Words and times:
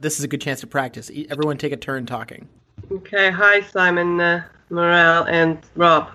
This 0.00 0.18
is 0.18 0.24
a 0.24 0.28
good 0.28 0.40
chance 0.40 0.60
to 0.60 0.66
practice. 0.66 1.10
E- 1.10 1.26
Everyone 1.30 1.58
take 1.58 1.72
a 1.72 1.76
turn 1.76 2.06
talking. 2.06 2.48
Okay, 2.90 3.30
hi 3.30 3.60
Simon, 3.60 4.18
uh, 4.18 4.42
Morale, 4.70 5.24
and 5.24 5.58
Rob. 5.76 6.10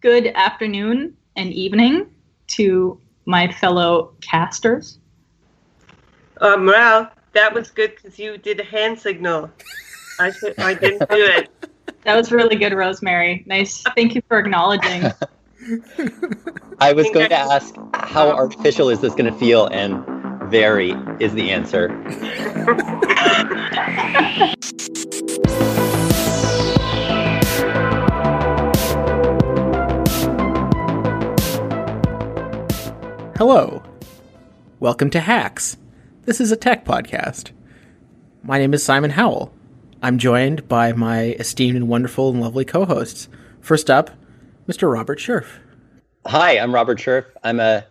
Good 0.00 0.28
afternoon 0.28 1.14
and 1.36 1.52
evening 1.52 2.06
to 2.48 2.98
my 3.26 3.52
fellow 3.52 4.14
casters. 4.22 4.98
Uh, 6.40 6.56
Morale, 6.56 7.10
that 7.34 7.52
was 7.52 7.70
good 7.70 7.94
because 7.96 8.18
you 8.18 8.38
did 8.38 8.60
a 8.60 8.64
hand 8.64 8.98
signal. 8.98 9.50
I 10.18 10.30
should, 10.30 10.58
I 10.58 10.72
didn't 10.72 11.08
do 11.10 11.24
it. 11.24 11.50
That 12.02 12.16
was 12.16 12.30
really 12.30 12.54
good, 12.54 12.72
Rosemary. 12.72 13.42
Nice. 13.46 13.82
Thank 13.96 14.14
you 14.14 14.22
for 14.28 14.38
acknowledging. 14.38 15.02
I 16.78 16.92
was 16.92 17.10
going 17.10 17.28
to 17.28 17.36
ask 17.36 17.74
how 17.94 18.28
artificial 18.28 18.90
is 18.90 19.00
this 19.00 19.12
going 19.14 19.32
to 19.32 19.36
feel, 19.40 19.66
and 19.66 20.04
very 20.48 20.92
is 21.20 21.32
the 21.34 21.50
answer. 21.50 21.88
Hello. 33.36 33.82
Welcome 34.78 35.10
to 35.10 35.20
Hacks. 35.20 35.76
This 36.24 36.40
is 36.40 36.52
a 36.52 36.56
tech 36.56 36.84
podcast. 36.84 37.50
My 38.42 38.58
name 38.58 38.72
is 38.72 38.84
Simon 38.84 39.10
Howell. 39.10 39.52
I'm 40.02 40.18
joined 40.18 40.68
by 40.68 40.92
my 40.92 41.32
esteemed 41.38 41.76
and 41.76 41.88
wonderful 41.88 42.30
and 42.30 42.40
lovely 42.40 42.64
co 42.64 42.84
hosts. 42.84 43.28
First 43.60 43.90
up, 43.90 44.10
Mr. 44.68 44.90
Robert 44.92 45.18
Scherf. 45.18 45.58
Hi, 46.26 46.58
I'm 46.58 46.74
Robert 46.74 46.98
Scherf. 46.98 47.24
I'm 47.42 47.58
a 47.58 47.84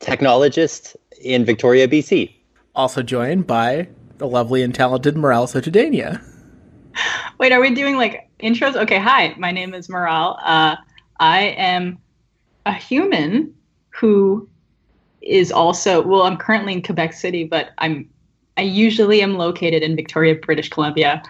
technologist 0.00 0.96
in 1.20 1.44
Victoria, 1.44 1.88
BC. 1.88 2.34
Also 2.74 3.02
joined 3.02 3.46
by 3.46 3.88
the 4.18 4.26
lovely 4.26 4.62
and 4.62 4.74
talented 4.74 5.16
Morale 5.16 5.46
Sotudania. 5.46 6.22
Wait, 7.38 7.52
are 7.52 7.60
we 7.60 7.74
doing 7.74 7.96
like 7.96 8.28
intros? 8.40 8.76
Okay, 8.76 8.98
hi. 8.98 9.34
My 9.38 9.50
name 9.50 9.74
is 9.74 9.88
Morale. 9.88 10.38
Uh, 10.42 10.76
I 11.18 11.40
am 11.56 11.98
a 12.66 12.72
human 12.72 13.54
who 13.90 14.48
is 15.22 15.52
also 15.52 16.02
well. 16.02 16.22
I'm 16.22 16.36
currently 16.36 16.72
in 16.72 16.82
Quebec 16.82 17.12
City, 17.12 17.44
but 17.44 17.70
I'm 17.78 18.08
I 18.56 18.62
usually 18.62 19.22
am 19.22 19.36
located 19.36 19.82
in 19.82 19.96
Victoria, 19.96 20.34
British 20.34 20.68
Columbia, 20.68 21.22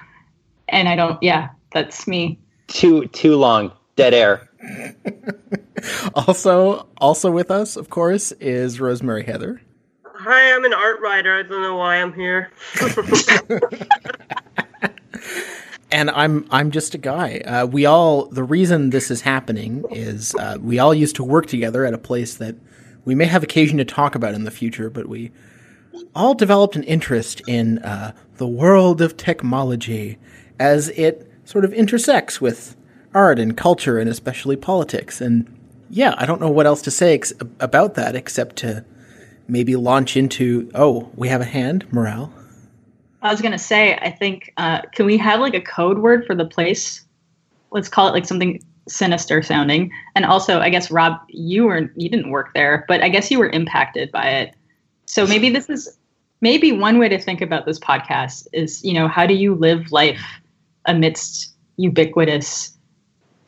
and 0.69 0.89
I 0.89 0.97
don't. 0.97 1.23
Yeah, 1.23 1.51
that's 1.73 2.07
me. 2.07 2.39
Too 2.69 3.07
too 3.09 3.37
long, 3.37 3.73
dead 3.97 4.15
air. 4.15 4.49
Also, 6.15 6.87
also 6.99 7.31
with 7.31 7.51
us, 7.51 7.77
of 7.77 7.89
course, 7.89 8.33
is 8.33 8.81
Rosemary 8.81 9.25
Heather. 9.25 9.63
Hi, 10.23 10.55
I'm 10.55 10.67
an 10.67 10.75
art 10.75 11.01
writer. 11.01 11.39
I 11.39 11.43
don't 11.43 11.63
know 11.63 11.77
why 11.77 11.97
I'm 11.97 12.13
here. 12.13 12.51
and 15.91 16.11
I'm 16.11 16.47
I'm 16.51 16.71
just 16.71 16.95
a 16.95 16.99
guy. 16.99 17.39
Uh, 17.39 17.65
we 17.65 17.87
all 17.87 18.27
the 18.27 18.45
reason 18.45 18.91
this 18.91 19.11
is 19.11 19.23
happening 19.23 19.83
is 19.91 20.35
uh, 20.35 20.59
we 20.61 20.79
all 20.79 20.93
used 20.93 21.17
to 21.17 21.25
work 21.25 21.47
together 21.47 21.87
at 21.87 21.95
a 21.95 21.99
place 21.99 22.35
that 22.35 22.55
we 23.07 23.15
may 23.15 23.25
have 23.25 23.43
occasion 23.43 23.79
to 23.79 23.85
talk 23.87 24.15
about 24.15 24.35
in 24.35 24.45
the 24.45 24.51
future, 24.51 24.91
but 24.91 25.09
we 25.09 25.33
all 26.15 26.35
developed 26.35 26.77
an 26.77 26.85
interest 26.85 27.41
in 27.49 27.79
uh, 27.79 28.13
the 28.37 28.47
world 28.47 29.01
of 29.01 29.17
technology 29.17 30.19
as 30.59 30.91
it 30.91 31.33
sort 31.47 31.65
of 31.65 31.73
intersects 31.73 32.43
with 32.43 32.77
art 33.15 33.39
and 33.39 33.57
culture 33.57 33.99
and 33.99 34.11
especially 34.11 34.57
politics. 34.57 35.23
And 35.23 35.59
yeah, 35.89 36.15
I 36.19 36.27
don't 36.27 36.43
know 36.43 36.51
what 36.51 36.67
else 36.67 36.83
to 36.83 36.91
say 36.91 37.15
ex- 37.15 37.33
about 37.59 37.95
that 37.95 38.15
except 38.15 38.57
to 38.57 38.85
maybe 39.51 39.77
launch 39.77 40.17
into 40.17 40.71
oh, 40.75 41.11
we 41.15 41.29
have 41.29 41.41
a 41.41 41.45
hand 41.45 41.87
morale. 41.93 42.33
I 43.23 43.31
was 43.31 43.43
gonna 43.43 43.59
say, 43.59 43.97
I 43.97 44.11
think, 44.11 44.53
uh, 44.57 44.83
can 44.93 45.07
we 45.07 45.19
have 45.19 45.41
like 45.41 45.55
a 45.55 45.61
code 45.61 45.99
word 45.99 46.25
for 46.27 46.35
the 46.35 46.47
place? 46.47 47.05
Let's 47.71 47.89
call 47.89 48.09
it 48.09 48.13
like 48.13 48.27
something 48.27 48.63
sinister 48.89 49.43
sounding. 49.43 49.93
And 50.15 50.25
also, 50.25 50.61
I 50.61 50.71
guess 50.71 50.91
Rob, 50.91 51.19
you 51.29 51.65
were 51.65 51.91
you 51.97 52.09
didn't 52.09 52.31
work 52.31 52.55
there, 52.55 52.85
but 52.89 53.03
I 53.03 53.09
guess 53.09 53.31
you 53.31 53.39
were 53.39 53.51
impacted 53.51 54.11
by 54.11 54.29
it. 54.31 54.55
So 55.07 55.27
maybe 55.27 55.51
this 55.51 55.69
is 55.69 55.99
maybe 56.41 56.73
one 56.73 56.99
way 56.99 57.09
to 57.09 57.19
think 57.19 57.41
about 57.41 57.67
this 57.67 57.79
podcast 57.79 58.47
is, 58.53 58.83
you 58.85 58.95
know, 58.95 59.09
how 59.09 59.27
do 59.27 59.35
you 59.35 59.55
live 59.55 59.93
life 59.93 60.23
amidst 60.87 61.55
ubiquitous 61.77 62.77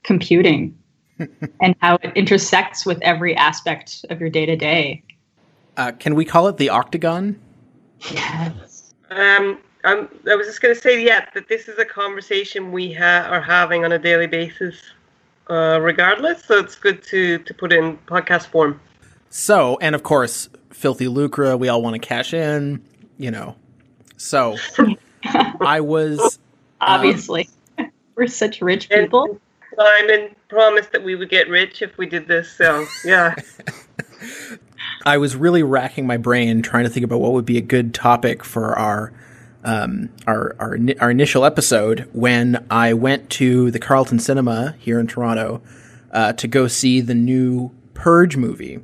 computing 0.02 0.76
and 1.60 1.74
how 1.80 1.96
it 2.02 2.12
intersects 2.14 2.84
with 2.84 3.00
every 3.02 3.36
aspect 3.36 4.04
of 4.10 4.20
your 4.20 4.30
day 4.30 4.46
to 4.46 4.56
day. 4.56 5.02
Uh, 5.77 5.93
can 5.93 6.15
we 6.15 6.25
call 6.25 6.49
it 6.49 6.56
the 6.56 6.69
octagon? 6.69 7.41
Yes. 8.10 8.94
um, 9.10 9.59
I'm, 9.84 10.09
I 10.31 10.34
was 10.34 10.47
just 10.47 10.60
going 10.60 10.75
to 10.75 10.81
say, 10.81 11.05
yeah, 11.05 11.27
that 11.34 11.49
this 11.49 11.69
is 11.69 11.78
a 11.78 11.84
conversation 11.84 12.72
we 12.72 12.93
ha- 12.93 13.27
are 13.28 13.41
having 13.41 13.84
on 13.84 13.93
a 13.93 13.99
daily 13.99 14.27
basis, 14.27 14.77
uh, 15.49 15.78
regardless. 15.81 16.44
So 16.44 16.59
it's 16.59 16.77
good 16.77 17.03
to 17.05 17.38
to 17.38 17.55
put 17.55 17.72
it 17.72 17.78
in 17.78 17.97
podcast 17.99 18.47
form. 18.47 18.81
So, 19.31 19.78
and 19.81 19.94
of 19.94 20.03
course, 20.03 20.49
filthy 20.71 21.09
lucre. 21.09 21.56
We 21.56 21.69
all 21.69 21.83
want 21.83 21.94
to 21.94 22.00
cash 22.00 22.34
in, 22.34 22.84
you 23.19 23.31
know. 23.31 23.56
So, 24.16 24.56
I 25.60 25.81
was 25.81 26.39
Obviously. 26.83 27.49
We're 28.16 28.27
such 28.27 28.60
rich 28.60 28.89
people. 28.89 29.41
Simon 29.77 30.34
promised 30.49 30.93
that 30.93 31.03
we 31.03 31.15
would 31.15 31.31
get 31.31 31.49
rich 31.49 31.81
if 31.81 31.97
we 31.97 32.06
did 32.06 32.28
this. 32.28 32.50
So 32.50 32.84
yeah, 33.04 33.34
I 35.04 35.18
was 35.18 35.34
really 35.36 35.62
racking 35.62 36.06
my 36.06 36.16
brain 36.16 36.62
trying 36.62 36.84
to 36.84 36.90
think 36.90 37.04
about 37.04 37.20
what 37.20 37.32
would 37.32 37.44
be 37.44 37.58
a 37.58 37.62
good 37.62 37.94
topic 37.94 38.44
for 38.44 38.78
our 38.78 39.12
um, 39.64 40.10
our 40.26 40.56
our, 40.58 40.78
our 41.00 41.10
initial 41.10 41.44
episode 41.44 42.08
when 42.12 42.64
I 42.70 42.94
went 42.94 43.30
to 43.30 43.70
the 43.70 43.78
Carlton 43.78 44.18
Cinema 44.18 44.74
here 44.78 44.98
in 44.98 45.06
Toronto 45.06 45.62
uh, 46.12 46.32
to 46.34 46.48
go 46.48 46.66
see 46.68 47.00
the 47.00 47.14
new 47.14 47.72
Purge 47.94 48.36
movie, 48.36 48.80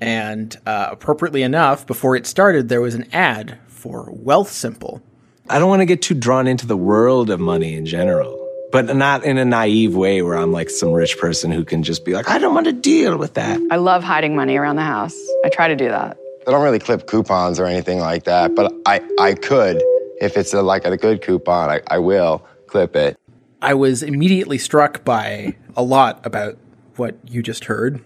and 0.00 0.56
uh, 0.66 0.88
appropriately 0.90 1.42
enough, 1.42 1.86
before 1.86 2.16
it 2.16 2.26
started, 2.26 2.68
there 2.68 2.80
was 2.80 2.94
an 2.94 3.06
ad 3.12 3.58
for 3.68 4.12
Wealthsimple. 4.12 5.02
I 5.48 5.58
don't 5.58 5.68
want 5.68 5.80
to 5.80 5.86
get 5.86 6.02
too 6.02 6.14
drawn 6.14 6.46
into 6.46 6.66
the 6.66 6.76
world 6.76 7.28
of 7.30 7.38
money 7.40 7.74
in 7.74 7.86
general, 7.86 8.39
but 8.72 8.94
not 8.94 9.24
in 9.24 9.38
a 9.38 9.44
naive 9.44 9.94
way 9.94 10.22
where 10.22 10.36
I'm 10.36 10.52
like 10.52 10.70
some 10.70 10.92
rich 10.92 11.18
person 11.18 11.50
who 11.50 11.64
can 11.64 11.82
just 11.82 12.04
be 12.04 12.14
like, 12.14 12.28
I 12.28 12.38
don't 12.38 12.54
want 12.54 12.66
to 12.66 12.72
deal 12.72 13.16
with 13.16 13.34
that. 13.34 13.60
I 13.70 13.76
love 13.76 14.04
hiding 14.04 14.36
money 14.36 14.56
around 14.56 14.76
the 14.76 14.82
house. 14.82 15.18
I 15.44 15.48
try 15.48 15.68
to 15.68 15.76
do 15.76 15.88
that. 15.88 16.16
I 16.46 16.50
don't 16.50 16.62
really 16.62 16.78
clip 16.78 17.06
coupons 17.06 17.60
or 17.60 17.66
anything 17.66 17.98
like 17.98 18.24
that, 18.24 18.54
but 18.54 18.72
I, 18.86 19.00
I 19.18 19.34
could. 19.34 19.82
If 20.20 20.36
it's 20.36 20.52
a, 20.52 20.62
like 20.62 20.84
a 20.84 20.96
good 20.96 21.22
coupon, 21.22 21.70
I, 21.70 21.80
I 21.86 21.98
will 21.98 22.46
clip 22.66 22.94
it. 22.94 23.18
I 23.62 23.74
was 23.74 24.02
immediately 24.02 24.58
struck 24.58 25.04
by 25.04 25.56
a 25.76 25.82
lot 25.82 26.24
about 26.24 26.56
what 26.96 27.16
you 27.26 27.42
just 27.42 27.64
heard. 27.64 28.02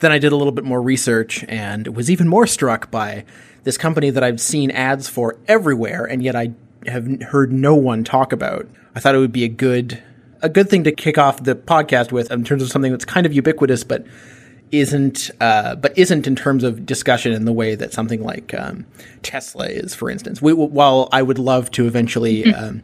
Then 0.00 0.12
I 0.12 0.18
did 0.18 0.32
a 0.32 0.36
little 0.36 0.52
bit 0.52 0.64
more 0.64 0.80
research 0.80 1.44
and 1.48 1.94
was 1.94 2.10
even 2.10 2.28
more 2.28 2.46
struck 2.46 2.90
by 2.90 3.24
this 3.64 3.76
company 3.76 4.10
that 4.10 4.22
I've 4.24 4.40
seen 4.40 4.70
ads 4.70 5.08
for 5.08 5.36
everywhere, 5.46 6.04
and 6.04 6.22
yet 6.22 6.34
I 6.34 6.52
have 6.86 7.22
heard 7.22 7.52
no 7.52 7.74
one 7.74 8.04
talk 8.04 8.32
about. 8.32 8.68
I 8.94 9.00
thought 9.00 9.14
it 9.14 9.18
would 9.18 9.32
be 9.32 9.44
a 9.44 9.48
good 9.48 10.02
a 10.42 10.48
good 10.48 10.70
thing 10.70 10.84
to 10.84 10.92
kick 10.92 11.18
off 11.18 11.42
the 11.44 11.54
podcast 11.54 12.12
with 12.12 12.30
in 12.30 12.44
terms 12.44 12.62
of 12.62 12.70
something 12.70 12.90
that's 12.90 13.04
kind 13.04 13.26
of 13.26 13.32
ubiquitous, 13.32 13.84
but 13.84 14.06
isn't 14.72 15.30
uh, 15.40 15.74
but 15.74 15.96
isn't 15.98 16.26
in 16.26 16.36
terms 16.36 16.64
of 16.64 16.86
discussion 16.86 17.32
in 17.32 17.44
the 17.44 17.52
way 17.52 17.74
that 17.74 17.92
something 17.92 18.22
like 18.22 18.54
um, 18.54 18.86
Tesla 19.22 19.66
is, 19.66 19.94
for 19.94 20.10
instance. 20.10 20.40
We, 20.40 20.52
while 20.52 21.08
I 21.12 21.22
would 21.22 21.38
love 21.38 21.70
to 21.72 21.86
eventually 21.86 22.52
um, 22.54 22.82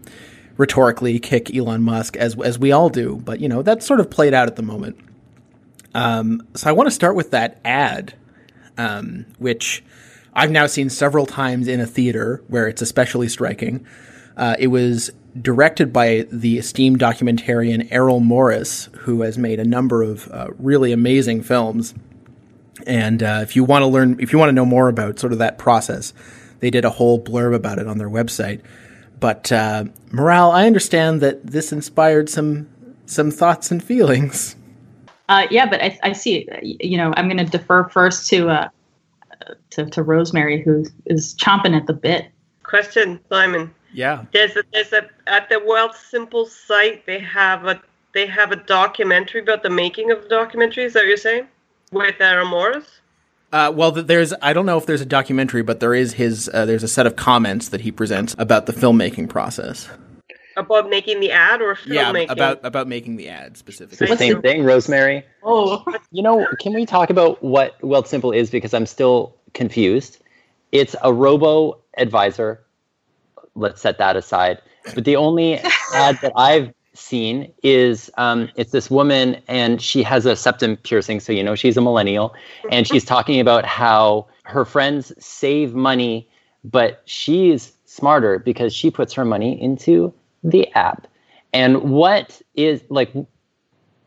rhetorically 0.56 1.18
kick 1.18 1.54
Elon 1.54 1.82
Musk 1.82 2.16
as 2.16 2.38
as 2.40 2.58
we 2.58 2.72
all 2.72 2.88
do, 2.88 3.16
but 3.24 3.40
you 3.40 3.48
know 3.48 3.62
that's 3.62 3.86
sort 3.86 4.00
of 4.00 4.10
played 4.10 4.34
out 4.34 4.48
at 4.48 4.56
the 4.56 4.62
moment. 4.62 4.98
Um, 5.94 6.46
so 6.54 6.68
I 6.68 6.72
want 6.72 6.88
to 6.88 6.90
start 6.90 7.14
with 7.14 7.30
that 7.30 7.58
ad, 7.64 8.14
um, 8.76 9.24
which 9.38 9.82
I've 10.36 10.50
now 10.50 10.66
seen 10.66 10.90
several 10.90 11.24
times 11.24 11.66
in 11.66 11.80
a 11.80 11.86
theater 11.86 12.44
where 12.48 12.68
it's 12.68 12.82
especially 12.82 13.28
striking. 13.28 13.86
Uh, 14.36 14.54
it 14.58 14.66
was 14.66 15.10
directed 15.40 15.94
by 15.94 16.26
the 16.30 16.58
esteemed 16.58 17.00
documentarian 17.00 17.88
Errol 17.90 18.20
Morris, 18.20 18.90
who 18.98 19.22
has 19.22 19.38
made 19.38 19.58
a 19.58 19.64
number 19.64 20.02
of 20.02 20.28
uh, 20.30 20.48
really 20.58 20.92
amazing 20.92 21.42
films. 21.42 21.94
And 22.86 23.22
uh, 23.22 23.40
if 23.42 23.56
you 23.56 23.64
want 23.64 23.82
to 23.82 23.86
learn, 23.86 24.20
if 24.20 24.30
you 24.34 24.38
want 24.38 24.50
to 24.50 24.52
know 24.52 24.66
more 24.66 24.88
about 24.90 25.18
sort 25.18 25.32
of 25.32 25.38
that 25.38 25.56
process, 25.56 26.12
they 26.60 26.68
did 26.68 26.84
a 26.84 26.90
whole 26.90 27.18
blurb 27.18 27.54
about 27.54 27.78
it 27.78 27.86
on 27.86 27.96
their 27.96 28.10
website. 28.10 28.60
But 29.18 29.50
uh, 29.50 29.84
morale, 30.12 30.50
I 30.50 30.66
understand 30.66 31.22
that 31.22 31.46
this 31.46 31.72
inspired 31.72 32.28
some 32.28 32.68
some 33.06 33.30
thoughts 33.30 33.70
and 33.70 33.82
feelings. 33.92 34.54
Uh, 35.30 35.46
yeah, 35.50 35.64
but 35.64 35.82
I, 35.82 35.98
I 36.02 36.12
see. 36.12 36.46
You 36.62 36.98
know, 36.98 37.14
I'm 37.16 37.26
going 37.26 37.38
to 37.38 37.44
defer 37.44 37.88
first 37.88 38.28
to 38.28 38.50
uh, 38.50 38.68
to, 39.70 39.86
to 39.86 40.02
Rosemary, 40.02 40.62
who 40.62 40.84
is 41.06 41.34
chomping 41.34 41.76
at 41.76 41.86
the 41.86 41.92
bit. 41.92 42.26
question, 42.62 43.20
Simon. 43.28 43.74
Yeah. 43.92 44.24
There's 44.32 44.56
a, 44.56 44.62
there's 44.72 44.92
a 44.92 45.08
at 45.26 45.48
the 45.48 45.56
Wealthsimple 45.56 46.48
site 46.48 47.06
they 47.06 47.18
have 47.20 47.64
a 47.64 47.80
they 48.12 48.26
have 48.26 48.52
a 48.52 48.56
documentary 48.56 49.40
about 49.40 49.62
the 49.62 49.70
making 49.70 50.10
of 50.10 50.22
the 50.22 50.28
documentary. 50.28 50.84
Is 50.84 50.94
that 50.94 51.00
what 51.00 51.08
you're 51.08 51.16
saying? 51.16 51.48
With 51.92 52.20
Errol 52.20 52.48
Morris? 52.48 53.00
Uh, 53.52 53.72
well, 53.74 53.92
there's 53.92 54.34
I 54.42 54.52
don't 54.52 54.66
know 54.66 54.76
if 54.76 54.86
there's 54.86 55.00
a 55.00 55.06
documentary, 55.06 55.62
but 55.62 55.80
there 55.80 55.94
is 55.94 56.14
his 56.14 56.50
uh, 56.52 56.66
there's 56.66 56.82
a 56.82 56.88
set 56.88 57.06
of 57.06 57.16
comments 57.16 57.68
that 57.68 57.82
he 57.82 57.92
presents 57.92 58.34
about 58.38 58.66
the 58.66 58.72
filmmaking 58.72 59.28
process. 59.28 59.88
About 60.56 60.88
making 60.88 61.20
the 61.20 61.30
ad 61.32 61.60
or 61.60 61.76
Yeah, 61.86 62.12
filmmaking? 62.12 62.30
about 62.30 62.60
about 62.64 62.88
making 62.88 63.16
the 63.16 63.28
ad 63.28 63.52
It's 63.52 63.60
specifically. 63.60 64.06
the 64.06 64.16
same 64.16 64.40
thing, 64.40 64.64
Rosemary. 64.64 65.24
Oh, 65.42 65.84
You 66.10 66.22
know, 66.22 66.46
can 66.58 66.72
we 66.72 66.86
talk 66.86 67.10
about 67.10 67.42
what 67.42 67.78
Wealthsimple 67.82 68.34
is 68.34 68.50
because 68.50 68.72
I'm 68.72 68.86
still 68.86 69.36
confused. 69.54 70.18
It's 70.72 70.96
a 71.02 71.12
robo 71.12 71.78
advisor. 71.98 72.62
Let's 73.54 73.80
set 73.80 73.98
that 73.98 74.16
aside. 74.16 74.60
But 74.94 75.04
the 75.04 75.16
only 75.16 75.54
ad 75.94 76.18
that 76.22 76.32
I've 76.36 76.72
seen 76.94 77.52
is 77.62 78.10
um, 78.16 78.48
it's 78.56 78.72
this 78.72 78.90
woman 78.90 79.42
and 79.48 79.80
she 79.82 80.02
has 80.02 80.24
a 80.26 80.34
septum 80.36 80.76
piercing, 80.78 81.20
so 81.20 81.32
you 81.32 81.42
know 81.44 81.54
she's 81.54 81.76
a 81.76 81.80
millennial, 81.82 82.34
and 82.70 82.86
she's 82.86 83.04
talking 83.14 83.40
about 83.40 83.66
how 83.66 84.26
her 84.44 84.64
friends 84.64 85.12
save 85.18 85.74
money, 85.74 86.28
but 86.64 87.02
she's 87.04 87.72
smarter 87.84 88.38
because 88.38 88.74
she 88.74 88.90
puts 88.90 89.12
her 89.12 89.24
money 89.24 89.60
into 89.60 90.12
the 90.46 90.72
app. 90.74 91.06
And 91.52 91.82
what 91.82 92.40
is 92.54 92.82
like 92.88 93.12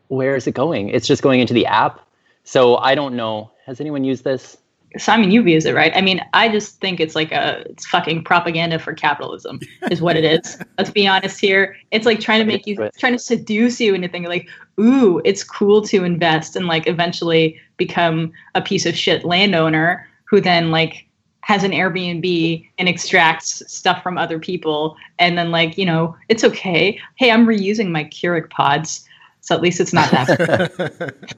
where 0.08 0.34
is 0.34 0.46
it 0.46 0.54
going? 0.54 0.88
It's 0.88 1.06
just 1.06 1.22
going 1.22 1.40
into 1.40 1.54
the 1.54 1.66
app. 1.66 2.00
So 2.42 2.76
I 2.78 2.94
don't 2.94 3.14
know. 3.14 3.52
Has 3.66 3.80
anyone 3.80 4.02
used 4.02 4.24
this? 4.24 4.56
Simon, 4.98 5.30
you've 5.30 5.46
used 5.46 5.68
it, 5.68 5.74
right? 5.74 5.92
I 5.94 6.00
mean, 6.00 6.20
I 6.32 6.48
just 6.48 6.80
think 6.80 6.98
it's 6.98 7.14
like 7.14 7.30
a 7.30 7.62
it's 7.70 7.86
fucking 7.86 8.24
propaganda 8.24 8.80
for 8.80 8.92
capitalism, 8.92 9.60
is 9.88 10.02
what 10.02 10.16
it 10.16 10.24
is. 10.24 10.60
Let's 10.78 10.90
be 10.90 11.06
honest 11.06 11.40
here. 11.40 11.76
It's 11.92 12.06
like 12.06 12.18
trying 12.18 12.40
to 12.40 12.44
make 12.44 12.66
you, 12.66 12.90
trying 12.98 13.12
to 13.12 13.18
seduce 13.20 13.80
you 13.80 13.94
into 13.94 14.08
thinking 14.08 14.28
like, 14.28 14.48
ooh, 14.80 15.22
it's 15.24 15.44
cool 15.44 15.82
to 15.82 16.02
invest 16.02 16.56
and 16.56 16.66
like 16.66 16.88
eventually 16.88 17.60
become 17.76 18.32
a 18.56 18.62
piece 18.62 18.84
of 18.84 18.96
shit 18.96 19.24
landowner 19.24 20.08
who 20.24 20.40
then 20.40 20.72
like 20.72 21.06
has 21.42 21.64
an 21.64 21.72
Airbnb 21.72 22.68
and 22.78 22.88
extracts 22.88 23.62
stuff 23.72 24.02
from 24.02 24.18
other 24.18 24.38
people, 24.38 24.96
and 25.18 25.36
then 25.38 25.50
like 25.50 25.76
you 25.78 25.86
know, 25.86 26.16
it's 26.28 26.44
okay. 26.44 27.00
Hey, 27.16 27.30
I'm 27.30 27.46
reusing 27.46 27.90
my 27.90 28.04
Keurig 28.04 28.50
pods, 28.50 29.06
so 29.40 29.54
at 29.54 29.62
least 29.62 29.80
it's 29.80 29.92
not 29.92 30.10
that. 30.10 31.14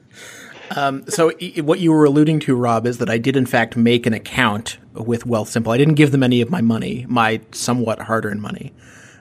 Um, 0.75 1.05
so 1.07 1.31
i- 1.41 1.61
what 1.61 1.79
you 1.81 1.91
were 1.91 2.05
alluding 2.05 2.39
to, 2.41 2.55
Rob, 2.55 2.87
is 2.87 2.97
that 2.97 3.09
I 3.09 3.17
did 3.19 3.35
in 3.35 3.45
fact 3.45 3.75
make 3.77 4.05
an 4.07 4.13
account 4.13 4.77
with 4.93 5.23
Wealthsimple. 5.25 5.71
I 5.71 5.77
didn't 5.77 5.95
give 5.95 6.11
them 6.11 6.23
any 6.23 6.41
of 6.41 6.49
my 6.49 6.61
money, 6.61 7.05
my 7.07 7.41
somewhat 7.51 7.99
hard-earned 8.01 8.41
money. 8.41 8.73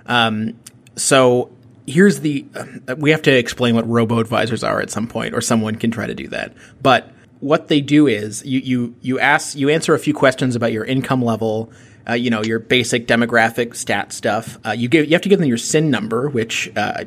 Um, 0.06 0.54
so 0.96 1.50
here's 1.86 2.20
the 2.20 2.46
uh, 2.88 2.94
we 2.96 3.10
have 3.10 3.20
to 3.22 3.32
explain 3.36 3.74
what 3.74 3.86
robo 3.88 4.18
advisors 4.18 4.62
are 4.64 4.80
at 4.80 4.90
some 4.90 5.06
point, 5.06 5.34
or 5.34 5.40
someone 5.42 5.74
can 5.74 5.90
try 5.90 6.06
to 6.06 6.14
do 6.14 6.28
that. 6.28 6.54
But 6.80 7.10
what 7.42 7.66
they 7.68 7.80
do 7.80 8.06
is 8.06 8.44
you 8.46 8.60
you 8.60 8.94
you 9.00 9.18
ask 9.18 9.56
you 9.56 9.68
answer 9.68 9.94
a 9.94 9.98
few 9.98 10.14
questions 10.14 10.54
about 10.56 10.72
your 10.72 10.84
income 10.84 11.22
level. 11.22 11.70
Uh, 12.08 12.14
you 12.14 12.30
know 12.30 12.42
your 12.42 12.58
basic 12.58 13.06
demographic 13.06 13.74
stat 13.76 14.12
stuff. 14.12 14.58
Uh, 14.64 14.70
you 14.70 14.88
give 14.88 15.06
you 15.06 15.12
have 15.12 15.22
to 15.22 15.28
give 15.28 15.38
them 15.40 15.48
your 15.48 15.58
SIN 15.58 15.90
number, 15.90 16.28
which 16.28 16.70
uh, 16.76 17.04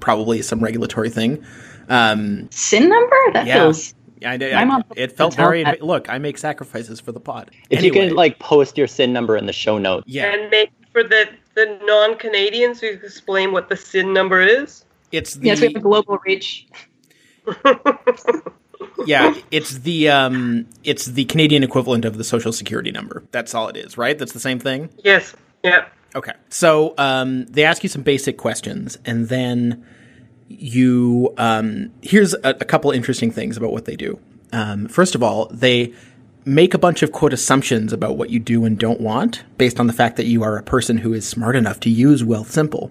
probably 0.00 0.38
is 0.40 0.48
some 0.48 0.60
regulatory 0.60 1.10
thing. 1.10 1.44
Um, 1.88 2.48
Sin 2.50 2.88
number? 2.88 3.16
That 3.34 3.46
yeah, 3.46 3.60
feels. 3.60 3.94
I 4.24 4.36
did. 4.38 4.54
I- 4.54 4.82
it 4.96 5.12
felt 5.16 5.34
very. 5.34 5.64
that. 5.64 5.82
Look, 5.82 6.08
I 6.08 6.16
make 6.18 6.38
sacrifices 6.38 6.98
for 7.00 7.12
the 7.12 7.20
pod. 7.20 7.50
If 7.68 7.82
you 7.82 7.92
can 7.92 8.14
like 8.14 8.38
post 8.38 8.78
your 8.78 8.86
SIN 8.86 9.12
number 9.12 9.36
in 9.36 9.44
the 9.46 9.52
show 9.52 9.76
notes. 9.78 10.04
yeah, 10.06 10.32
And 10.32 10.50
maybe 10.50 10.72
for 10.92 11.02
the, 11.02 11.28
the 11.54 11.78
non 11.84 12.16
Canadians, 12.16 12.80
you 12.82 12.90
explain 13.02 13.52
what 13.52 13.68
the 13.68 13.76
SIN 13.76 14.14
number 14.14 14.40
is. 14.40 14.84
it's 15.12 15.34
the 15.34 15.46
Yes, 15.48 15.60
we 15.60 15.66
have 15.68 15.76
a 15.76 15.80
global 15.80 16.18
reach. 16.24 16.66
yeah, 19.06 19.34
it's 19.50 19.78
the 19.78 20.08
um, 20.08 20.66
it's 20.82 21.06
the 21.06 21.24
Canadian 21.26 21.62
equivalent 21.62 22.04
of 22.04 22.16
the 22.16 22.24
social 22.24 22.52
security 22.52 22.90
number. 22.90 23.24
That's 23.30 23.54
all 23.54 23.68
it 23.68 23.76
is, 23.76 23.98
right? 23.98 24.18
That's 24.18 24.32
the 24.32 24.40
same 24.40 24.58
thing. 24.58 24.90
Yes. 25.02 25.34
Yeah. 25.62 25.86
Okay. 26.14 26.32
So 26.48 26.94
um, 26.98 27.46
they 27.46 27.64
ask 27.64 27.82
you 27.82 27.88
some 27.88 28.02
basic 28.02 28.38
questions, 28.38 28.98
and 29.04 29.28
then 29.28 29.84
you 30.48 31.34
um, 31.38 31.92
here's 32.02 32.34
a, 32.34 32.50
a 32.60 32.64
couple 32.64 32.90
interesting 32.90 33.30
things 33.30 33.56
about 33.56 33.72
what 33.72 33.84
they 33.84 33.96
do. 33.96 34.18
Um, 34.52 34.86
first 34.86 35.14
of 35.14 35.22
all, 35.22 35.46
they 35.46 35.92
make 36.44 36.74
a 36.74 36.78
bunch 36.78 37.02
of 37.02 37.10
quote 37.10 37.32
assumptions 37.32 37.92
about 37.92 38.16
what 38.16 38.30
you 38.30 38.38
do 38.38 38.64
and 38.64 38.78
don't 38.78 39.00
want 39.00 39.42
based 39.56 39.80
on 39.80 39.86
the 39.86 39.92
fact 39.92 40.16
that 40.16 40.26
you 40.26 40.42
are 40.42 40.56
a 40.56 40.62
person 40.62 40.98
who 40.98 41.12
is 41.12 41.26
smart 41.26 41.56
enough 41.56 41.80
to 41.80 41.90
use 41.90 42.22
Wealthsimple. 42.22 42.90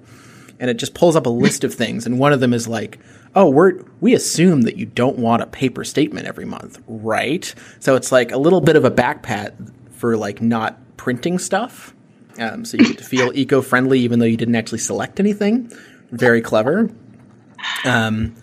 And 0.59 0.69
it 0.69 0.75
just 0.75 0.93
pulls 0.93 1.15
up 1.15 1.25
a 1.25 1.29
list 1.29 1.63
of 1.63 1.73
things, 1.73 2.05
and 2.05 2.19
one 2.19 2.31
of 2.31 2.39
them 2.39 2.53
is 2.53 2.67
like, 2.67 2.99
"Oh, 3.35 3.49
we're 3.49 3.83
we 4.01 4.13
assume 4.13 4.61
that 4.63 4.77
you 4.77 4.85
don't 4.85 5.17
want 5.17 5.41
a 5.41 5.47
paper 5.47 5.83
statement 5.83 6.27
every 6.27 6.45
month, 6.45 6.81
right?" 6.87 7.53
So 7.79 7.95
it's 7.95 8.11
like 8.11 8.31
a 8.31 8.37
little 8.37 8.61
bit 8.61 8.75
of 8.75 8.85
a 8.85 8.91
backpat 8.91 9.71
for 9.91 10.17
like 10.17 10.41
not 10.41 10.77
printing 10.97 11.39
stuff, 11.39 11.93
um, 12.39 12.65
so 12.65 12.77
you 12.77 12.85
get 12.85 12.97
to 12.97 13.03
feel 13.03 13.31
eco-friendly 13.35 13.99
even 13.99 14.19
though 14.19 14.25
you 14.25 14.37
didn't 14.37 14.55
actually 14.55 14.79
select 14.79 15.19
anything. 15.19 15.71
Very 16.11 16.41
clever. 16.41 16.89
Um, 17.85 18.35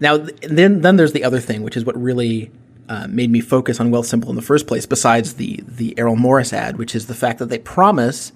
now, 0.00 0.18
th- 0.18 0.38
then 0.42 0.80
then 0.80 0.96
there's 0.96 1.12
the 1.12 1.24
other 1.24 1.40
thing, 1.40 1.62
which 1.62 1.76
is 1.76 1.84
what 1.84 1.96
really 2.00 2.50
uh, 2.88 3.06
made 3.08 3.30
me 3.30 3.40
focus 3.40 3.80
on 3.80 3.90
Wealthsimple 3.90 4.28
in 4.28 4.36
the 4.36 4.42
first 4.42 4.66
place. 4.66 4.86
Besides 4.86 5.34
the 5.34 5.60
the 5.66 5.98
Errol 5.98 6.16
Morris 6.16 6.52
ad, 6.52 6.76
which 6.76 6.94
is 6.94 7.06
the 7.06 7.14
fact 7.14 7.38
that 7.38 7.48
they 7.48 7.58
promise 7.58 8.32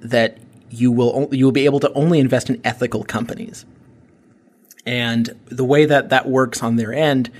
that 0.00 0.38
you 0.70 0.90
will 0.90 1.12
o- 1.14 1.28
you 1.32 1.44
will 1.44 1.52
be 1.52 1.64
able 1.64 1.80
to 1.80 1.92
only 1.92 2.18
invest 2.18 2.48
in 2.50 2.60
ethical 2.64 3.04
companies. 3.04 3.64
And 4.84 5.38
the 5.46 5.64
way 5.64 5.84
that 5.84 6.08
that 6.08 6.28
works 6.28 6.62
on 6.62 6.76
their 6.76 6.92
end 6.92 7.30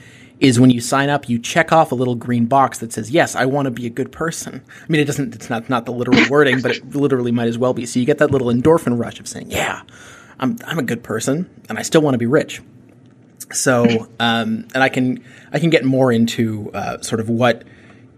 is 0.43 0.59
when 0.59 0.71
you 0.71 0.81
sign 0.81 1.09
up, 1.09 1.29
you 1.29 1.39
check 1.39 1.73
off 1.73 1.93
a 1.93 1.94
little 1.94 2.17
green 2.17 2.47
box 2.47 2.79
that 2.79 2.93
says, 2.93 3.11
"Yes, 3.11 3.37
I 3.37 3.47
want 3.47 3.67
to 3.67 3.71
be 3.71 3.87
a 3.87 3.91
good 3.91 4.11
person." 4.11 4.61
I 4.81 4.93
mean, 4.93 5.00
it 5.00 5.05
doesn't. 5.05 5.35
It's 5.35 5.49
not 5.49 5.69
not 5.71 5.87
the 5.87 5.93
literal 5.93 6.29
wording, 6.29 6.61
but 6.61 6.73
it 6.73 6.94
literally 6.94 7.31
might 7.31 7.49
as 7.49 7.59
well 7.59 7.73
be. 7.73 7.87
So 7.87 8.00
you 8.00 8.06
get 8.06 8.19
that 8.19 8.31
little 8.31 8.49
endorphin 8.49 8.99
rush 8.99 9.21
of 9.21 9.29
saying, 9.29 9.50
"Yeah, 9.50 9.83
I'm 10.41 10.59
I'm 10.67 10.79
a 10.79 10.83
good 10.83 11.03
person, 11.03 11.49
and 11.69 11.79
I 11.79 11.83
still 11.83 12.00
want 12.00 12.15
to 12.15 12.19
be 12.19 12.27
rich." 12.27 12.61
So, 13.53 14.09
um, 14.19 14.67
and 14.75 14.83
I 14.83 14.89
can 14.89 15.23
I 15.53 15.61
can 15.61 15.71
get 15.71 15.85
more 15.85 16.11
into 16.11 16.71
uh, 16.75 17.00
sort 17.03 17.21
of 17.21 17.29
what 17.29 17.62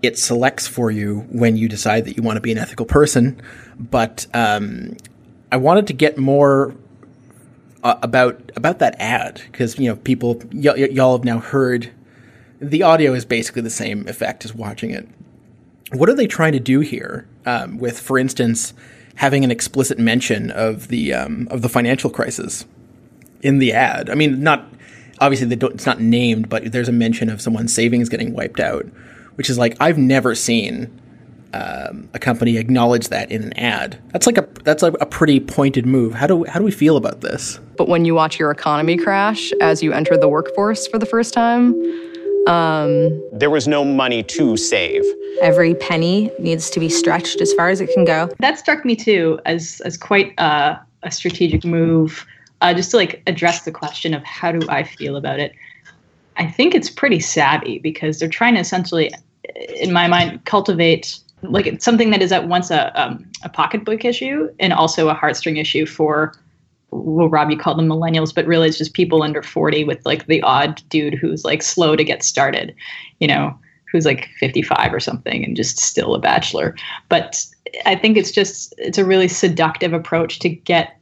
it 0.03 0.19
selects 0.19 0.67
for 0.67 0.91
you 0.91 1.27
when 1.31 1.57
you 1.57 1.69
decide 1.69 2.05
that 2.07 2.17
you 2.17 2.23
want 2.23 2.37
to 2.37 2.41
be 2.41 2.53
an 2.53 2.59
ethical 2.59 2.87
person. 2.87 3.41
But 3.79 4.27
um, 4.33 4.97
I 5.53 5.57
wanted 5.57 5.87
to 5.89 5.93
get 5.93 6.17
more 6.17 6.75
uh, 7.85 7.99
about 8.03 8.51
about 8.57 8.79
that 8.81 8.97
ad 8.99 9.43
because 9.53 9.79
you 9.79 9.89
know 9.89 9.97
people 9.97 10.41
y- 10.53 10.73
y- 10.77 10.89
y'all 10.91 11.17
have 11.17 11.25
now 11.25 11.39
heard 11.39 11.93
the 12.61 12.83
audio 12.83 13.13
is 13.13 13.25
basically 13.25 13.63
the 13.63 13.71
same 13.71 14.09
effect 14.09 14.45
as 14.45 14.55
watching 14.55 14.91
it. 14.91 15.07
What 15.93 16.09
are 16.09 16.15
they 16.15 16.27
trying 16.27 16.53
to 16.53 16.61
do 16.61 16.81
here? 16.81 17.29
Um, 17.47 17.79
with, 17.79 18.01
for 18.01 18.19
instance, 18.19 18.73
having 19.17 19.45
an 19.45 19.51
explicit 19.51 19.99
mention 19.99 20.51
of 20.51 20.89
the 20.89 21.13
um, 21.13 21.47
of 21.51 21.63
the 21.63 21.69
financial 21.69 22.11
crisis 22.11 22.65
in 23.43 23.59
the 23.59 23.73
ad. 23.73 24.09
I 24.09 24.15
mean, 24.15 24.43
not 24.43 24.67
obviously 25.21 25.55
it's 25.55 25.87
not 25.87 26.01
named, 26.01 26.49
but 26.49 26.73
there's 26.73 26.89
a 26.89 26.93
mention 26.93 27.29
of 27.29 27.41
someone's 27.41 27.75
savings 27.75 28.09
getting 28.09 28.33
wiped 28.33 28.61
out, 28.61 28.87
which 29.35 29.51
is 29.51 29.59
like 29.59 29.77
I've 29.79 29.99
never 29.99 30.35
seen 30.35 30.91
um, 31.55 32.09
a 32.15 32.19
company 32.19 32.57
acknowledge 32.57 33.09
that 33.09 33.31
in 33.31 33.43
an 33.45 33.53
ad. 33.59 33.99
That's 34.13 34.27
like 34.27 34.39
a 34.39 34.47
that's 34.65 34.83
a, 34.83 34.89
a 34.95 35.07
pretty 35.07 35.39
pointed 35.41 35.87
move. 35.87 36.15
How 36.15 36.27
do 36.27 36.45
how 36.45 36.59
do 36.59 36.65
we 36.65 36.71
feel 36.73 36.97
about 36.97 37.21
this? 37.21 37.61
But 37.77 37.89
when 37.89 38.05
you 38.05 38.15
watch 38.15 38.39
your 38.39 38.51
economy 38.51 38.97
crash 38.97 39.53
as 39.61 39.83
you 39.83 39.93
enter 39.93 40.17
the 40.17 40.29
workforce 40.29 40.87
for 40.87 40.99
the 40.99 41.07
first 41.07 41.33
time, 41.35 41.75
There 43.33 43.51
was 43.51 43.67
no 43.67 43.85
money 43.85 44.23
to 44.23 44.57
save. 44.57 45.03
Every 45.41 45.75
penny 45.75 46.31
needs 46.39 46.71
to 46.71 46.81
be 46.81 46.89
stretched 46.89 47.41
as 47.41 47.53
far 47.55 47.69
as 47.69 47.81
it 47.81 47.91
can 47.95 48.05
go. 48.05 48.31
that 48.39 48.59
struck 48.59 48.85
me 48.85 48.97
too 48.97 49.39
as 49.47 49.81
as 49.85 49.97
quite 49.97 50.39
uh, 50.39 50.77
a 51.03 51.11
strategic 51.11 51.65
move, 51.65 52.27
uh, 52.61 52.75
just 52.75 52.91
to 52.91 52.97
like 52.97 53.23
address 53.27 53.63
the 53.63 53.73
question 53.73 54.15
of 54.15 54.23
how 54.25 54.53
do 54.53 54.67
I 54.69 54.83
feel 54.83 55.17
about 55.17 55.39
it. 55.41 55.53
I 56.37 56.47
think 56.51 56.75
it's 56.75 56.91
pretty 56.91 57.21
savvy 57.21 57.79
because 57.79 58.19
they're 58.19 58.29
trying 58.29 58.55
to 58.55 58.61
essentially, 58.61 59.13
in 59.81 59.93
my 59.93 60.09
mind, 60.09 60.45
cultivate 60.45 61.21
like 61.51 61.67
it's 61.67 61.85
something 61.85 62.11
that 62.11 62.23
is 62.23 62.33
at 62.33 62.49
once 62.49 62.71
a 62.71 63.01
um, 63.01 63.25
a 63.43 63.49
pocketbook 63.49 64.05
issue 64.05 64.49
and 64.59 64.73
also 64.73 65.09
a 65.09 65.15
heartstring 65.15 65.61
issue 65.61 65.87
for 65.87 66.33
well, 66.95 67.29
Rob, 67.29 67.51
you 67.51 67.59
call 67.59 67.75
them 67.75 67.89
millennials, 67.89 68.35
but 68.35 68.47
really 68.47 68.69
it's 68.69 68.79
just 68.79 68.95
people 68.95 69.23
under 69.23 69.43
40 69.43 69.85
with 69.85 70.05
like 70.07 70.27
the 70.27 70.41
odd 70.43 70.81
dude 70.89 71.15
who's 71.15 71.45
like 71.45 71.63
slow 71.63 71.97
to 71.97 72.05
get 72.05 72.23
started, 72.23 72.75
you 73.19 73.27
know, 73.27 73.59
who's 73.91 74.07
like 74.07 74.29
55 74.39 74.95
or 74.95 75.01
something 75.01 75.45
and 75.45 75.57
just 75.57 75.81
still 75.81 76.15
a 76.15 76.21
bachelor. 76.21 76.77
But 77.09 77.45
I 77.85 77.97
think 77.97 78.17
it's 78.17 78.31
just, 78.31 78.75
it's 78.79 78.99
a 78.99 79.05
really 79.05 79.29
seductive 79.29 79.93
approach 79.93 80.39
to 80.41 80.49
get 80.49 80.97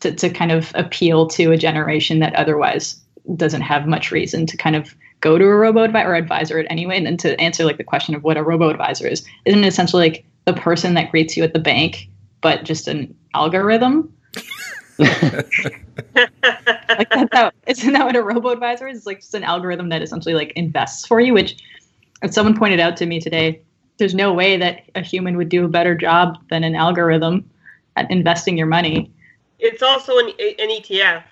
to, 0.00 0.12
to 0.12 0.30
kind 0.30 0.52
of 0.52 0.70
appeal 0.74 1.26
to 1.28 1.50
a 1.50 1.56
generation 1.56 2.18
that 2.18 2.34
otherwise 2.34 3.00
doesn't 3.36 3.62
have 3.62 3.86
much 3.86 4.10
reason 4.10 4.46
to 4.46 4.56
kind 4.56 4.76
of 4.76 4.94
go 5.20 5.38
to 5.38 5.44
a 5.44 5.56
robo 5.56 5.82
advisor 5.82 6.10
or 6.10 6.14
advisor 6.14 6.58
it 6.58 6.66
anyway. 6.70 6.96
And 6.96 7.06
then 7.06 7.16
to 7.18 7.40
answer 7.40 7.64
like 7.64 7.78
the 7.78 7.84
question 7.84 8.14
of 8.14 8.24
what 8.24 8.36
a 8.36 8.42
robo 8.42 8.68
advisor 8.68 9.06
is, 9.06 9.26
isn't 9.44 9.64
it 9.64 9.66
essentially 9.66 10.08
like 10.08 10.24
the 10.44 10.52
person 10.52 10.94
that 10.94 11.10
greets 11.10 11.36
you 11.36 11.44
at 11.44 11.52
the 11.52 11.58
bank, 11.58 12.08
but 12.40 12.64
just 12.64 12.88
an 12.88 13.14
algorithm? 13.34 14.12
like 14.98 15.86
that's 17.10 17.28
how 17.32 17.50
isn't 17.66 17.92
that 17.92 18.04
what 18.04 18.16
a 18.16 18.22
robo 18.22 18.50
advisor 18.50 18.88
is? 18.88 18.98
It's 18.98 19.06
like 19.06 19.20
just 19.20 19.34
an 19.34 19.44
algorithm 19.44 19.88
that 19.90 20.02
essentially 20.02 20.34
like 20.34 20.52
invests 20.56 21.06
for 21.06 21.20
you, 21.20 21.34
which 21.34 21.56
as 22.22 22.34
someone 22.34 22.56
pointed 22.56 22.80
out 22.80 22.96
to 22.98 23.06
me 23.06 23.20
today, 23.20 23.60
there's 23.98 24.14
no 24.14 24.32
way 24.32 24.56
that 24.56 24.84
a 24.94 25.02
human 25.02 25.36
would 25.36 25.48
do 25.48 25.64
a 25.64 25.68
better 25.68 25.94
job 25.94 26.38
than 26.50 26.64
an 26.64 26.74
algorithm 26.74 27.48
at 27.96 28.10
investing 28.10 28.56
your 28.56 28.66
money. 28.66 29.10
It's 29.58 29.82
also 29.82 30.18
an, 30.18 30.28
an 30.28 30.70
ETF. 30.70 31.24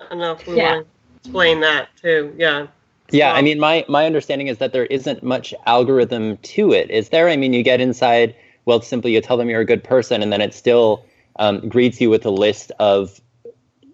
I 0.00 0.08
don't 0.10 0.18
know 0.18 0.32
if 0.32 0.46
we 0.46 0.56
Yeah. 0.56 0.74
want 0.74 0.86
to 0.86 1.20
explain 1.24 1.60
that 1.60 1.88
too. 2.00 2.34
Yeah. 2.36 2.66
Yeah, 3.14 3.32
I 3.32 3.42
mean, 3.42 3.60
my 3.60 3.84
my 3.88 4.06
understanding 4.06 4.48
is 4.48 4.58
that 4.58 4.72
there 4.72 4.86
isn't 4.86 5.22
much 5.22 5.54
algorithm 5.66 6.36
to 6.38 6.72
it. 6.72 6.90
Is 6.90 7.10
there? 7.10 7.28
I 7.28 7.36
mean, 7.36 7.52
you 7.52 7.62
get 7.62 7.80
inside. 7.80 8.34
Well, 8.64 8.80
simply 8.82 9.12
you 9.14 9.20
tell 9.20 9.36
them 9.36 9.48
you're 9.48 9.60
a 9.60 9.64
good 9.64 9.84
person, 9.84 10.20
and 10.20 10.32
then 10.32 10.40
it 10.40 10.52
still 10.52 11.04
um, 11.36 11.68
greets 11.68 12.00
you 12.00 12.10
with 12.10 12.26
a 12.26 12.30
list 12.30 12.72
of, 12.80 13.20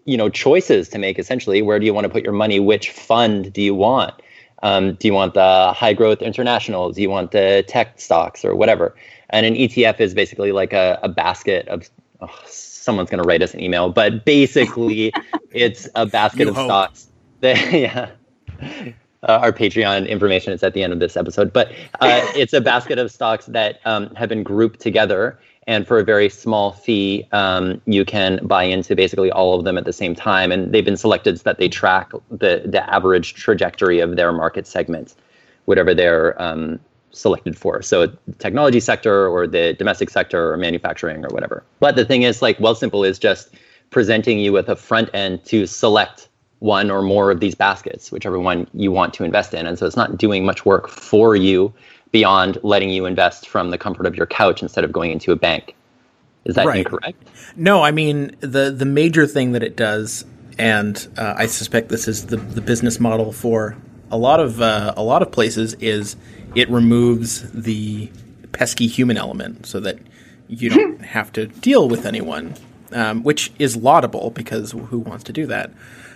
you 0.06 0.16
know, 0.16 0.30
choices 0.30 0.88
to 0.90 0.98
make. 0.98 1.18
Essentially, 1.18 1.60
where 1.60 1.78
do 1.78 1.84
you 1.84 1.92
want 1.92 2.06
to 2.06 2.08
put 2.08 2.24
your 2.24 2.32
money? 2.32 2.60
Which 2.60 2.90
fund 2.92 3.52
do 3.52 3.60
you 3.60 3.74
want? 3.74 4.14
Um, 4.62 4.94
do 4.94 5.06
you 5.06 5.12
want 5.12 5.34
the 5.34 5.72
high 5.74 5.92
growth 5.92 6.22
internationals? 6.22 6.96
Do 6.96 7.02
you 7.02 7.10
want 7.10 7.32
the 7.32 7.62
tech 7.68 8.00
stocks 8.00 8.42
or 8.42 8.54
whatever? 8.54 8.94
And 9.28 9.44
an 9.44 9.54
ETF 9.54 10.00
is 10.00 10.14
basically 10.14 10.52
like 10.52 10.72
a, 10.72 10.98
a 11.02 11.10
basket 11.10 11.68
of. 11.68 11.90
Oh, 12.22 12.28
someone's 12.46 13.10
going 13.10 13.22
to 13.22 13.28
write 13.28 13.42
us 13.42 13.52
an 13.52 13.60
email, 13.60 13.90
but 13.90 14.24
basically, 14.24 15.12
it's 15.52 15.88
a 15.94 16.06
basket 16.06 16.44
You 16.44 16.48
of 16.50 16.54
hope. 16.54 16.66
stocks. 16.66 17.08
That, 17.40 17.72
yeah 17.72 18.10
uh, 19.22 19.38
our 19.42 19.52
Patreon 19.52 20.08
information 20.08 20.52
is 20.52 20.62
at 20.62 20.74
the 20.74 20.82
end 20.82 20.92
of 20.92 20.98
this 20.98 21.16
episode, 21.16 21.52
but 21.52 21.70
uh, 22.00 22.26
it's 22.34 22.52
a 22.52 22.60
basket 22.60 22.98
of 22.98 23.10
stocks 23.10 23.46
that 23.46 23.80
um, 23.84 24.14
have 24.14 24.28
been 24.28 24.42
grouped 24.42 24.80
together. 24.80 25.38
And 25.66 25.86
for 25.86 25.98
a 25.98 26.04
very 26.04 26.28
small 26.28 26.72
fee, 26.72 27.28
um, 27.32 27.80
you 27.84 28.04
can 28.04 28.44
buy 28.46 28.64
into 28.64 28.96
basically 28.96 29.30
all 29.30 29.58
of 29.58 29.64
them 29.64 29.76
at 29.76 29.84
the 29.84 29.92
same 29.92 30.14
time. 30.14 30.50
And 30.50 30.72
they've 30.72 30.84
been 30.84 30.96
selected 30.96 31.38
so 31.38 31.42
that 31.44 31.58
they 31.58 31.68
track 31.68 32.10
the, 32.30 32.62
the 32.64 32.82
average 32.92 33.34
trajectory 33.34 34.00
of 34.00 34.16
their 34.16 34.32
market 34.32 34.66
segment, 34.66 35.14
whatever 35.66 35.94
they're 35.94 36.40
um, 36.42 36.80
selected 37.12 37.56
for. 37.56 37.82
So, 37.82 38.10
technology 38.38 38.80
sector 38.80 39.28
or 39.28 39.46
the 39.46 39.74
domestic 39.74 40.10
sector 40.10 40.52
or 40.52 40.56
manufacturing 40.56 41.24
or 41.24 41.28
whatever. 41.28 41.62
But 41.78 41.94
the 41.94 42.04
thing 42.04 42.22
is, 42.22 42.40
like, 42.40 42.58
Wealthsimple 42.58 43.06
is 43.06 43.18
just 43.18 43.54
presenting 43.90 44.38
you 44.38 44.52
with 44.52 44.68
a 44.68 44.76
front 44.76 45.10
end 45.12 45.44
to 45.44 45.66
select 45.66 46.29
one 46.60 46.90
or 46.90 47.02
more 47.02 47.30
of 47.30 47.40
these 47.40 47.54
baskets, 47.54 48.12
whichever 48.12 48.38
one 48.38 48.66
you 48.74 48.92
want 48.92 49.14
to 49.14 49.24
invest 49.24 49.52
in. 49.54 49.66
And 49.66 49.78
so 49.78 49.86
it's 49.86 49.96
not 49.96 50.16
doing 50.18 50.44
much 50.44 50.64
work 50.64 50.88
for 50.88 51.34
you 51.34 51.72
beyond 52.12 52.58
letting 52.62 52.90
you 52.90 53.06
invest 53.06 53.48
from 53.48 53.70
the 53.70 53.78
comfort 53.78 54.06
of 54.06 54.14
your 54.16 54.26
couch 54.26 54.62
instead 54.62 54.84
of 54.84 54.92
going 54.92 55.10
into 55.10 55.32
a 55.32 55.36
bank. 55.36 55.74
Is 56.44 56.54
that 56.56 56.66
Right. 56.66 56.78
incorrect? 56.78 57.22
No, 57.56 57.82
I 57.82 57.90
mean 57.90 58.36
the 58.40 58.70
the 58.70 58.84
major 58.86 59.26
thing 59.26 59.52
that 59.52 59.62
it 59.62 59.76
does, 59.76 60.24
and 60.58 61.06
uh, 61.16 61.34
I 61.36 61.46
suspect 61.46 61.88
this 61.88 62.08
is 62.08 62.26
the 62.26 62.36
the 62.36 62.60
business 62.60 62.98
model 63.00 63.32
for 63.32 63.76
a 64.10 64.16
lot 64.16 64.40
of 64.40 64.60
uh, 64.60 64.94
a 64.96 65.02
lot 65.02 65.22
of 65.22 65.30
places 65.32 65.74
is 65.74 66.16
it 66.54 66.68
removes 66.70 67.50
the 67.52 68.10
pesky 68.52 68.86
human 68.86 69.16
element, 69.16 69.66
so 69.66 69.80
that 69.80 69.98
you 70.48 70.68
don't 70.68 71.00
have 71.02 71.32
to 71.34 71.46
deal 71.46 71.88
with 71.88 72.04
anyone, 72.04 72.54
um, 72.92 73.22
which 73.22 73.52
is 73.58 73.76
laudable 73.76 74.30
because 74.30 74.72
who 74.72 74.98
wants 74.98 75.24
to 75.24 75.32
do 75.32 75.46
that? 75.46 75.70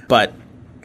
But 0.09 0.35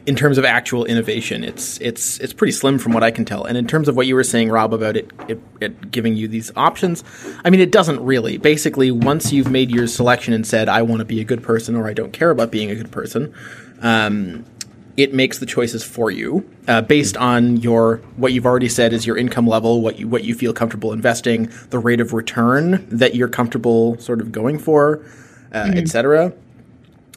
in 0.06 0.16
terms 0.16 0.38
of 0.38 0.44
actual 0.44 0.84
innovation, 0.84 1.44
it's 1.44 1.78
it's 1.80 2.18
it's 2.18 2.32
pretty 2.32 2.52
slim 2.52 2.78
from 2.78 2.92
what 2.92 3.02
I 3.02 3.10
can 3.10 3.24
tell. 3.24 3.44
And 3.44 3.56
in 3.56 3.66
terms 3.66 3.88
of 3.88 3.96
what 3.96 4.06
you 4.06 4.14
were 4.14 4.24
saying, 4.24 4.48
Rob, 4.50 4.72
about 4.72 4.96
it, 4.96 5.10
it, 5.28 5.40
it 5.60 5.90
giving 5.90 6.16
you 6.16 6.26
these 6.26 6.50
options, 6.56 7.04
I 7.44 7.50
mean, 7.50 7.60
it 7.60 7.70
doesn't 7.70 8.04
really. 8.04 8.38
Basically, 8.38 8.90
once 8.90 9.32
you've 9.32 9.50
made 9.50 9.70
your 9.70 9.86
selection 9.86 10.32
and 10.32 10.46
said, 10.46 10.68
"I 10.68 10.82
want 10.82 11.00
to 11.00 11.04
be 11.04 11.20
a 11.20 11.24
good 11.24 11.42
person" 11.42 11.76
or 11.76 11.86
"I 11.86 11.92
don't 11.92 12.12
care 12.12 12.30
about 12.30 12.50
being 12.50 12.70
a 12.70 12.74
good 12.74 12.90
person," 12.90 13.34
um, 13.82 14.44
it 14.96 15.12
makes 15.14 15.38
the 15.38 15.46
choices 15.46 15.84
for 15.84 16.10
you 16.10 16.48
uh, 16.66 16.80
based 16.82 17.16
on 17.16 17.58
your 17.58 17.98
what 18.16 18.32
you've 18.32 18.46
already 18.46 18.68
said 18.68 18.92
is 18.92 19.06
your 19.06 19.16
income 19.16 19.46
level, 19.46 19.82
what 19.82 19.98
you 19.98 20.08
what 20.08 20.24
you 20.24 20.34
feel 20.34 20.52
comfortable 20.52 20.92
investing, 20.92 21.52
the 21.68 21.78
rate 21.78 22.00
of 22.00 22.12
return 22.12 22.86
that 22.90 23.14
you're 23.14 23.28
comfortable 23.28 23.98
sort 23.98 24.20
of 24.20 24.32
going 24.32 24.58
for, 24.58 25.04
uh, 25.52 25.70
et 25.74 25.88
cetera 25.88 26.32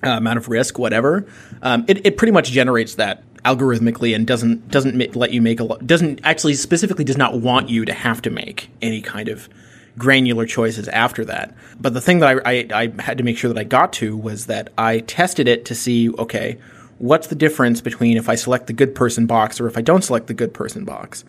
uh, 0.05 0.17
amount 0.17 0.37
of 0.37 0.47
risk, 0.49 0.77
whatever. 0.77 1.25
Um, 1.61 1.85
it, 1.87 2.05
it 2.05 2.17
pretty 2.17 2.31
much 2.31 2.51
generates 2.51 2.95
that 2.95 3.23
algorithmically 3.43 4.15
and 4.15 4.25
doesn't 4.25 4.69
doesn't 4.69 4.95
ma- 4.95 5.05
let 5.13 5.31
you 5.31 5.41
make 5.41 5.59
a 5.59 5.63
lot. 5.63 5.85
Doesn't 5.85 6.21
actually 6.23 6.53
specifically 6.53 7.03
does 7.03 7.17
not 7.17 7.39
want 7.39 7.69
you 7.69 7.85
to 7.85 7.93
have 7.93 8.21
to 8.23 8.29
make 8.29 8.69
any 8.81 9.01
kind 9.01 9.29
of 9.29 9.49
granular 9.97 10.45
choices 10.45 10.87
after 10.87 11.23
that. 11.25 11.53
But 11.79 11.93
the 11.93 12.01
thing 12.01 12.19
that 12.19 12.41
I, 12.45 12.51
I, 12.51 12.67
I 12.73 13.01
had 13.01 13.17
to 13.19 13.23
make 13.23 13.37
sure 13.37 13.51
that 13.53 13.59
I 13.59 13.63
got 13.63 13.93
to 13.93 14.17
was 14.17 14.47
that 14.47 14.71
I 14.77 14.99
tested 14.99 15.47
it 15.47 15.65
to 15.65 15.75
see 15.75 16.09
okay, 16.11 16.57
what's 16.97 17.27
the 17.27 17.35
difference 17.35 17.81
between 17.81 18.17
if 18.17 18.29
I 18.29 18.35
select 18.35 18.67
the 18.67 18.73
good 18.73 18.95
person 18.95 19.25
box 19.25 19.59
or 19.59 19.67
if 19.67 19.77
I 19.77 19.81
don't 19.81 20.03
select 20.03 20.27
the 20.27 20.33
good 20.33 20.53
person 20.53 20.85
box. 20.85 21.25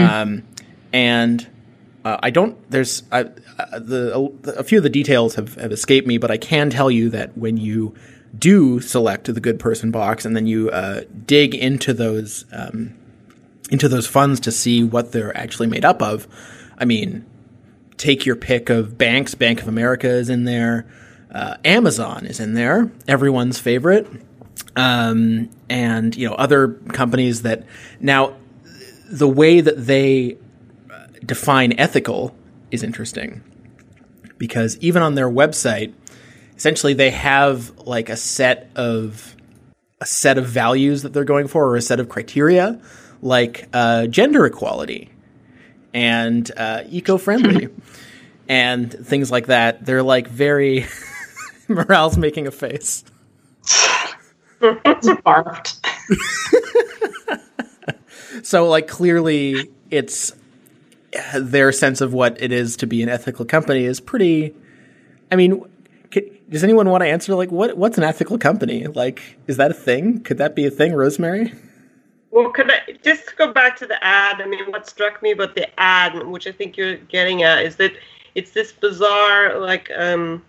Um, 0.00 0.42
and 0.92 1.46
uh, 2.04 2.18
I 2.22 2.30
don't. 2.30 2.70
There's 2.70 3.02
uh, 3.10 3.24
uh, 3.58 3.78
the 3.78 4.14
a, 4.14 4.50
a 4.60 4.64
few 4.64 4.78
of 4.78 4.84
the 4.84 4.90
details 4.90 5.36
have, 5.36 5.54
have 5.54 5.72
escaped 5.72 6.06
me, 6.06 6.18
but 6.18 6.30
I 6.30 6.36
can 6.36 6.70
tell 6.70 6.90
you 6.90 7.08
that 7.10 7.36
when 7.36 7.56
you 7.56 7.94
do 8.38 8.80
select 8.80 9.32
the 9.32 9.40
good 9.40 9.58
person 9.58 9.90
box 9.90 10.24
and 10.24 10.36
then 10.36 10.46
you 10.46 10.70
uh, 10.70 11.02
dig 11.24 11.54
into 11.54 11.94
those 11.94 12.44
um, 12.52 12.94
into 13.70 13.88
those 13.88 14.06
funds 14.06 14.40
to 14.40 14.52
see 14.52 14.84
what 14.84 15.12
they're 15.12 15.36
actually 15.36 15.66
made 15.66 15.84
up 15.84 16.02
of, 16.02 16.28
I 16.76 16.84
mean, 16.84 17.24
take 17.96 18.26
your 18.26 18.36
pick 18.36 18.68
of 18.68 18.98
banks. 18.98 19.34
Bank 19.34 19.62
of 19.62 19.68
America 19.68 20.08
is 20.08 20.28
in 20.28 20.44
there. 20.44 20.86
Uh, 21.32 21.56
Amazon 21.64 22.26
is 22.26 22.38
in 22.38 22.52
there. 22.52 22.92
Everyone's 23.08 23.58
favorite. 23.58 24.06
Um, 24.76 25.48
and 25.70 26.14
you 26.14 26.28
know 26.28 26.34
other 26.34 26.68
companies 26.68 27.42
that 27.42 27.64
now 28.00 28.34
the 29.08 29.28
way 29.28 29.60
that 29.60 29.86
they 29.86 30.36
define 31.24 31.72
ethical 31.78 32.34
is 32.70 32.82
interesting. 32.82 33.42
Because 34.38 34.76
even 34.78 35.02
on 35.02 35.14
their 35.14 35.28
website 35.28 35.94
essentially 36.56 36.94
they 36.94 37.10
have 37.10 37.76
like 37.80 38.08
a 38.08 38.16
set 38.16 38.70
of 38.76 39.34
a 40.00 40.06
set 40.06 40.38
of 40.38 40.46
values 40.46 41.02
that 41.02 41.12
they're 41.12 41.24
going 41.24 41.48
for 41.48 41.66
or 41.66 41.76
a 41.76 41.82
set 41.82 41.98
of 42.00 42.08
criteria 42.08 42.80
like 43.22 43.68
uh, 43.72 44.06
gender 44.06 44.44
equality 44.46 45.10
and 45.92 46.50
uh, 46.56 46.82
eco-friendly. 46.88 47.68
And 48.46 48.92
things 48.92 49.30
like 49.30 49.46
that. 49.46 49.86
They're 49.86 50.02
like 50.02 50.28
very 50.28 50.84
morale's 51.68 52.18
making 52.18 52.46
a 52.46 52.50
face. 52.50 53.02
It's 54.60 55.08
barfed. 55.24 55.80
so 58.42 58.68
like 58.68 58.86
clearly 58.86 59.70
it's 59.90 60.34
their 61.38 61.72
sense 61.72 62.00
of 62.00 62.12
what 62.12 62.40
it 62.42 62.52
is 62.52 62.76
to 62.76 62.86
be 62.86 63.02
an 63.02 63.08
ethical 63.08 63.44
company 63.44 63.84
is 63.84 64.00
pretty 64.00 64.54
i 65.30 65.36
mean 65.36 65.62
c 66.12 66.30
does 66.48 66.64
anyone 66.64 66.88
want 66.88 67.02
to 67.02 67.08
answer 67.08 67.34
like 67.34 67.50
what 67.50 67.76
what's 67.76 67.98
an 67.98 68.04
ethical 68.04 68.38
company 68.38 68.86
like 68.86 69.38
is 69.46 69.56
that 69.56 69.70
a 69.70 69.74
thing 69.74 70.20
could 70.20 70.38
that 70.38 70.54
be 70.54 70.66
a 70.66 70.70
thing 70.70 70.92
rosemary 70.92 71.52
Well, 72.34 72.50
could 72.50 72.68
I 72.68 72.80
just 73.04 73.36
go 73.36 73.52
back 73.52 73.76
to 73.76 73.86
the 73.86 74.02
ad? 74.02 74.40
I 74.40 74.46
mean, 74.46 74.64
what 74.72 74.88
struck 74.88 75.22
me 75.22 75.30
about 75.30 75.54
the 75.54 75.68
ad, 75.78 76.26
which 76.26 76.48
I 76.48 76.50
think 76.52 76.76
you're 76.76 76.96
getting 76.96 77.44
at, 77.44 77.64
is 77.64 77.76
that 77.76 77.92
it's 78.34 78.50
this 78.50 78.72
bizarre, 78.72 79.60
like, 79.60 79.88
um, 79.96 80.42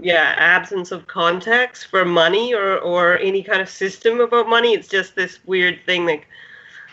yeah, 0.00 0.36
absence 0.38 0.92
of 0.92 1.08
context 1.08 1.86
for 1.90 2.04
money 2.04 2.54
or 2.54 2.78
or 2.78 3.18
any 3.18 3.42
kind 3.42 3.60
of 3.60 3.68
system 3.68 4.20
about 4.20 4.48
money. 4.48 4.72
It's 4.72 4.86
just 4.86 5.16
this 5.16 5.40
weird 5.46 5.80
thing, 5.84 6.06
like, 6.06 6.28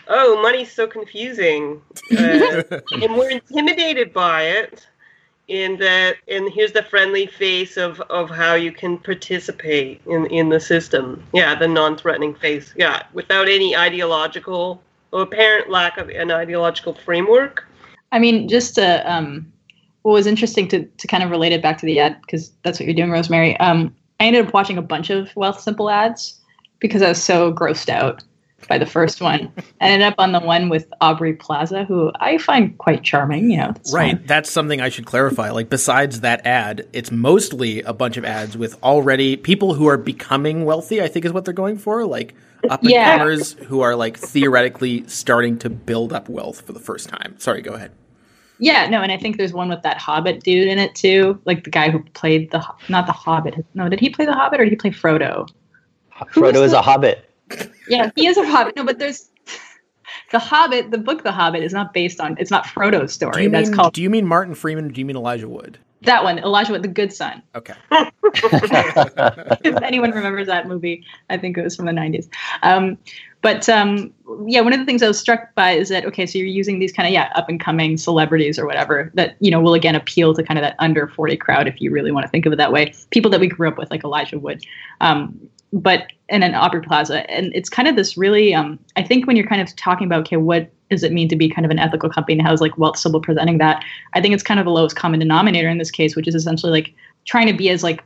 oh, 0.08 0.40
money's 0.42 0.72
so 0.72 0.86
confusing, 0.86 1.82
uh, 2.18 2.62
and 2.92 3.16
we're 3.16 3.30
intimidated 3.30 4.12
by 4.12 4.42
it. 4.42 4.86
And 5.48 5.78
that, 5.78 6.16
and 6.26 6.52
here's 6.52 6.72
the 6.72 6.82
friendly 6.82 7.26
face 7.28 7.76
of, 7.76 8.00
of 8.02 8.28
how 8.30 8.54
you 8.54 8.72
can 8.72 8.98
participate 8.98 10.00
in, 10.04 10.26
in 10.26 10.48
the 10.48 10.58
system. 10.58 11.22
Yeah, 11.32 11.54
the 11.54 11.68
non-threatening 11.68 12.34
face. 12.34 12.74
Yeah, 12.76 13.04
without 13.12 13.48
any 13.48 13.76
ideological 13.76 14.82
or 15.12 15.22
apparent 15.22 15.70
lack 15.70 15.98
of 15.98 16.08
an 16.08 16.32
ideological 16.32 16.94
framework. 16.94 17.64
I 18.10 18.18
mean, 18.18 18.48
just 18.48 18.74
to, 18.74 19.08
um, 19.08 19.52
what 20.02 20.12
was 20.12 20.26
interesting 20.26 20.66
to, 20.68 20.84
to 20.84 21.06
kind 21.06 21.22
of 21.22 21.30
relate 21.30 21.52
it 21.52 21.62
back 21.62 21.78
to 21.78 21.86
the 21.86 22.00
ad, 22.00 22.20
because 22.22 22.50
that's 22.62 22.80
what 22.80 22.86
you're 22.86 22.94
doing, 22.96 23.12
Rosemary. 23.12 23.56
Um, 23.58 23.94
I 24.18 24.26
ended 24.26 24.46
up 24.46 24.54
watching 24.54 24.78
a 24.78 24.82
bunch 24.82 25.10
of 25.10 25.28
Wealthsimple 25.34 25.92
ads 25.92 26.40
because 26.80 27.02
I 27.02 27.08
was 27.08 27.22
so 27.22 27.52
grossed 27.52 27.88
out 27.88 28.24
by 28.68 28.78
the 28.78 28.86
first 28.86 29.20
one. 29.20 29.52
I 29.58 29.62
ended 29.88 30.06
up 30.08 30.14
on 30.18 30.32
the 30.32 30.40
one 30.40 30.68
with 30.68 30.92
Aubrey 31.00 31.34
Plaza, 31.34 31.84
who 31.84 32.10
I 32.20 32.38
find 32.38 32.76
quite 32.78 33.04
charming. 33.04 33.50
You 33.50 33.58
know, 33.58 33.66
that's 33.68 33.92
right 33.94 34.16
fine. 34.16 34.26
that's 34.26 34.50
something 34.50 34.80
i 34.80 34.88
should 34.88 35.06
clarify 35.06 35.50
like 35.50 35.68
besides 35.68 36.20
that 36.20 36.44
ad 36.46 36.86
it's 36.92 37.10
mostly 37.12 37.82
a 37.82 37.92
bunch 37.92 38.16
of 38.16 38.24
ads 38.24 38.56
with 38.56 38.82
already 38.82 39.36
people 39.36 39.74
who 39.74 39.86
are 39.86 39.96
becoming 39.96 40.64
wealthy 40.64 41.00
i 41.02 41.06
think 41.08 41.24
is 41.24 41.32
what 41.32 41.44
they're 41.44 41.54
going 41.54 41.76
for 41.78 42.04
like 42.06 42.34
up 42.70 42.80
and 42.80 42.90
Yeah. 42.90 43.18
comers 43.18 43.52
who 43.68 43.80
are 43.82 43.94
like 43.94 44.16
theoretically 44.18 45.06
starting 45.06 45.58
to 45.58 45.70
build 45.70 46.12
up 46.12 46.28
wealth 46.28 46.62
for 46.62 46.72
the 46.72 46.80
first 46.80 47.08
time 47.08 47.34
sorry 47.38 47.62
go 47.62 47.74
ahead 47.74 47.92
Yeah, 48.58 48.88
no, 48.88 49.02
and 49.02 49.12
I 49.12 49.18
think 49.18 49.36
there's 49.36 49.52
one 49.52 49.68
with 49.68 49.82
that 49.82 49.98
Hobbit 49.98 50.42
dude 50.42 50.66
in 50.66 50.78
it 50.78 50.94
too, 50.94 51.38
like 51.44 51.64
the 51.64 51.70
guy 51.70 51.90
who 51.90 52.02
played 52.14 52.50
the 52.50 52.64
not 52.88 53.04
the 53.06 53.12
Hobbit. 53.12 53.64
No, 53.74 53.88
did 53.90 54.00
he 54.00 54.08
play 54.08 54.24
the 54.24 54.32
Hobbit 54.32 54.60
or 54.60 54.64
did 54.64 54.70
he 54.70 54.76
play 54.76 54.90
Frodo? 54.90 55.46
Who 56.30 56.40
Frodo 56.40 56.54
is 56.64 56.68
is 56.68 56.72
a 56.72 56.80
hobbit. 56.80 57.25
Yeah, 57.88 58.10
he 58.16 58.26
is 58.26 58.36
a 58.36 58.46
Hobbit. 58.46 58.76
No, 58.76 58.84
but 58.84 58.98
there's 58.98 59.30
The 60.32 60.38
Hobbit, 60.38 60.90
the 60.90 60.98
book 60.98 61.22
The 61.22 61.32
Hobbit, 61.32 61.62
is 61.62 61.72
not 61.72 61.92
based 61.92 62.20
on. 62.20 62.36
It's 62.38 62.50
not 62.50 62.66
Frodo's 62.66 63.12
story. 63.12 63.44
you 63.44 63.50
That's 63.50 63.68
mean 63.68 63.76
called 63.76 63.94
Do 63.94 64.02
you 64.02 64.10
mean 64.10 64.26
Martin 64.26 64.54
Freeman? 64.54 64.86
Or 64.86 64.88
do 64.88 65.00
you 65.00 65.04
mean 65.04 65.16
Elijah 65.16 65.48
Wood? 65.48 65.78
that 66.02 66.24
one. 66.24 66.38
Elijah 66.38 66.72
Wood, 66.72 66.82
the 66.82 66.88
Good 66.88 67.12
Son. 67.12 67.42
Okay. 67.54 67.74
if 67.92 69.82
anyone 69.82 70.10
remembers 70.10 70.46
that 70.46 70.66
movie, 70.66 71.04
I 71.30 71.36
think 71.36 71.58
it 71.58 71.62
was 71.62 71.76
from 71.76 71.86
the 71.86 71.92
90s. 71.92 72.28
Um, 72.62 72.98
but 73.42 73.68
um, 73.68 74.12
yeah, 74.46 74.60
one 74.62 74.72
of 74.72 74.80
the 74.80 74.86
things 74.86 75.02
I 75.02 75.08
was 75.08 75.18
struck 75.18 75.54
by 75.54 75.72
is 75.72 75.88
that 75.90 76.04
okay, 76.06 76.26
so 76.26 76.38
you're 76.38 76.48
using 76.48 76.80
these 76.80 76.92
kind 76.92 77.06
of 77.06 77.12
yeah 77.12 77.30
up 77.36 77.48
and 77.48 77.60
coming 77.60 77.96
celebrities 77.96 78.58
or 78.58 78.66
whatever 78.66 79.12
that 79.14 79.36
you 79.38 79.52
know 79.52 79.60
will 79.60 79.74
again 79.74 79.94
appeal 79.94 80.34
to 80.34 80.42
kind 80.42 80.58
of 80.58 80.62
that 80.62 80.74
under 80.80 81.06
40 81.06 81.36
crowd 81.36 81.68
if 81.68 81.80
you 81.80 81.92
really 81.92 82.10
want 82.10 82.24
to 82.24 82.30
think 82.30 82.46
of 82.46 82.52
it 82.52 82.56
that 82.56 82.72
way. 82.72 82.92
People 83.10 83.30
that 83.30 83.38
we 83.38 83.46
grew 83.46 83.68
up 83.68 83.78
with, 83.78 83.90
like 83.90 84.02
Elijah 84.02 84.38
Wood. 84.38 84.64
Um, 85.00 85.38
but 85.76 86.12
in 86.28 86.42
an 86.42 86.54
Aubrey 86.54 86.80
Plaza, 86.80 87.28
and 87.30 87.52
it's 87.54 87.68
kind 87.68 87.86
of 87.86 87.96
this 87.96 88.16
really. 88.16 88.54
Um, 88.54 88.78
I 88.96 89.02
think 89.02 89.26
when 89.26 89.36
you're 89.36 89.46
kind 89.46 89.62
of 89.62 89.74
talking 89.76 90.06
about 90.06 90.22
okay, 90.22 90.36
what 90.36 90.70
does 90.90 91.02
it 91.02 91.12
mean 91.12 91.28
to 91.28 91.36
be 91.36 91.48
kind 91.48 91.64
of 91.64 91.70
an 91.70 91.78
ethical 91.78 92.08
company 92.08 92.38
and 92.38 92.46
how 92.46 92.52
is 92.52 92.60
like 92.60 92.72
Wealthsimple 92.72 93.22
presenting 93.22 93.58
that? 93.58 93.84
I 94.14 94.20
think 94.20 94.34
it's 94.34 94.42
kind 94.42 94.60
of 94.60 94.66
the 94.66 94.72
lowest 94.72 94.96
common 94.96 95.20
denominator 95.20 95.68
in 95.68 95.78
this 95.78 95.90
case, 95.90 96.16
which 96.16 96.28
is 96.28 96.34
essentially 96.34 96.72
like 96.72 96.94
trying 97.24 97.46
to 97.46 97.52
be 97.52 97.70
as 97.70 97.82
like 97.82 98.02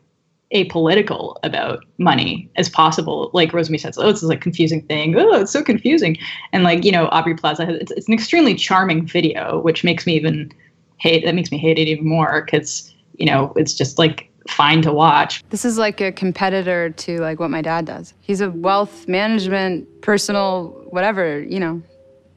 apolitical 0.54 1.36
about 1.42 1.84
money 1.98 2.50
as 2.56 2.68
possible. 2.68 3.30
Like 3.32 3.52
Rosemary 3.52 3.78
says, 3.78 3.98
oh, 3.98 4.10
this 4.10 4.22
is 4.22 4.28
like 4.28 4.40
confusing 4.40 4.82
thing. 4.82 5.14
Oh, 5.16 5.40
it's 5.40 5.52
so 5.52 5.62
confusing. 5.62 6.16
And 6.52 6.64
like, 6.64 6.84
you 6.84 6.90
know, 6.90 7.06
Aubrey 7.08 7.34
Plaza, 7.34 7.68
it's, 7.68 7.92
it's 7.92 8.08
an 8.08 8.14
extremely 8.14 8.54
charming 8.54 9.06
video, 9.06 9.60
which 9.60 9.84
makes 9.84 10.06
me 10.06 10.16
even 10.16 10.52
hate, 10.96 11.24
that 11.24 11.34
makes 11.34 11.52
me 11.52 11.58
hate 11.58 11.78
it 11.78 11.86
even 11.86 12.08
more 12.08 12.42
because, 12.44 12.92
you 13.16 13.26
know, 13.26 13.52
it's 13.56 13.74
just 13.74 13.98
like 13.98 14.29
fine 14.48 14.82
to 14.82 14.92
watch. 14.92 15.42
This 15.50 15.64
is 15.64 15.78
like 15.78 16.00
a 16.00 16.12
competitor 16.12 16.90
to 16.90 17.20
like 17.20 17.40
what 17.40 17.50
my 17.50 17.62
dad 17.62 17.86
does. 17.86 18.14
He's 18.20 18.40
a 18.40 18.50
wealth 18.50 19.06
management, 19.08 20.02
personal, 20.02 20.68
whatever, 20.90 21.40
you 21.40 21.60
know, 21.60 21.82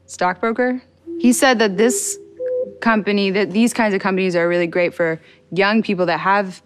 stockbroker. 0.06 0.82
He 1.18 1.32
said 1.32 1.58
that 1.60 1.76
this 1.76 2.18
company, 2.80 3.30
that 3.30 3.52
these 3.52 3.72
kinds 3.72 3.94
of 3.94 4.00
companies 4.00 4.36
are 4.36 4.48
really 4.48 4.66
great 4.66 4.94
for 4.94 5.20
young 5.50 5.82
people 5.82 6.06
that 6.06 6.20
have 6.20 6.62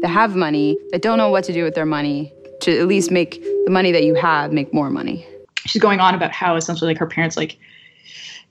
that 0.00 0.08
have 0.08 0.36
money, 0.36 0.76
that 0.90 1.00
don't 1.02 1.18
know 1.18 1.30
what 1.30 1.44
to 1.44 1.52
do 1.52 1.64
with 1.64 1.74
their 1.74 1.86
money, 1.86 2.32
to 2.60 2.78
at 2.78 2.86
least 2.86 3.10
make 3.10 3.42
the 3.64 3.70
money 3.70 3.92
that 3.92 4.04
you 4.04 4.14
have 4.14 4.52
make 4.52 4.72
more 4.74 4.90
money. 4.90 5.26
She's 5.66 5.80
going 5.80 6.00
on 6.00 6.14
about 6.14 6.32
how 6.32 6.56
essentially 6.56 6.90
like 6.90 6.98
her 6.98 7.06
parents 7.06 7.36
like, 7.36 7.56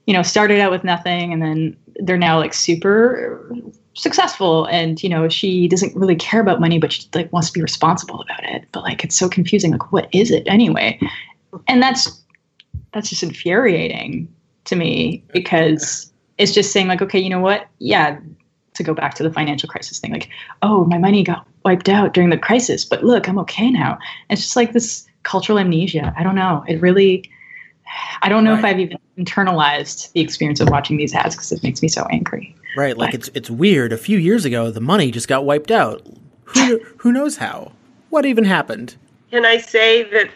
you 0.07 0.13
know, 0.13 0.23
started 0.23 0.59
out 0.59 0.71
with 0.71 0.83
nothing 0.83 1.31
and 1.31 1.41
then 1.41 1.77
they're 1.97 2.17
now 2.17 2.39
like 2.39 2.53
super 2.53 3.55
successful 3.95 4.65
and 4.65 5.03
you 5.03 5.09
know 5.09 5.29
she 5.29 5.67
doesn't 5.67 5.95
really 5.95 6.15
care 6.15 6.41
about 6.41 6.59
money 6.59 6.79
but 6.79 6.91
she 6.91 7.07
like 7.13 7.31
wants 7.31 7.49
to 7.49 7.53
be 7.53 7.61
responsible 7.61 8.21
about 8.21 8.43
it. 8.43 8.65
But 8.71 8.83
like 8.83 9.03
it's 9.03 9.15
so 9.15 9.29
confusing 9.29 9.71
like 9.71 9.91
what 9.91 10.07
is 10.11 10.31
it 10.31 10.43
anyway? 10.47 10.99
And 11.67 11.81
that's 11.81 12.21
that's 12.91 13.09
just 13.09 13.23
infuriating 13.23 14.33
to 14.65 14.75
me 14.75 15.23
because 15.31 16.11
it's 16.37 16.53
just 16.53 16.71
saying 16.71 16.87
like 16.87 17.01
okay 17.01 17.19
you 17.19 17.29
know 17.29 17.39
what? 17.39 17.67
Yeah 17.79 18.19
to 18.73 18.83
go 18.83 18.95
back 18.95 19.13
to 19.13 19.21
the 19.21 19.31
financial 19.31 19.69
crisis 19.69 19.99
thing 19.99 20.11
like 20.11 20.29
oh 20.63 20.85
my 20.85 20.97
money 20.97 21.23
got 21.23 21.47
wiped 21.63 21.87
out 21.87 22.13
during 22.13 22.31
the 22.31 22.37
crisis 22.37 22.83
but 22.83 23.03
look 23.03 23.27
i'm 23.27 23.37
okay 23.37 23.69
now. 23.69 23.99
It's 24.29 24.41
just 24.41 24.55
like 24.55 24.73
this 24.73 25.07
cultural 25.21 25.59
amnesia. 25.59 26.13
I 26.17 26.23
don't 26.23 26.35
know. 26.35 26.63
It 26.67 26.81
really 26.81 27.29
i 28.23 28.29
don't 28.29 28.43
know 28.43 28.55
if 28.55 28.63
i've 28.63 28.79
even 28.79 28.97
internalized 29.19 30.11
the 30.13 30.21
experience 30.21 30.59
of 30.59 30.69
watching 30.69 30.97
these 30.97 31.13
ads 31.13 31.35
because 31.35 31.51
it 31.51 31.61
makes 31.61 31.81
me 31.81 31.87
so 31.87 32.07
angry 32.11 32.55
Right, 32.75 32.97
like 32.97 33.13
it's 33.13 33.29
it's 33.33 33.49
weird. 33.49 33.93
A 33.93 33.97
few 33.97 34.17
years 34.17 34.45
ago, 34.45 34.71
the 34.71 34.81
money 34.81 35.11
just 35.11 35.27
got 35.27 35.45
wiped 35.45 35.71
out. 35.71 36.05
Who 36.45 36.79
who 36.97 37.11
knows 37.11 37.37
how? 37.37 37.71
What 38.09 38.25
even 38.25 38.43
happened? 38.43 38.95
Can 39.31 39.45
I 39.45 39.57
say 39.57 40.03
that 40.03 40.29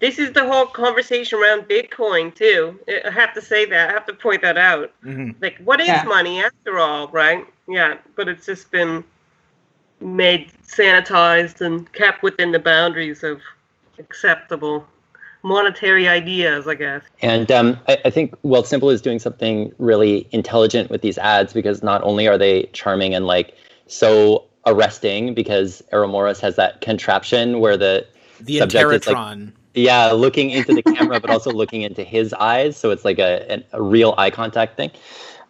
this 0.00 0.18
is 0.18 0.32
the 0.32 0.44
whole 0.46 0.66
conversation 0.66 1.38
around 1.40 1.62
Bitcoin 1.62 2.34
too? 2.34 2.78
I 3.04 3.10
have 3.10 3.34
to 3.34 3.42
say 3.42 3.64
that. 3.66 3.90
I 3.90 3.92
have 3.92 4.06
to 4.06 4.14
point 4.14 4.42
that 4.42 4.56
out. 4.56 4.92
Mhm. 5.04 5.34
Like, 5.40 5.58
what 5.64 5.80
is 5.80 5.88
Yeah. 5.88 6.04
money 6.04 6.40
after 6.42 6.78
all, 6.78 7.08
right? 7.08 7.44
Yeah, 7.68 7.96
but 8.16 8.28
it's 8.28 8.46
just 8.46 8.70
been 8.70 9.02
made 10.00 10.52
sanitized 10.64 11.60
and 11.60 11.92
kept 11.92 12.22
within 12.22 12.52
the 12.52 12.58
boundaries 12.60 13.24
of 13.24 13.40
acceptable 13.98 14.86
monetary 15.42 16.08
ideas, 16.08 16.66
I 16.66 16.74
guess. 16.74 17.02
And 17.22 17.50
um, 17.50 17.78
I, 17.88 17.98
I 18.06 18.10
think 18.10 18.34
Wealthsimple 18.42 18.92
is 18.92 19.00
doing 19.00 19.18
something 19.18 19.72
really 19.78 20.28
intelligent 20.32 20.90
with 20.90 21.02
these 21.02 21.18
ads 21.18 21.52
because 21.52 21.82
not 21.82 22.02
only 22.02 22.26
are 22.26 22.38
they 22.38 22.64
charming 22.72 23.14
and 23.14 23.26
like 23.26 23.54
so 23.86 24.44
arresting 24.66 25.34
because 25.34 25.82
Errol 25.92 26.08
Morris 26.08 26.40
has 26.40 26.56
that 26.56 26.80
contraption 26.80 27.60
where 27.60 27.76
the 27.76 28.06
The 28.40 28.58
subject 28.58 28.92
is 28.92 29.06
like 29.06 29.48
yeah 29.74 30.10
looking 30.12 30.50
into 30.50 30.74
the 30.74 30.82
camera 30.82 31.20
but 31.20 31.30
also 31.30 31.50
looking 31.52 31.82
into 31.82 32.04
his 32.04 32.32
eyes. 32.34 32.76
So 32.76 32.90
it's 32.90 33.04
like 33.04 33.18
a, 33.18 33.50
an- 33.50 33.64
a 33.72 33.82
real 33.82 34.14
eye 34.18 34.30
contact 34.30 34.76
thing. 34.76 34.90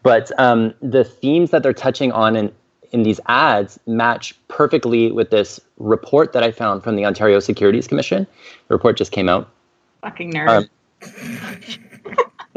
But 0.03 0.31
um, 0.39 0.75
the 0.81 1.05
themes 1.05 1.51
that 1.51 1.63
they're 1.63 1.73
touching 1.73 2.13
on 2.13 2.37
in, 2.37 2.53
in 2.93 3.03
these 3.03 3.21
ads 3.27 3.81
match 3.87 4.35
perfectly 4.49 5.11
with 5.11 5.31
this 5.31 5.61
report 5.77 6.33
that 6.33 6.43
i 6.43 6.51
found 6.51 6.83
from 6.83 6.97
the 6.97 7.05
ontario 7.05 7.41
securities 7.41 7.87
commission. 7.89 8.27
The 8.69 8.75
report 8.75 8.97
just 8.97 9.13
came 9.13 9.29
out 9.29 9.51
fucking 10.01 10.33
nerd. 10.33 10.49
Um, 10.49 10.69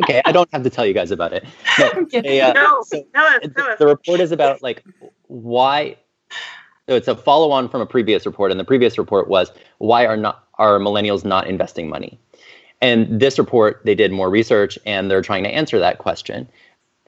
okay 0.02 0.20
i 0.26 0.32
don't 0.32 0.50
have 0.52 0.64
to 0.64 0.70
tell 0.70 0.84
you 0.84 0.94
guys 0.94 1.12
about 1.12 1.32
it. 1.32 1.46
No, 1.80 2.22
they, 2.22 2.42
uh, 2.42 2.54
no, 2.54 2.82
so 2.84 3.04
tell 3.14 3.26
us, 3.26 3.40
the, 3.44 3.76
the 3.80 3.86
report 3.86 4.20
is 4.20 4.32
about 4.32 4.64
like 4.64 4.84
why 5.28 5.96
so 6.92 6.96
it's 6.96 7.08
a 7.08 7.16
follow 7.16 7.52
on 7.52 7.70
from 7.70 7.82
a 7.82 7.86
previous 7.86 8.26
report 8.26 8.52
and 8.52 8.60
the 8.60 8.66
previous 8.66 8.98
report 8.98 9.28
was 9.28 9.52
why 9.78 10.06
are 10.06 10.18
not 10.18 10.46
are 10.56 10.78
millennials 10.78 11.24
not 11.24 11.48
investing 11.48 11.90
money? 11.90 12.20
And 12.82 13.20
this 13.20 13.40
report 13.40 13.82
they 13.86 13.96
did 13.96 14.12
more 14.12 14.30
research 14.30 14.78
and 14.86 15.10
they're 15.10 15.22
trying 15.22 15.44
to 15.44 15.50
answer 15.50 15.80
that 15.80 16.00
question 16.00 16.48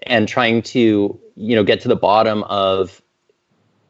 and 0.03 0.27
trying 0.27 0.61
to 0.61 1.19
you 1.35 1.55
know 1.55 1.63
get 1.63 1.81
to 1.81 1.87
the 1.87 1.95
bottom 1.95 2.43
of 2.43 3.01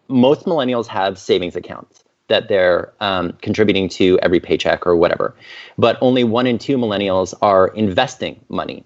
most 0.08 0.46
millennials 0.46 0.88
have 0.88 1.20
savings 1.20 1.56
accounts 1.56 2.03
that 2.28 2.48
they're 2.48 2.94
um, 3.00 3.34
contributing 3.42 3.90
to 3.90 4.18
every 4.22 4.40
paycheck 4.40 4.86
or 4.88 4.96
whatever 4.96 5.36
but 5.78 5.98
only 6.02 6.24
one 6.24 6.48
in 6.48 6.58
two 6.58 6.78
millennials 6.78 7.34
are 7.42 7.68
investing 7.70 8.40
money 8.50 8.86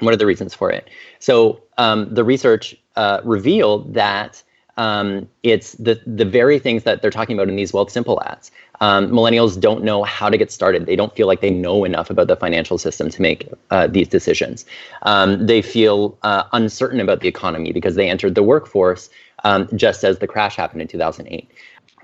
what 0.00 0.14
are 0.14 0.16
the 0.16 0.26
reasons 0.26 0.54
for 0.54 0.70
it? 0.70 0.88
So 1.18 1.62
um, 1.76 2.12
the 2.12 2.24
research 2.24 2.76
uh, 2.96 3.20
revealed 3.24 3.94
that 3.94 4.42
um, 4.76 5.28
it's 5.42 5.72
the 5.72 6.00
the 6.06 6.24
very 6.24 6.58
things 6.58 6.84
that 6.84 7.02
they're 7.02 7.10
talking 7.10 7.36
about 7.36 7.48
in 7.48 7.56
these 7.56 7.72
Wealthsimple 7.72 8.24
ads. 8.24 8.50
Um, 8.80 9.10
millennials 9.10 9.58
don't 9.60 9.82
know 9.82 10.04
how 10.04 10.30
to 10.30 10.36
get 10.36 10.52
started. 10.52 10.86
They 10.86 10.96
don't 10.96 11.14
feel 11.14 11.26
like 11.26 11.40
they 11.40 11.50
know 11.50 11.84
enough 11.84 12.10
about 12.10 12.28
the 12.28 12.36
financial 12.36 12.78
system 12.78 13.10
to 13.10 13.22
make 13.22 13.48
uh, 13.70 13.86
these 13.88 14.08
decisions. 14.08 14.64
Um, 15.02 15.46
they 15.46 15.62
feel 15.62 16.16
uh, 16.22 16.44
uncertain 16.52 17.00
about 17.00 17.20
the 17.20 17.28
economy 17.28 17.72
because 17.72 17.96
they 17.96 18.08
entered 18.08 18.34
the 18.34 18.42
workforce 18.42 19.10
um, 19.44 19.68
just 19.74 20.04
as 20.04 20.18
the 20.18 20.26
crash 20.26 20.56
happened 20.56 20.82
in 20.82 20.88
2008 20.88 21.48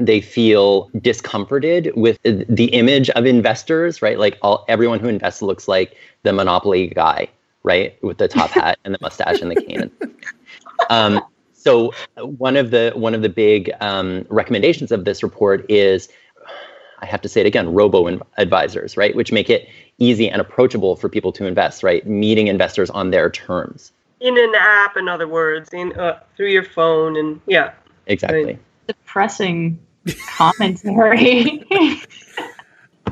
they 0.00 0.20
feel 0.20 0.90
discomforted 1.00 1.92
with 1.94 2.18
the 2.22 2.66
image 2.72 3.10
of 3.10 3.26
investors, 3.26 4.02
right? 4.02 4.18
Like 4.18 4.38
all 4.42 4.64
everyone 4.68 4.98
who 5.00 5.08
invests 5.08 5.42
looks 5.42 5.68
like 5.68 5.96
the 6.22 6.32
Monopoly 6.32 6.88
guy, 6.88 7.28
right, 7.62 8.00
with 8.02 8.18
the 8.18 8.28
top 8.28 8.50
hat 8.50 8.78
and 8.84 8.94
the 8.94 8.98
mustache 9.00 9.40
and 9.40 9.50
the 9.50 9.56
cane. 9.56 9.90
Um, 10.90 11.22
so 11.52 11.92
one 12.16 12.56
of 12.56 12.70
the 12.72 12.92
one 12.94 13.14
of 13.14 13.22
the 13.22 13.28
big 13.28 13.70
um, 13.80 14.26
recommendations 14.28 14.92
of 14.92 15.04
this 15.04 15.22
report 15.22 15.64
is, 15.70 16.08
I 17.04 17.06
have 17.06 17.20
to 17.22 17.28
say 17.28 17.40
it 17.40 17.46
again, 17.46 17.72
robo 17.72 18.20
advisors, 18.38 18.96
right, 18.96 19.14
which 19.14 19.30
make 19.30 19.50
it 19.50 19.68
easy 19.98 20.28
and 20.28 20.40
approachable 20.40 20.96
for 20.96 21.08
people 21.08 21.32
to 21.32 21.46
invest, 21.46 21.82
right, 21.82 22.06
meeting 22.06 22.48
investors 22.48 22.90
on 22.90 23.10
their 23.10 23.30
terms. 23.30 23.92
in 24.20 24.38
an 24.38 24.54
app, 24.58 24.96
in 24.96 25.08
other 25.08 25.28
words, 25.28 25.68
in 25.72 25.92
uh, 25.98 26.18
through 26.36 26.48
your 26.48 26.64
phone, 26.64 27.16
and 27.16 27.40
yeah. 27.46 27.72
Exactly. 28.06 28.58
depressing 28.86 29.78
commentary 30.36 31.64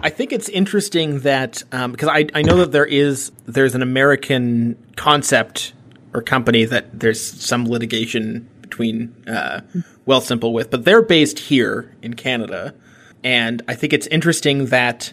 I 0.03 0.11
think 0.11 0.33
it's 0.33 0.49
interesting 0.49 1.21
that 1.21 1.63
um, 1.71 1.93
because 1.93 2.09
I, 2.09 2.27
I 2.35 2.43
know 2.43 2.57
that 2.57 2.73
there 2.73 2.87
is 2.87 3.31
there's 3.47 3.75
an 3.75 3.83
American 3.83 4.77
concept 4.97 5.75
or 6.13 6.23
company 6.23 6.65
that 6.65 6.99
there's 6.99 7.23
some 7.23 7.67
litigation 7.67 8.49
between 8.61 9.15
uh, 9.29 9.61
Wealthsimple 10.07 10.53
with, 10.53 10.71
but 10.71 10.85
they're 10.85 11.03
based 11.03 11.39
here 11.39 11.95
in 12.03 12.15
Canada, 12.15 12.75
and 13.25 13.63
I 13.69 13.75
think 13.75 13.93
it's 13.93 14.07
interesting 14.09 14.67
that 14.67 15.13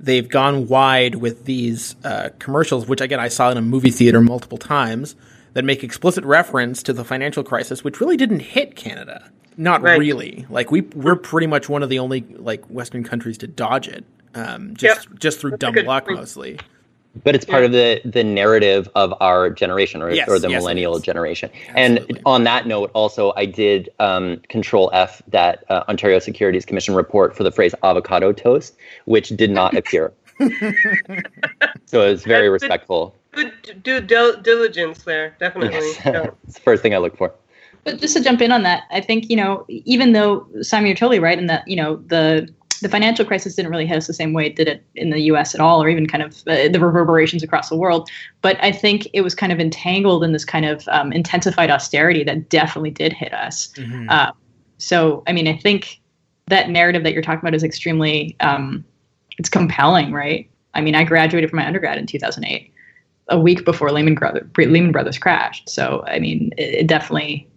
they've 0.00 0.28
gone 0.28 0.68
wide 0.68 1.16
with 1.16 1.44
these 1.44 1.96
uh, 2.04 2.30
commercials, 2.38 2.86
which 2.86 3.00
again 3.00 3.20
I 3.20 3.28
saw 3.28 3.50
in 3.50 3.56
a 3.58 3.62
movie 3.62 3.90
theater 3.90 4.20
multiple 4.20 4.58
times 4.58 5.16
that 5.54 5.64
make 5.64 5.82
explicit 5.82 6.24
reference 6.24 6.82
to 6.84 6.92
the 6.92 7.04
financial 7.04 7.42
crisis, 7.42 7.82
which 7.82 8.00
really 8.00 8.16
didn't 8.16 8.40
hit 8.40 8.76
Canada. 8.76 9.30
Not 9.56 9.82
Right. 9.82 9.98
really. 9.98 10.46
Like 10.50 10.70
we 10.70 10.82
we're 10.82 11.16
pretty 11.16 11.48
much 11.48 11.68
one 11.68 11.82
of 11.82 11.88
the 11.88 11.98
only 11.98 12.20
like 12.36 12.64
Western 12.66 13.02
countries 13.02 13.38
to 13.38 13.48
dodge 13.48 13.88
it. 13.88 14.04
Um, 14.34 14.76
just 14.76 15.08
just 15.18 15.40
through 15.40 15.52
That's 15.52 15.60
dumb 15.60 15.84
luck 15.84 16.04
point. 16.06 16.18
mostly. 16.18 16.58
But 17.24 17.34
it's 17.34 17.44
part 17.44 17.64
of 17.64 17.72
the 17.72 18.00
the 18.04 18.24
narrative 18.24 18.88
of 18.94 19.14
our 19.20 19.50
generation 19.50 20.02
or, 20.02 20.10
Yes, 20.10 20.28
or 20.28 20.38
the 20.38 20.48
yes, 20.48 20.60
millennial 20.60 20.98
generation 20.98 21.50
Absolutely. 21.74 22.14
and 22.16 22.22
on 22.26 22.44
that 22.44 22.66
note 22.66 22.90
also 22.94 23.32
i 23.36 23.44
did 23.44 23.88
um, 23.98 24.40
control 24.48 24.90
f 24.92 25.22
that 25.28 25.64
uh, 25.70 25.84
ontario 25.88 26.18
securities 26.18 26.64
commission 26.64 26.94
report 26.94 27.36
for 27.36 27.42
the 27.44 27.52
phrase 27.52 27.74
avocado 27.82 28.32
toast 28.32 28.76
which 29.04 29.28
did 29.30 29.50
not 29.50 29.76
appear 29.76 30.12
so 31.86 32.02
it's 32.02 32.24
very 32.24 32.48
respectful 32.48 33.14
good 33.32 33.82
due 33.82 34.00
dil- 34.00 34.40
diligence 34.40 35.04
there, 35.04 35.36
definitely. 35.38 35.74
Yes. 35.74 36.00
Yeah. 36.04 36.30
it's 36.44 36.54
the 36.54 36.60
first 36.60 36.82
thing 36.82 36.94
I 36.94 36.98
look 36.98 37.16
for. 37.16 37.34
But 37.84 38.00
just 38.00 38.16
to 38.16 38.22
jump 38.22 38.42
in 38.42 38.52
on 38.52 38.62
that, 38.64 38.84
I 38.90 39.00
think 39.00 39.30
you 39.30 39.36
know, 39.36 39.64
even 39.68 40.12
though 40.12 40.46
Simon, 40.62 40.88
you're 40.88 40.96
totally 40.96 41.20
right 41.20 41.38
in 41.38 41.46
that 41.46 41.66
you 41.66 41.76
know 41.76 41.96
the 42.06 42.48
the 42.80 42.88
financial 42.88 43.24
crisis 43.24 43.54
didn't 43.54 43.70
really 43.70 43.86
hit 43.86 43.96
us 43.96 44.06
the 44.06 44.14
same 44.14 44.32
way 44.32 44.46
it 44.46 44.56
did 44.56 44.68
it 44.68 44.84
in 44.94 45.10
the 45.10 45.20
U.S. 45.22 45.54
at 45.54 45.60
all, 45.60 45.82
or 45.82 45.88
even 45.88 46.06
kind 46.06 46.22
of 46.22 46.42
uh, 46.46 46.68
the 46.68 46.78
reverberations 46.80 47.42
across 47.42 47.68
the 47.68 47.76
world. 47.76 48.08
But 48.42 48.62
I 48.62 48.72
think 48.72 49.08
it 49.12 49.22
was 49.22 49.34
kind 49.34 49.52
of 49.52 49.60
entangled 49.60 50.24
in 50.24 50.32
this 50.32 50.44
kind 50.44 50.64
of 50.64 50.86
um, 50.88 51.12
intensified 51.12 51.70
austerity 51.70 52.24
that 52.24 52.48
definitely 52.48 52.90
did 52.90 53.12
hit 53.12 53.32
us. 53.32 53.68
Mhm. 53.76 54.10
Uh, 54.10 54.32
so, 54.78 55.22
I 55.26 55.32
mean, 55.32 55.48
I 55.48 55.56
think 55.56 56.00
that 56.46 56.70
narrative 56.70 57.02
that 57.02 57.12
you're 57.12 57.22
talking 57.22 57.40
about 57.40 57.54
is 57.54 57.64
extremely, 57.64 58.36
um, 58.40 58.84
it's 59.38 59.48
compelling, 59.48 60.12
right? 60.12 60.48
I 60.74 60.80
mean, 60.80 60.94
I 60.94 61.04
graduated 61.04 61.50
from 61.50 61.58
my 61.58 61.66
undergrad 61.66 61.98
in 61.98 62.06
2008, 62.06 62.72
a 63.28 63.38
week 63.38 63.64
before 63.64 63.90
Lehman, 63.90 64.14
Brothers, 64.14 64.48
Lehman 64.56 64.92
Brothers 64.92 65.18
crashed. 65.18 65.68
So, 65.68 66.04
I 66.06 66.18
mean, 66.18 66.52
it, 66.56 66.74
it 66.74 66.86
definitely, 66.86 67.48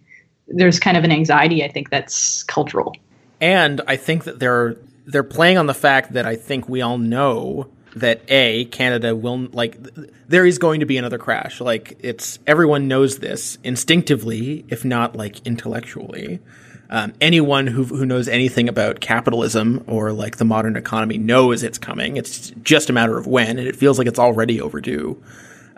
there's 0.48 0.78
kind 0.78 0.96
of 0.96 1.04
an 1.04 1.12
anxiety, 1.12 1.64
I 1.64 1.68
think, 1.68 1.90
that's 1.90 2.42
cultural. 2.44 2.94
And 3.40 3.80
I 3.86 3.96
think 3.96 4.24
that 4.24 4.38
they're 4.38 4.76
they're 5.06 5.22
playing 5.22 5.58
on 5.58 5.66
the 5.66 5.74
fact 5.74 6.12
that 6.12 6.26
I 6.26 6.36
think 6.36 6.68
we 6.68 6.80
all 6.80 6.98
know 6.98 7.68
that 7.94 8.22
a 8.28 8.64
Canada 8.66 9.14
will 9.14 9.48
like 9.52 9.94
th- 9.94 10.10
there 10.28 10.46
is 10.46 10.58
going 10.58 10.80
to 10.80 10.86
be 10.86 10.96
another 10.96 11.18
crash. 11.18 11.60
Like 11.60 11.98
it's 12.00 12.38
everyone 12.46 12.88
knows 12.88 13.18
this 13.18 13.58
instinctively, 13.62 14.64
if 14.68 14.84
not 14.84 15.16
like 15.16 15.46
intellectually. 15.46 16.40
Um, 16.88 17.14
anyone 17.20 17.66
who 17.66 17.84
who 17.84 18.04
knows 18.04 18.28
anything 18.28 18.68
about 18.68 19.00
capitalism 19.00 19.84
or 19.86 20.12
like 20.12 20.36
the 20.36 20.44
modern 20.44 20.76
economy 20.76 21.18
knows 21.18 21.62
it's 21.62 21.78
coming. 21.78 22.16
It's 22.16 22.50
just 22.62 22.90
a 22.90 22.92
matter 22.92 23.18
of 23.18 23.26
when, 23.26 23.58
and 23.58 23.66
it 23.66 23.76
feels 23.76 23.98
like 23.98 24.06
it's 24.06 24.18
already 24.18 24.60
overdue. 24.60 25.22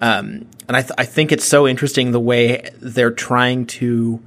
Um, 0.01 0.47
and 0.69 0.77
I 0.77 0.83
th- 0.83 0.93
I 0.99 1.05
think 1.05 1.31
it's 1.31 1.45
so 1.45 1.69
interesting 1.69 2.11
the 2.11 2.21
way 2.21 2.69
they're 2.81 3.13
trying 3.13 3.67
to 3.67 4.21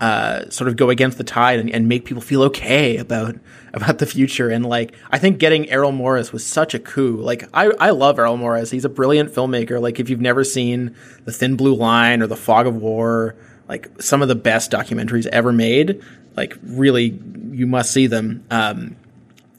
uh, 0.00 0.48
sort 0.50 0.68
of 0.68 0.76
go 0.76 0.90
against 0.90 1.18
the 1.18 1.24
tide 1.24 1.58
and, 1.58 1.70
and 1.70 1.88
make 1.88 2.04
people 2.04 2.22
feel 2.22 2.42
okay 2.44 2.96
about 2.98 3.36
about 3.74 3.98
the 3.98 4.06
future. 4.06 4.48
And 4.48 4.64
like, 4.64 4.94
I 5.10 5.18
think 5.18 5.38
getting 5.38 5.68
Errol 5.70 5.92
Morris 5.92 6.32
was 6.32 6.44
such 6.44 6.74
a 6.74 6.78
coup. 6.78 7.16
Like, 7.16 7.48
I 7.52 7.66
I 7.78 7.90
love 7.90 8.18
Errol 8.18 8.36
Morris. 8.36 8.70
He's 8.70 8.84
a 8.84 8.88
brilliant 8.88 9.32
filmmaker. 9.32 9.80
Like, 9.80 10.00
if 10.00 10.08
you've 10.08 10.20
never 10.20 10.44
seen 10.44 10.94
The 11.24 11.32
Thin 11.32 11.56
Blue 11.56 11.74
Line 11.74 12.22
or 12.22 12.26
The 12.26 12.36
Fog 12.36 12.66
of 12.66 12.76
War, 12.76 13.34
like 13.68 13.90
some 14.00 14.22
of 14.22 14.28
the 14.28 14.34
best 14.34 14.70
documentaries 14.70 15.26
ever 15.26 15.52
made, 15.52 16.02
like 16.36 16.56
really, 16.62 17.20
you 17.50 17.66
must 17.66 17.92
see 17.92 18.06
them. 18.06 18.44
Um, 18.50 18.96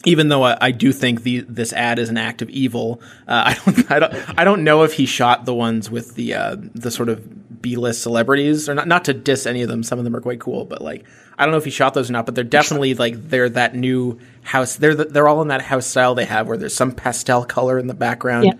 even 0.05 0.29
though 0.29 0.43
I, 0.43 0.57
I 0.61 0.71
do 0.71 0.93
think 0.93 1.23
the 1.23 1.41
this 1.41 1.73
ad 1.73 1.99
is 1.99 2.09
an 2.09 2.17
act 2.17 2.41
of 2.41 2.49
evil, 2.49 3.01
uh, 3.27 3.53
I 3.67 3.71
don't 3.71 3.91
I 3.91 3.99
don't 3.99 4.39
I 4.39 4.43
don't 4.43 4.63
know 4.63 4.83
if 4.83 4.93
he 4.93 5.05
shot 5.05 5.45
the 5.45 5.53
ones 5.53 5.89
with 5.89 6.15
the 6.15 6.33
uh, 6.33 6.55
the 6.57 6.91
sort 6.91 7.09
of 7.09 7.23
B 7.61 7.75
list 7.75 8.01
celebrities 8.01 8.69
or 8.69 8.75
not 8.75 8.87
not 8.87 9.05
to 9.05 9.13
diss 9.13 9.45
any 9.45 9.61
of 9.61 9.69
them. 9.69 9.83
Some 9.83 9.99
of 9.99 10.05
them 10.05 10.15
are 10.15 10.21
quite 10.21 10.39
cool, 10.39 10.65
but 10.65 10.81
like 10.81 11.05
I 11.37 11.45
don't 11.45 11.51
know 11.51 11.57
if 11.57 11.65
he 11.65 11.71
shot 11.71 11.93
those 11.93 12.09
or 12.09 12.13
not. 12.13 12.25
But 12.25 12.35
they're 12.35 12.43
definitely 12.43 12.93
like 12.93 13.29
they're 13.29 13.49
that 13.49 13.75
new 13.75 14.19
house. 14.43 14.75
They're 14.75 14.95
the, 14.95 15.05
they're 15.05 15.27
all 15.27 15.41
in 15.41 15.47
that 15.49 15.61
house 15.61 15.85
style 15.85 16.15
they 16.15 16.25
have 16.25 16.47
where 16.47 16.57
there's 16.57 16.75
some 16.75 16.91
pastel 16.91 17.45
color 17.45 17.79
in 17.79 17.87
the 17.87 17.93
background. 17.93 18.45
Yeah. 18.45 18.53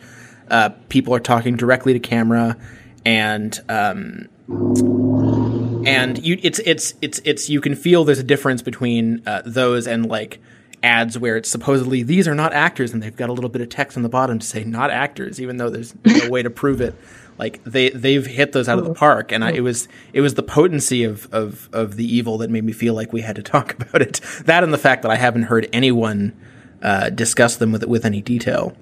Uh, 0.49 0.69
people 0.89 1.13
are 1.13 1.19
talking 1.19 1.55
directly 1.55 1.93
to 1.93 1.99
camera, 1.99 2.57
and 3.05 3.59
um, 3.69 4.27
and 5.85 6.23
you 6.23 6.39
it's 6.41 6.59
it's 6.59 6.93
it's 7.01 7.21
it's 7.23 7.49
you 7.49 7.61
can 7.61 7.75
feel 7.75 8.03
there's 8.03 8.19
a 8.19 8.23
difference 8.23 8.61
between 8.61 9.21
uh, 9.25 9.41
those 9.45 9.87
and 9.87 10.07
like 10.07 10.39
ads 10.81 11.17
where 11.19 11.37
it's 11.37 11.49
supposedly 11.49 12.03
these 12.03 12.27
are 12.27 12.35
not 12.35 12.53
actors 12.53 12.93
and 12.93 13.03
they've 13.03 13.15
got 13.15 13.29
a 13.29 13.33
little 13.33 13.49
bit 13.49 13.61
of 13.61 13.69
text 13.69 13.97
on 13.97 14.03
the 14.03 14.09
bottom 14.09 14.39
to 14.39 14.45
say 14.45 14.63
not 14.63 14.89
actors 14.89 15.41
even 15.41 15.57
though 15.57 15.69
there's 15.69 15.93
no 16.05 16.29
way 16.29 16.41
to 16.41 16.49
prove 16.49 16.79
it 16.79 16.95
like 17.39 17.63
they 17.63 17.89
they've 17.89 18.25
hit 18.25 18.51
those 18.51 18.69
out 18.69 18.77
of 18.77 18.85
the 18.85 18.93
park 18.93 19.31
and 19.31 19.43
I, 19.43 19.51
it 19.53 19.61
was 19.61 19.87
it 20.13 20.21
was 20.21 20.35
the 20.35 20.43
potency 20.43 21.03
of, 21.03 21.27
of 21.33 21.69
of 21.73 21.95
the 21.95 22.05
evil 22.05 22.37
that 22.39 22.51
made 22.51 22.63
me 22.63 22.73
feel 22.73 22.93
like 22.93 23.11
we 23.11 23.21
had 23.21 23.35
to 23.37 23.43
talk 23.55 23.73
about 23.73 24.01
it 24.01 24.21
that 24.45 24.63
and 24.63 24.71
the 24.71 24.77
fact 24.77 25.01
that 25.01 25.11
I 25.11 25.15
haven't 25.15 25.43
heard 25.43 25.67
anyone 25.73 26.39
uh, 26.83 27.09
discuss 27.09 27.55
them 27.55 27.71
with 27.71 27.85
with 27.85 28.05
any 28.05 28.21
detail 28.21 28.75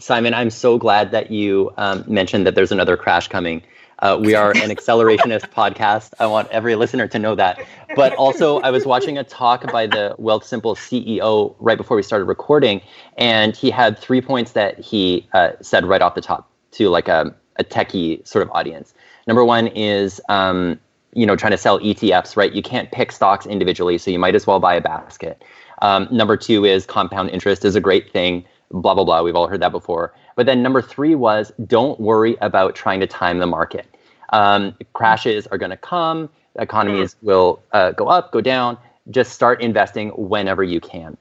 Simon, 0.00 0.32
I'm 0.32 0.48
so 0.48 0.78
glad 0.78 1.10
that 1.10 1.30
you 1.30 1.72
um, 1.76 2.04
mentioned 2.06 2.46
that 2.46 2.54
there's 2.54 2.72
another 2.72 2.96
crash 2.96 3.28
coming. 3.28 3.62
Uh, 3.98 4.18
we 4.18 4.34
are 4.34 4.50
an 4.52 4.70
accelerationist 4.70 5.50
podcast. 5.54 6.14
I 6.18 6.26
want 6.26 6.48
every 6.50 6.74
listener 6.74 7.06
to 7.08 7.18
know 7.18 7.34
that. 7.34 7.62
But 7.94 8.14
also, 8.14 8.60
I 8.60 8.70
was 8.70 8.86
watching 8.86 9.18
a 9.18 9.24
talk 9.24 9.70
by 9.70 9.86
the 9.86 10.16
Wealthsimple 10.18 10.76
CEO 10.76 11.54
right 11.60 11.76
before 11.76 11.98
we 11.98 12.02
started 12.02 12.24
recording, 12.24 12.80
and 13.18 13.54
he 13.54 13.70
had 13.70 13.98
three 13.98 14.22
points 14.22 14.52
that 14.52 14.78
he 14.80 15.28
uh, 15.34 15.50
said 15.60 15.84
right 15.84 16.00
off 16.00 16.14
the 16.14 16.22
top 16.22 16.50
to 16.72 16.88
like 16.88 17.08
a, 17.08 17.34
a 17.60 17.64
techie 17.64 18.26
sort 18.26 18.42
of 18.42 18.50
audience. 18.50 18.94
Number 19.26 19.44
one 19.44 19.68
is, 19.68 20.20
um, 20.28 20.80
you 21.12 21.26
know, 21.26 21.36
trying 21.36 21.52
to 21.52 21.58
sell 21.58 21.78
ETFs, 21.78 22.36
right? 22.36 22.52
You 22.52 22.62
can't 22.62 22.90
pick 22.90 23.12
stocks 23.12 23.46
individually, 23.46 23.98
so 23.98 24.10
you 24.10 24.18
might 24.18 24.34
as 24.34 24.46
well 24.46 24.58
buy 24.58 24.74
a 24.74 24.80
basket. 24.80 25.44
Um, 25.82 26.08
number 26.10 26.36
two 26.36 26.64
is 26.64 26.86
compound 26.86 27.30
interest 27.30 27.64
is 27.64 27.76
a 27.76 27.80
great 27.80 28.12
thing 28.12 28.44
blah 28.70 28.94
blah 28.94 29.04
blah 29.04 29.22
we've 29.22 29.34
all 29.34 29.48
heard 29.48 29.60
that 29.60 29.72
before 29.72 30.14
but 30.36 30.46
then 30.46 30.62
number 30.62 30.80
three 30.80 31.14
was 31.14 31.52
don't 31.66 31.98
worry 31.98 32.36
about 32.40 32.74
trying 32.74 33.00
to 33.00 33.06
time 33.06 33.38
the 33.38 33.46
market 33.46 33.86
um, 34.30 34.76
crashes 34.92 35.46
are 35.48 35.58
going 35.58 35.70
to 35.70 35.76
come 35.76 36.28
economies 36.56 37.16
will 37.22 37.60
uh, 37.72 37.90
go 37.92 38.06
up 38.06 38.30
go 38.32 38.40
down 38.40 38.78
just 39.10 39.32
start 39.32 39.60
investing 39.60 40.10
whenever 40.10 40.62
you 40.62 40.80
can 40.80 41.16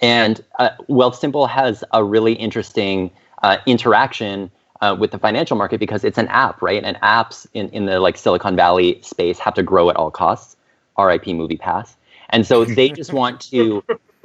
and 0.00 0.42
uh, 0.58 0.70
Wealthsimple 0.88 1.48
has 1.48 1.84
a 1.92 2.02
really 2.02 2.32
interesting 2.32 3.10
uh, 3.42 3.58
interaction 3.66 4.50
uh, 4.80 4.96
with 4.98 5.10
the 5.10 5.18
financial 5.18 5.56
market 5.56 5.80
because 5.80 6.04
it's 6.04 6.18
an 6.18 6.28
app 6.28 6.62
right? 6.62 6.84
And 6.84 6.96
apps 6.98 7.46
in, 7.54 7.68
in 7.70 7.86
the 7.86 8.00
like 8.00 8.16
silicon 8.16 8.56
valley 8.56 9.00
space 9.02 9.38
have 9.38 9.54
to 9.54 9.62
grow 9.62 9.90
at 9.90 9.96
all 9.96 10.10
costs. 10.10 10.56
Rip 10.98 11.24
MoviePass. 11.24 11.96
And 12.30 12.46
so 12.46 12.64
they 12.64 12.88
just 13.00 13.12
want 13.12 13.40
to 13.50 13.84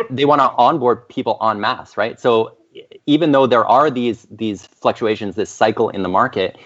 they 0.10 0.26
want 0.26 0.40
to 0.40 0.50
onboard 0.52 1.08
people 1.10 1.38
en 1.42 1.60
masse, 1.60 1.98
right? 1.98 2.20
So 2.20 2.56
even 3.06 3.32
though 3.32 3.48
there 3.48 3.66
are 3.66 3.90
these 3.90 4.28
these 4.32 4.66
fluctuations, 4.66 5.36
this 5.36 5.50
cycle 5.50 5.90
in 5.90 6.04
the 6.04 6.10
market, 6.10 6.58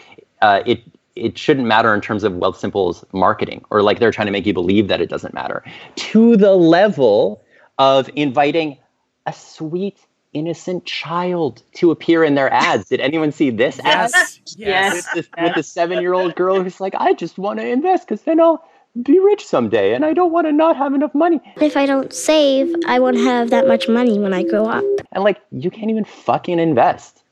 uh, 0.41 0.61
it 0.65 0.83
it 1.15 1.37
shouldn't 1.37 1.65
matter 1.65 1.93
in 1.93 2.01
terms 2.01 2.23
of 2.23 2.33
Wealthsimple's 2.33 3.05
marketing, 3.13 3.63
or 3.69 3.81
like 3.81 3.99
they're 3.99 4.11
trying 4.11 4.27
to 4.27 4.31
make 4.31 4.45
you 4.45 4.53
believe 4.53 4.87
that 4.89 5.01
it 5.01 5.09
doesn't 5.09 5.33
matter, 5.33 5.63
to 5.95 6.35
the 6.35 6.55
level 6.55 7.41
of 7.77 8.09
inviting 8.15 8.77
a 9.25 9.33
sweet 9.33 9.97
innocent 10.35 10.85
child 10.85 11.63
to 11.75 11.89
appear 11.89 12.23
in 12.23 12.35
their 12.35 12.51
ads. 12.53 12.89
Did 12.89 12.99
anyone 12.99 13.31
see 13.31 13.49
this 13.49 13.79
ad? 13.79 14.11
Yes. 14.55 15.07
With 15.15 15.31
the, 15.31 15.43
with 15.43 15.55
the 15.55 15.63
seven 15.63 16.01
year 16.01 16.13
old 16.13 16.35
girl 16.35 16.61
who's 16.61 16.79
like, 16.79 16.93
I 16.95 17.13
just 17.13 17.39
want 17.39 17.59
to 17.59 17.67
invest 17.67 18.07
because 18.07 18.21
then 18.23 18.39
I'll 18.39 18.63
be 19.01 19.17
rich 19.19 19.45
someday 19.45 19.93
and 19.93 20.05
I 20.05 20.13
don't 20.13 20.31
want 20.31 20.47
to 20.47 20.51
not 20.51 20.77
have 20.77 20.93
enough 20.93 21.15
money. 21.15 21.41
If 21.59 21.75
I 21.75 21.85
don't 21.85 22.13
save, 22.13 22.73
I 22.87 22.99
won't 22.99 23.17
have 23.17 23.49
that 23.49 23.67
much 23.67 23.87
money 23.87 24.19
when 24.19 24.33
I 24.33 24.43
grow 24.43 24.65
up. 24.65 24.83
And 25.13 25.23
like, 25.23 25.41
you 25.51 25.71
can't 25.71 25.89
even 25.89 26.05
fucking 26.05 26.59
invest. 26.59 27.23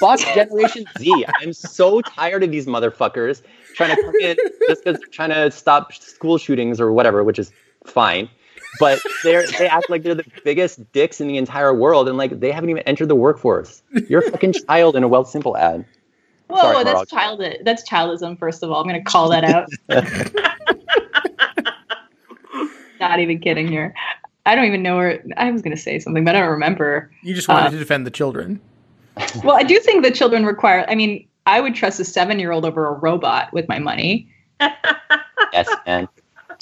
Fuck 0.00 0.20
Generation 0.34 0.84
Z. 0.98 1.26
I'm 1.40 1.52
so 1.52 2.00
tired 2.00 2.42
of 2.42 2.50
these 2.50 2.66
motherfuckers 2.66 3.42
trying 3.74 3.94
to 3.94 4.02
come 4.02 4.14
in 4.16 4.36
just 4.68 4.84
because 4.84 4.98
they're 4.98 5.08
trying 5.10 5.30
to 5.30 5.50
stop 5.50 5.92
school 5.92 6.38
shootings 6.38 6.80
or 6.80 6.92
whatever, 6.92 7.22
which 7.24 7.38
is 7.38 7.52
fine. 7.86 8.28
But 8.80 9.00
they're 9.22 9.46
they 9.46 9.68
act 9.68 9.90
like 9.90 10.02
they're 10.02 10.14
the 10.14 10.24
biggest 10.44 10.90
dicks 10.92 11.20
in 11.20 11.28
the 11.28 11.36
entire 11.36 11.74
world, 11.74 12.08
and 12.08 12.16
like 12.16 12.40
they 12.40 12.50
haven't 12.52 12.70
even 12.70 12.82
entered 12.84 13.08
the 13.08 13.14
workforce. 13.14 13.82
You're 14.08 14.26
a 14.26 14.30
fucking 14.30 14.54
child 14.66 14.96
in 14.96 15.04
a 15.04 15.08
Wealthsimple 15.08 15.58
ad. 15.58 15.84
Whoa, 16.48 16.60
Sorry, 16.60 16.84
that's 16.84 16.94
Morag. 16.94 17.08
child. 17.08 17.42
That's 17.64 17.88
childism. 17.88 18.38
First 18.38 18.62
of 18.62 18.70
all, 18.70 18.80
I'm 18.82 18.88
going 18.88 19.02
to 19.02 19.10
call 19.10 19.28
that 19.30 19.44
out. 19.44 19.68
Not 23.00 23.18
even 23.20 23.40
kidding 23.40 23.68
here. 23.68 23.94
I 24.46 24.54
don't 24.54 24.64
even 24.64 24.82
know 24.82 24.96
where. 24.96 25.22
I 25.36 25.50
was 25.50 25.62
going 25.62 25.76
to 25.76 25.82
say 25.82 25.98
something, 25.98 26.24
but 26.24 26.36
I 26.36 26.40
don't 26.40 26.50
remember. 26.50 27.10
you 27.22 27.34
just 27.34 27.48
wanted 27.48 27.66
Uh, 27.66 27.70
to 27.70 27.78
defend 27.78 28.06
the 28.06 28.10
children 28.10 28.60
Well, 29.44 29.56
I 29.56 29.62
do 29.62 29.78
think 29.80 30.02
that 30.04 30.14
children 30.14 30.46
require. 30.46 30.84
I 30.88 30.94
mean, 30.94 31.26
I 31.46 31.60
would 31.60 31.74
trust 31.74 32.00
a 32.00 32.04
seven-year-old 32.04 32.64
over 32.64 32.86
a 32.86 32.92
robot 32.92 33.52
with 33.52 33.68
my 33.68 33.78
money. 33.78 34.28
Yes, 35.52 35.68
man. 35.86 36.08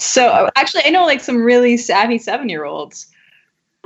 So 0.00 0.48
actually, 0.56 0.82
I 0.84 0.90
know 0.90 1.04
like 1.04 1.20
some 1.20 1.42
really 1.42 1.76
savvy 1.76 2.18
seven-year-olds. 2.18 3.06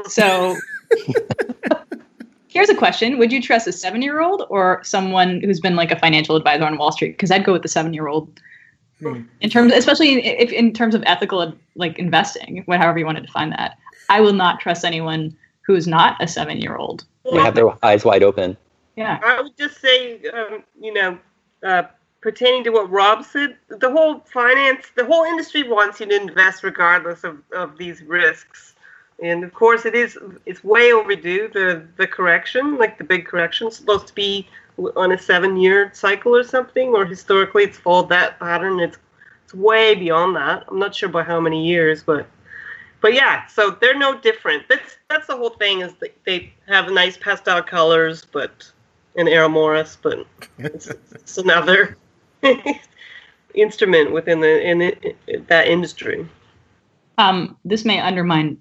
So 0.07 0.57
here's 2.49 2.69
a 2.69 2.75
question: 2.75 3.19
Would 3.19 3.33
you 3.33 3.43
trust 3.43 3.67
a 3.67 3.73
seven-year-old 3.73 4.47
or 4.49 4.81
someone 4.85 5.41
who's 5.41 5.61
been 5.61 5.77
like 5.77 5.91
a 5.91 5.99
financial 5.99 6.37
advisor 6.37 6.65
on 6.65 6.79
Wall 6.79 6.93
Street? 6.93 7.13
Because 7.13 7.31
I'd 7.31 7.45
go 7.45 7.53
with 7.53 7.63
the 7.63 7.69
seven-year-old. 7.69 8.41
In 9.41 9.51
terms, 9.51 9.73
especially 9.73 10.25
if 10.25 10.51
in 10.51 10.73
terms 10.73 10.95
of 10.95 11.03
ethical 11.05 11.53
like 11.75 11.99
investing, 11.99 12.63
what- 12.67 12.81
however 12.81 12.99
you 12.99 13.05
want 13.05 13.19
to 13.19 13.23
define 13.23 13.51
that, 13.51 13.77
I 14.09 14.21
will 14.21 14.33
not 14.33 14.61
trust 14.61 14.85
anyone 14.85 15.37
who's 15.67 15.87
not 15.87 16.17
a 16.23 16.29
seven-year-old. 16.29 17.05
They 17.31 17.39
have 17.39 17.55
their 17.55 17.69
eyes 17.85 18.05
wide 18.05 18.23
open. 18.23 18.57
Yeah. 18.97 19.19
I 19.23 19.43
would 19.43 19.57
just 19.59 19.81
say, 19.81 20.21
um, 20.29 20.63
you 20.81 20.93
know, 20.93 21.19
uh, 21.65 21.83
pertaining 22.25 22.65
to 22.65 22.71
what 22.71 22.91
Rob 22.91 23.23
said, 23.23 23.55
the 23.69 23.91
whole 23.91 24.21
finance, 24.21 24.87
the 24.97 25.05
whole 25.05 25.25
industry 25.25 25.63
wants 25.63 26.01
you 26.01 26.07
to 26.07 26.17
invest 26.17 26.65
regardless 26.65 27.23
of, 27.23 27.39
of 27.53 27.77
these 27.77 28.03
risks. 28.03 28.75
and 29.23 29.45
of 29.45 29.53
course 29.53 29.85
it 29.85 29.95
is 29.95 30.19
it's 30.47 30.65
way 30.65 30.91
overdue 30.93 31.49
the 31.59 31.87
the 32.01 32.07
correction 32.17 32.79
like 32.83 32.99
the 32.99 33.05
big 33.05 33.25
correction 33.27 33.71
supposed 33.71 34.07
to 34.09 34.15
be 34.15 34.49
on 34.97 35.13
a 35.13 35.19
seven 35.19 35.57
year 35.65 35.91
cycle 35.95 36.35
or 36.35 36.43
something 36.43 36.89
or 36.97 37.05
historically 37.07 37.63
it's 37.69 37.79
followed 37.79 38.09
that 38.09 38.37
pattern 38.41 38.81
it's 38.81 38.99
it's 39.45 39.55
way 39.55 39.95
beyond 39.95 40.35
that 40.35 40.65
i'm 40.69 40.81
not 40.81 40.93
sure 40.99 41.09
by 41.19 41.23
how 41.23 41.39
many 41.39 41.61
years 41.73 42.03
but 42.03 42.27
but 43.03 43.13
yeah 43.15 43.47
so 43.47 43.71
they're 43.81 44.03
no 44.07 44.19
different 44.29 44.65
that's 44.69 44.97
that's 45.09 45.29
the 45.29 45.37
whole 45.37 45.57
thing 45.63 45.77
is 45.87 45.93
that 46.01 46.13
they 46.27 46.53
have 46.67 46.91
nice 46.91 47.17
pastel 47.17 47.63
colors 47.63 48.27
but 48.39 48.69
in 49.15 49.29
Errol 49.29 49.85
but 50.03 50.27
it's, 50.59 50.89
it's 51.13 51.39
another 51.39 51.97
instrument 53.55 54.13
within 54.13 54.41
the 54.41 54.71
in 54.71 54.79
the, 54.79 55.15
that 55.49 55.69
industry 55.69 56.29
um, 57.19 57.57
this 57.65 57.85
may 57.85 58.01
undermine 58.01 58.59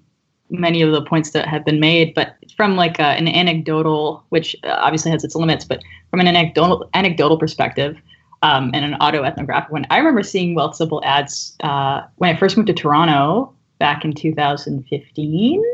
many 0.50 0.82
of 0.82 0.92
the 0.92 1.02
points 1.02 1.30
that 1.30 1.48
have 1.48 1.64
been 1.64 1.80
made, 1.80 2.14
but 2.14 2.36
from 2.56 2.76
like 2.76 2.98
a, 2.98 3.02
an 3.02 3.28
anecdotal, 3.28 4.24
which 4.28 4.54
uh, 4.64 4.76
obviously 4.80 5.10
has 5.10 5.24
its 5.24 5.34
limits, 5.34 5.64
but 5.64 5.82
from 6.10 6.20
an 6.20 6.28
anecdotal 6.28 6.88
anecdotal 6.94 7.38
perspective 7.38 7.96
um, 8.42 8.70
and 8.74 8.84
an 8.84 8.94
auto 8.94 9.22
ethnographic 9.24 9.72
one, 9.72 9.86
I 9.90 9.98
remember 9.98 10.22
seeing 10.22 10.54
Wealthsimple 10.54 11.02
ads 11.04 11.56
uh, 11.62 12.02
when 12.16 12.34
I 12.34 12.38
first 12.38 12.56
moved 12.56 12.68
to 12.68 12.74
Toronto 12.74 13.52
back 13.78 14.04
in 14.04 14.12
2015. 14.12 15.64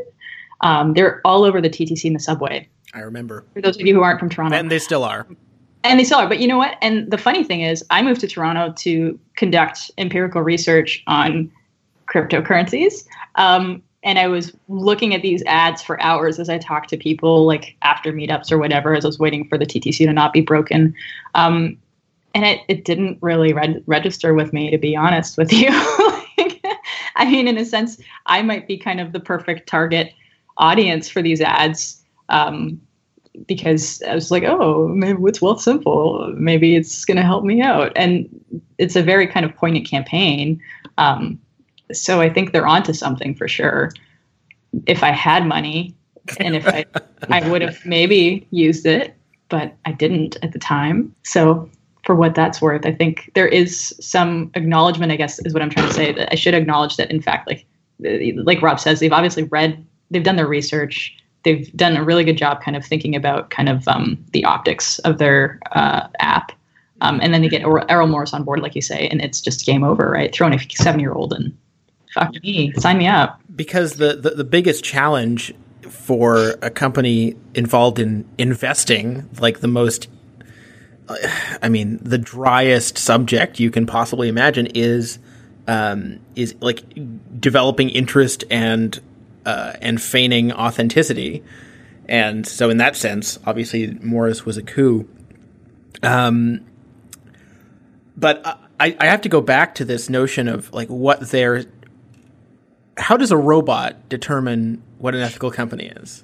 Um, 0.61 0.93
they're 0.93 1.21
all 1.25 1.43
over 1.43 1.59
the 1.61 1.69
TTC 1.69 2.05
and 2.05 2.15
the 2.15 2.19
subway. 2.19 2.67
I 2.93 2.99
remember. 2.99 3.45
For 3.53 3.61
those 3.61 3.79
of 3.79 3.85
you 3.85 3.93
who 3.93 4.01
aren't 4.01 4.19
from 4.19 4.29
Toronto, 4.29 4.57
and 4.57 4.71
they 4.71 4.79
still 4.79 5.03
are. 5.03 5.27
And 5.83 5.99
they 5.99 6.03
still 6.03 6.19
are. 6.19 6.27
But 6.27 6.39
you 6.39 6.47
know 6.47 6.57
what? 6.57 6.77
And 6.81 7.09
the 7.09 7.17
funny 7.17 7.43
thing 7.43 7.61
is, 7.61 7.83
I 7.89 8.01
moved 8.01 8.21
to 8.21 8.27
Toronto 8.27 8.73
to 8.77 9.19
conduct 9.35 9.91
empirical 9.97 10.41
research 10.41 11.03
on 11.07 11.51
cryptocurrencies. 12.07 13.05
Um, 13.35 13.81
and 14.03 14.17
I 14.17 14.27
was 14.27 14.55
looking 14.67 15.13
at 15.13 15.21
these 15.21 15.43
ads 15.45 15.81
for 15.81 16.01
hours 16.01 16.39
as 16.39 16.49
I 16.49 16.57
talked 16.57 16.89
to 16.89 16.97
people, 16.97 17.45
like 17.45 17.75
after 17.83 18.11
meetups 18.11 18.51
or 18.51 18.57
whatever, 18.57 18.95
as 18.95 19.05
I 19.05 19.07
was 19.07 19.19
waiting 19.19 19.47
for 19.47 19.57
the 19.57 19.65
TTC 19.65 20.05
to 20.05 20.13
not 20.13 20.33
be 20.33 20.41
broken. 20.41 20.95
Um, 21.35 21.77
and 22.33 22.45
it, 22.45 22.61
it 22.67 22.85
didn't 22.85 23.17
really 23.21 23.53
reg- 23.53 23.83
register 23.85 24.33
with 24.33 24.53
me, 24.53 24.71
to 24.71 24.77
be 24.77 24.95
honest 24.95 25.37
with 25.37 25.53
you. 25.53 25.69
I 27.15 27.25
mean, 27.25 27.47
in 27.47 27.57
a 27.57 27.65
sense, 27.65 27.99
I 28.25 28.41
might 28.41 28.67
be 28.67 28.77
kind 28.77 28.99
of 28.99 29.11
the 29.11 29.19
perfect 29.19 29.67
target 29.67 30.13
audience 30.57 31.09
for 31.09 31.21
these 31.21 31.41
ads 31.41 32.01
um, 32.29 32.81
because 33.47 34.01
I 34.03 34.13
was 34.13 34.31
like, 34.31 34.43
oh, 34.43 34.87
maybe 34.87 35.19
it's 35.23 35.39
Wealthsimple. 35.39 36.35
Maybe 36.35 36.75
it's 36.75 37.05
going 37.05 37.17
to 37.17 37.23
help 37.23 37.43
me 37.43 37.61
out. 37.61 37.91
And 37.95 38.29
it's 38.77 38.95
a 38.95 39.03
very 39.03 39.27
kind 39.27 39.45
of 39.45 39.55
poignant 39.55 39.87
campaign. 39.87 40.61
Um, 40.97 41.39
so 41.91 42.21
I 42.21 42.29
think 42.29 42.51
they're 42.51 42.67
onto 42.67 42.93
something 42.93 43.35
for 43.35 43.47
sure. 43.47 43.91
If 44.85 45.03
I 45.03 45.11
had 45.11 45.45
money 45.45 45.95
and 46.39 46.55
if 46.55 46.67
I 46.67 46.85
I 47.29 47.47
would 47.49 47.61
have 47.61 47.85
maybe 47.85 48.47
used 48.51 48.85
it, 48.85 49.15
but 49.49 49.75
I 49.85 49.91
didn't 49.91 50.37
at 50.43 50.53
the 50.53 50.59
time. 50.59 51.13
So 51.23 51.69
for 52.03 52.15
what 52.15 52.35
that's 52.35 52.61
worth, 52.61 52.85
I 52.85 52.93
think 52.93 53.31
there 53.35 53.47
is 53.47 53.95
some 53.99 54.51
acknowledgement, 54.55 55.11
I 55.11 55.15
guess 55.17 55.39
is 55.39 55.53
what 55.53 55.61
I'm 55.61 55.69
trying 55.69 55.87
to 55.87 55.93
say, 55.93 56.13
that 56.13 56.31
I 56.31 56.35
should 56.35 56.53
acknowledge 56.53 56.97
that 56.97 57.11
in 57.11 57.21
fact 57.21 57.47
like 57.47 57.65
like 57.99 58.61
Rob 58.63 58.79
says, 58.79 58.99
they've 58.99 59.13
obviously 59.13 59.43
read, 59.43 59.85
they've 60.09 60.23
done 60.23 60.35
their 60.35 60.47
research, 60.47 61.15
they've 61.43 61.71
done 61.75 61.97
a 61.97 62.03
really 62.03 62.23
good 62.23 62.37
job 62.37 62.61
kind 62.61 62.77
of 62.77 62.85
thinking 62.85 63.15
about 63.15 63.49
kind 63.49 63.69
of 63.69 63.87
um, 63.87 64.23
the 64.31 64.45
optics 64.45 64.99
of 64.99 65.17
their 65.17 65.59
uh, 65.71 66.07
app. 66.19 66.51
Um, 67.01 67.19
and 67.21 67.33
then 67.33 67.41
they 67.41 67.49
get 67.49 67.63
Errol 67.89 68.07
Morris 68.07 68.33
on 68.33 68.43
board, 68.43 68.59
like 68.59 68.75
you 68.75 68.81
say, 68.81 69.07
and 69.07 69.21
it's 69.21 69.41
just 69.41 69.65
game 69.65 69.83
over, 69.83 70.09
right? 70.09 70.33
Throwing 70.33 70.53
a 70.53 70.59
seven 70.75 70.99
year 70.99 71.13
old 71.13 71.33
and 71.33 71.57
fuck 72.13 72.31
me, 72.43 72.71
sign 72.73 72.99
me 72.99 73.07
up. 73.07 73.41
Because 73.55 73.95
the, 73.95 74.15
the, 74.15 74.31
the 74.31 74.43
biggest 74.43 74.83
challenge 74.83 75.53
for 75.89 76.57
a 76.61 76.69
company 76.69 77.35
involved 77.55 77.97
in 77.97 78.29
investing, 78.37 79.27
like 79.39 79.61
the 79.61 79.67
most, 79.67 80.09
I 81.61 81.69
mean, 81.69 81.97
the 82.03 82.19
driest 82.19 82.99
subject 82.99 83.59
you 83.59 83.71
can 83.71 83.87
possibly 83.87 84.27
imagine 84.29 84.67
is, 84.67 85.17
um, 85.67 86.19
is 86.35 86.53
like 86.59 86.83
developing 87.39 87.89
interest 87.89 88.43
and, 88.51 88.99
uh, 89.45 89.73
and 89.81 90.01
feigning 90.01 90.51
authenticity. 90.51 91.43
And 92.07 92.45
so, 92.45 92.69
in 92.69 92.77
that 92.77 92.95
sense, 92.95 93.39
obviously, 93.45 93.97
Morris 94.01 94.45
was 94.45 94.57
a 94.57 94.63
coup. 94.63 95.07
Um, 96.03 96.65
but 98.17 98.45
I, 98.79 98.95
I 98.99 99.05
have 99.05 99.21
to 99.21 99.29
go 99.29 99.41
back 99.41 99.75
to 99.75 99.85
this 99.85 100.09
notion 100.09 100.47
of 100.47 100.73
like 100.73 100.89
what 100.89 101.29
they're 101.29 101.65
how 102.97 103.17
does 103.17 103.31
a 103.31 103.37
robot 103.37 104.09
determine 104.09 104.81
what 104.97 105.15
an 105.15 105.21
ethical 105.21 105.51
company 105.51 105.87
is? 105.87 106.23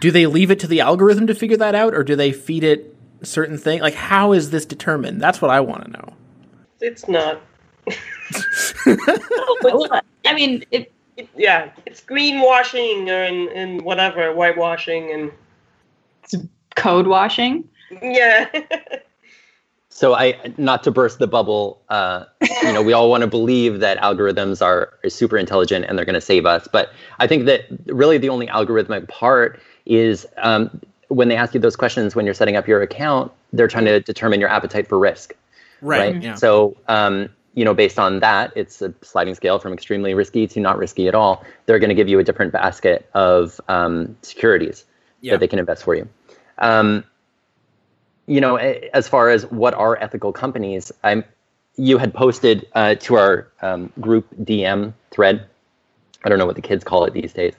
Do 0.00 0.10
they 0.10 0.26
leave 0.26 0.50
it 0.50 0.58
to 0.60 0.66
the 0.66 0.80
algorithm 0.80 1.26
to 1.26 1.34
figure 1.34 1.56
that 1.56 1.74
out, 1.74 1.94
or 1.94 2.02
do 2.02 2.16
they 2.16 2.32
feed 2.32 2.64
it 2.64 2.96
certain 3.22 3.58
thing? 3.58 3.80
Like, 3.80 3.94
how 3.94 4.32
is 4.32 4.50
this 4.50 4.66
determined? 4.66 5.20
That's 5.20 5.40
what 5.40 5.50
I 5.50 5.60
want 5.60 5.84
to 5.84 5.90
know. 5.90 6.12
It's 6.80 7.08
not. 7.08 7.40
I 10.26 10.34
mean, 10.34 10.64
it, 10.70 10.92
it, 11.16 11.28
yeah, 11.36 11.70
it's 11.86 12.00
greenwashing 12.00 13.08
and 13.08 13.48
and 13.48 13.82
whatever, 13.82 14.32
whitewashing 14.32 15.12
and 15.12 15.32
it's 16.22 16.34
code 16.76 17.06
washing. 17.06 17.68
Yeah. 18.02 18.48
So 19.94 20.12
I, 20.12 20.34
not 20.58 20.82
to 20.82 20.90
burst 20.90 21.20
the 21.20 21.28
bubble, 21.28 21.80
uh, 21.88 22.24
you 22.64 22.72
know, 22.72 22.82
we 22.82 22.92
all 22.92 23.08
want 23.08 23.20
to 23.20 23.28
believe 23.28 23.78
that 23.78 23.96
algorithms 23.98 24.60
are, 24.60 24.92
are 25.04 25.08
super 25.08 25.38
intelligent 25.38 25.84
and 25.84 25.96
they're 25.96 26.04
going 26.04 26.14
to 26.14 26.20
save 26.20 26.46
us. 26.46 26.66
But 26.66 26.90
I 27.20 27.28
think 27.28 27.46
that 27.46 27.66
really 27.86 28.18
the 28.18 28.28
only 28.28 28.48
algorithmic 28.48 29.06
part 29.06 29.60
is 29.86 30.26
um, 30.38 30.80
when 31.10 31.28
they 31.28 31.36
ask 31.36 31.54
you 31.54 31.60
those 31.60 31.76
questions 31.76 32.16
when 32.16 32.24
you're 32.24 32.34
setting 32.34 32.56
up 32.56 32.66
your 32.66 32.82
account, 32.82 33.30
they're 33.52 33.68
trying 33.68 33.84
to 33.84 34.00
determine 34.00 34.40
your 34.40 34.48
appetite 34.48 34.88
for 34.88 34.98
risk. 34.98 35.32
Right. 35.80 36.14
right? 36.14 36.22
Yeah. 36.22 36.34
So, 36.34 36.76
um, 36.88 37.28
you 37.54 37.64
know, 37.64 37.74
based 37.74 37.98
on 37.98 38.20
that, 38.20 38.52
it's 38.56 38.82
a 38.82 38.92
sliding 39.02 39.34
scale 39.34 39.58
from 39.58 39.72
extremely 39.72 40.14
risky 40.14 40.46
to 40.48 40.60
not 40.60 40.76
risky 40.76 41.06
at 41.08 41.14
all. 41.14 41.44
They're 41.66 41.78
going 41.78 41.88
to 41.88 41.94
give 41.94 42.08
you 42.08 42.18
a 42.18 42.24
different 42.24 42.52
basket 42.52 43.08
of 43.14 43.60
um, 43.68 44.16
securities 44.22 44.84
yeah. 45.20 45.32
that 45.32 45.40
they 45.40 45.48
can 45.48 45.58
invest 45.58 45.84
for 45.84 45.94
you. 45.94 46.08
Um, 46.58 47.04
you 48.26 48.40
know, 48.40 48.56
as 48.56 49.06
far 49.06 49.28
as 49.28 49.46
what 49.46 49.74
are 49.74 49.96
ethical 50.02 50.32
companies, 50.32 50.90
I'm, 51.04 51.24
you 51.76 51.98
had 51.98 52.12
posted 52.12 52.66
uh, 52.74 52.96
to 52.96 53.16
our 53.16 53.48
um, 53.62 53.92
group 54.00 54.26
DM 54.42 54.92
thread. 55.10 55.46
I 56.24 56.28
don't 56.28 56.38
know 56.38 56.46
what 56.46 56.56
the 56.56 56.62
kids 56.62 56.84
call 56.84 57.04
it 57.04 57.12
these 57.12 57.32
days, 57.32 57.54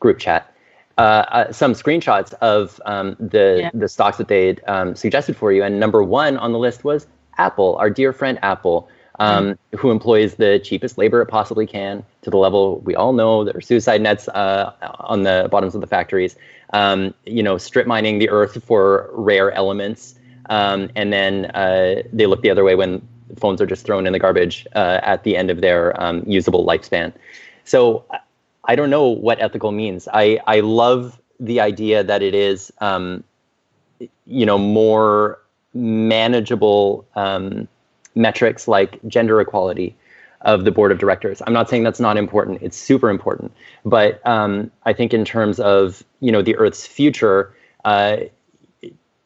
group 0.00 0.18
chat. 0.18 0.54
Uh, 0.98 1.00
uh, 1.00 1.52
some 1.52 1.72
screenshots 1.72 2.34
of 2.34 2.80
um, 2.84 3.16
the 3.18 3.60
yeah. 3.62 3.70
the 3.72 3.88
stocks 3.88 4.18
that 4.18 4.28
they 4.28 4.56
um, 4.66 4.94
suggested 4.94 5.34
for 5.34 5.50
you, 5.50 5.62
and 5.62 5.80
number 5.80 6.02
one 6.02 6.36
on 6.36 6.52
the 6.52 6.58
list 6.58 6.84
was 6.84 7.06
Apple, 7.38 7.76
our 7.76 7.88
dear 7.88 8.12
friend 8.12 8.38
Apple, 8.42 8.90
um, 9.18 9.44
mm-hmm. 9.44 9.76
who 9.76 9.90
employs 9.90 10.34
the 10.36 10.58
cheapest 10.58 10.98
labor 10.98 11.20
it 11.22 11.26
possibly 11.26 11.66
can 11.66 12.04
to 12.22 12.30
the 12.30 12.36
level 12.36 12.78
we 12.80 12.94
all 12.94 13.12
know 13.12 13.44
there 13.44 13.56
are 13.56 13.60
suicide 13.60 14.00
nets 14.00 14.28
uh, 14.28 14.72
on 15.00 15.22
the 15.22 15.48
bottoms 15.50 15.74
of 15.74 15.80
the 15.80 15.86
factories 15.86 16.36
um, 16.72 17.14
you 17.24 17.42
know, 17.42 17.58
strip 17.58 17.86
mining 17.86 18.18
the 18.18 18.30
earth 18.30 18.62
for 18.64 19.10
rare 19.12 19.52
elements, 19.52 20.14
um, 20.48 20.90
and 20.96 21.12
then 21.12 21.46
uh, 21.46 22.02
they 22.12 22.26
look 22.26 22.42
the 22.42 22.50
other 22.50 22.64
way 22.64 22.74
when 22.74 23.06
phones 23.36 23.60
are 23.60 23.66
just 23.66 23.84
thrown 23.84 24.06
in 24.06 24.12
the 24.12 24.18
garbage 24.18 24.66
uh, 24.74 25.00
at 25.02 25.24
the 25.24 25.36
end 25.36 25.50
of 25.50 25.60
their 25.60 26.00
um, 26.02 26.22
usable 26.26 26.66
lifespan. 26.66 27.12
So 27.64 28.04
I 28.64 28.74
don't 28.74 28.90
know 28.90 29.08
what 29.08 29.40
ethical 29.40 29.70
means. 29.72 30.08
I 30.12 30.40
I 30.46 30.60
love 30.60 31.20
the 31.38 31.60
idea 31.60 32.04
that 32.04 32.22
it 32.22 32.34
is, 32.34 32.72
um, 32.80 33.24
you 34.26 34.46
know, 34.46 34.58
more 34.58 35.40
manageable 35.74 37.06
um, 37.14 37.68
metrics 38.14 38.68
like 38.68 39.00
gender 39.06 39.40
equality 39.40 39.96
of 40.42 40.64
the 40.64 40.70
board 40.72 40.90
of 40.92 40.98
directors. 40.98 41.40
I'm 41.46 41.52
not 41.52 41.68
saying 41.68 41.84
that's 41.84 42.00
not 42.00 42.16
important; 42.16 42.62
it's 42.62 42.76
super 42.76 43.10
important. 43.10 43.52
But 43.84 44.24
um, 44.26 44.70
I 44.84 44.92
think 44.92 45.14
in 45.14 45.24
terms 45.24 45.60
of 45.60 46.02
you 46.20 46.32
know 46.32 46.42
the 46.42 46.56
Earth's 46.56 46.86
future, 46.86 47.54
uh, 47.84 48.16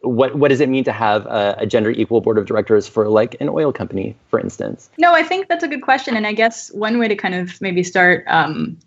what 0.06 0.36
what 0.36 0.48
does 0.48 0.60
it 0.60 0.68
mean 0.68 0.84
to 0.84 0.92
have 0.92 1.26
a, 1.26 1.56
a, 1.58 1.66
gender 1.66 1.90
equal 1.90 2.20
board 2.20 2.38
of 2.38 2.46
directors 2.46 2.86
for 2.86 3.08
like 3.08 3.36
an 3.40 3.48
oil 3.48 3.72
company, 3.72 4.16
for 4.28 4.38
instance? 4.38 4.90
No, 4.98 5.12
I 5.12 5.22
think 5.22 5.48
that's 5.48 5.64
a 5.64 5.68
good 5.68 5.82
question, 5.82 6.16
and 6.16 6.26
I 6.26 6.32
guess 6.32 6.70
one 6.72 6.98
way 6.98 7.08
to 7.08 7.16
kind 7.16 7.34
of 7.34 7.60
maybe 7.60 7.82
start, 7.82 8.24
um, 8.28 8.78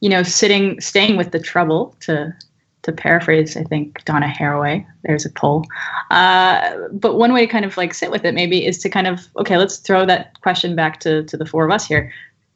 you 0.00 0.08
know, 0.08 0.22
sitting, 0.22 0.80
staying 0.80 1.16
with 1.16 1.30
the 1.30 1.38
trouble 1.38 1.96
to 2.00 2.34
to 2.84 2.92
paraphrase, 2.92 3.56
I 3.56 3.64
think 3.64 4.04
Donna 4.04 4.26
Haraway. 4.26 4.86
There's 5.02 5.26
a 5.26 5.30
pull. 5.30 5.66
Uh, 6.10 6.76
but 6.92 7.16
one 7.16 7.32
way 7.32 7.46
to 7.46 7.52
kind 7.52 7.64
of 7.64 7.76
like 7.76 7.92
sit 7.92 8.10
with 8.10 8.24
it 8.24 8.34
maybe 8.34 8.64
is 8.64 8.78
to 8.78 8.88
kind 8.88 9.06
of 9.06 9.26
okay, 9.38 9.56
let's 9.56 9.78
throw 9.78 10.06
that 10.06 10.40
question 10.40 10.76
back 10.76 11.00
to 11.00 11.24
to 11.24 11.36
the 11.36 11.46
four 11.46 11.64
of 11.64 11.70
us 11.70 11.86
here. 11.86 12.12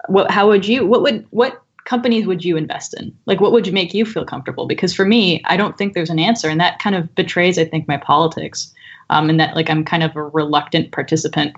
What, 0.07 0.31
how 0.31 0.47
would 0.49 0.67
you? 0.67 0.87
What 0.87 1.03
would 1.03 1.27
what 1.31 1.63
companies 1.85 2.27
would 2.27 2.45
you 2.45 2.57
invest 2.57 2.95
in? 3.01 3.17
Like, 3.27 3.41
what 3.41 3.53
would 3.53 3.73
make 3.73 3.95
you 3.95 4.05
feel 4.05 4.25
comfortable? 4.25 4.67
Because 4.67 4.95
for 4.95 5.07
me, 5.07 5.43
I 5.47 5.57
don't 5.57 5.77
think 5.79 5.95
there's 5.95 6.11
an 6.11 6.19
answer, 6.19 6.49
and 6.49 6.61
that 6.61 6.79
kind 6.79 6.95
of 6.95 7.15
betrays, 7.15 7.59
I 7.59 7.65
think, 7.65 7.89
my 7.89 7.97
politics. 7.97 8.73
Um, 9.11 9.31
and 9.31 9.41
that 9.41 9.57
like 9.57 9.71
I'm 9.71 9.85
kind 9.85 10.03
of 10.03 10.15
a 10.15 10.23
reluctant 10.23 10.93
participant 10.93 11.57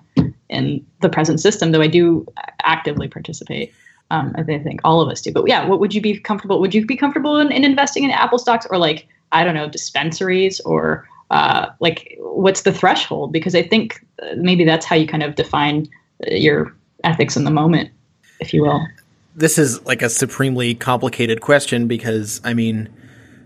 in 0.49 0.87
the 1.01 1.09
present 1.09 1.41
system, 1.41 1.73
though 1.73 1.83
I 1.83 1.89
do 1.89 2.25
actively 2.63 3.09
participate. 3.09 3.75
Um, 4.11 4.35
I 4.37 4.43
think 4.43 4.81
all 4.83 5.01
of 5.01 5.09
us 5.09 5.21
do. 5.21 5.33
But 5.33 5.47
yeah, 5.47 5.67
what 5.67 5.79
would 5.79 5.95
you 5.95 6.01
be 6.01 6.19
comfortable? 6.19 6.61
Would 6.61 6.75
you 6.75 6.85
be 6.85 6.97
comfortable 6.97 7.39
in, 7.39 7.53
in 7.53 7.65
investing 7.65 8.05
in 8.05 8.11
Apple 8.11 8.39
stocks 8.39 8.67
or 8.69 8.79
like 8.79 9.07
I 9.33 9.45
don't 9.45 9.55
know 9.55 9.69
dispensaries 9.69 10.61
or 10.61 11.09
uh, 11.31 11.67
like 11.79 12.17
what's 12.19 12.63
the 12.63 12.73
threshold? 12.73 13.33
Because 13.33 13.55
I 13.55 13.63
think 13.63 14.05
uh, 14.23 14.35
maybe 14.37 14.65
that's 14.65 14.85
how 14.85 14.97
you 14.97 15.07
kind 15.07 15.23
of 15.23 15.37
define 15.37 15.89
uh, 16.27 16.35
your 16.35 16.75
ethics 17.05 17.37
in 17.37 17.45
the 17.45 17.51
moment, 17.51 17.91
if 18.41 18.53
you 18.53 18.63
will. 18.63 18.85
This 19.37 19.59
is 19.59 19.85
like 19.87 20.03
a 20.03 20.11
supremely 20.11 20.75
complicated 20.75 21.41
question 21.41 21.87
because 21.87 22.41
I 22.43 22.53
mean, 22.53 22.89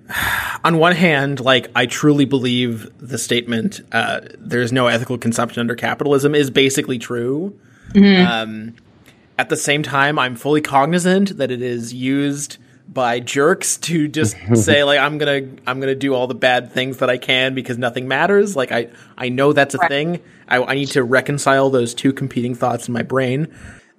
on 0.64 0.78
one 0.78 0.96
hand, 0.96 1.40
like 1.40 1.70
I 1.76 1.84
truly 1.84 2.24
believe 2.24 2.90
the 2.98 3.18
statement 3.18 3.82
uh, 3.92 4.20
"there's 4.38 4.72
no 4.72 4.86
ethical 4.86 5.18
consumption 5.18 5.60
under 5.60 5.74
capitalism" 5.74 6.34
is 6.34 6.50
basically 6.50 6.98
true. 6.98 7.58
Mm-hmm. 7.92 8.26
Um, 8.26 8.74
at 9.38 9.48
the 9.48 9.56
same 9.56 9.82
time, 9.82 10.18
I'm 10.18 10.36
fully 10.36 10.60
cognizant 10.60 11.36
that 11.38 11.50
it 11.50 11.62
is 11.62 11.92
used 11.92 12.58
by 12.86 13.18
jerks 13.18 13.76
to 13.78 14.08
just 14.08 14.36
say 14.54 14.84
like 14.84 14.98
I'm 14.98 15.18
gonna 15.18 15.48
I'm 15.66 15.80
gonna 15.80 15.94
do 15.94 16.14
all 16.14 16.26
the 16.26 16.34
bad 16.34 16.72
things 16.72 16.98
that 16.98 17.10
I 17.10 17.18
can 17.18 17.54
because 17.54 17.78
nothing 17.78 18.08
matters. 18.08 18.56
Like 18.56 18.72
I 18.72 18.88
I 19.16 19.28
know 19.28 19.52
that's 19.52 19.74
a 19.74 19.78
right. 19.78 19.88
thing. 19.88 20.20
I, 20.48 20.62
I 20.62 20.74
need 20.74 20.88
to 20.88 21.02
reconcile 21.02 21.70
those 21.70 21.94
two 21.94 22.12
competing 22.12 22.54
thoughts 22.54 22.88
in 22.88 22.94
my 22.94 23.02
brain. 23.02 23.52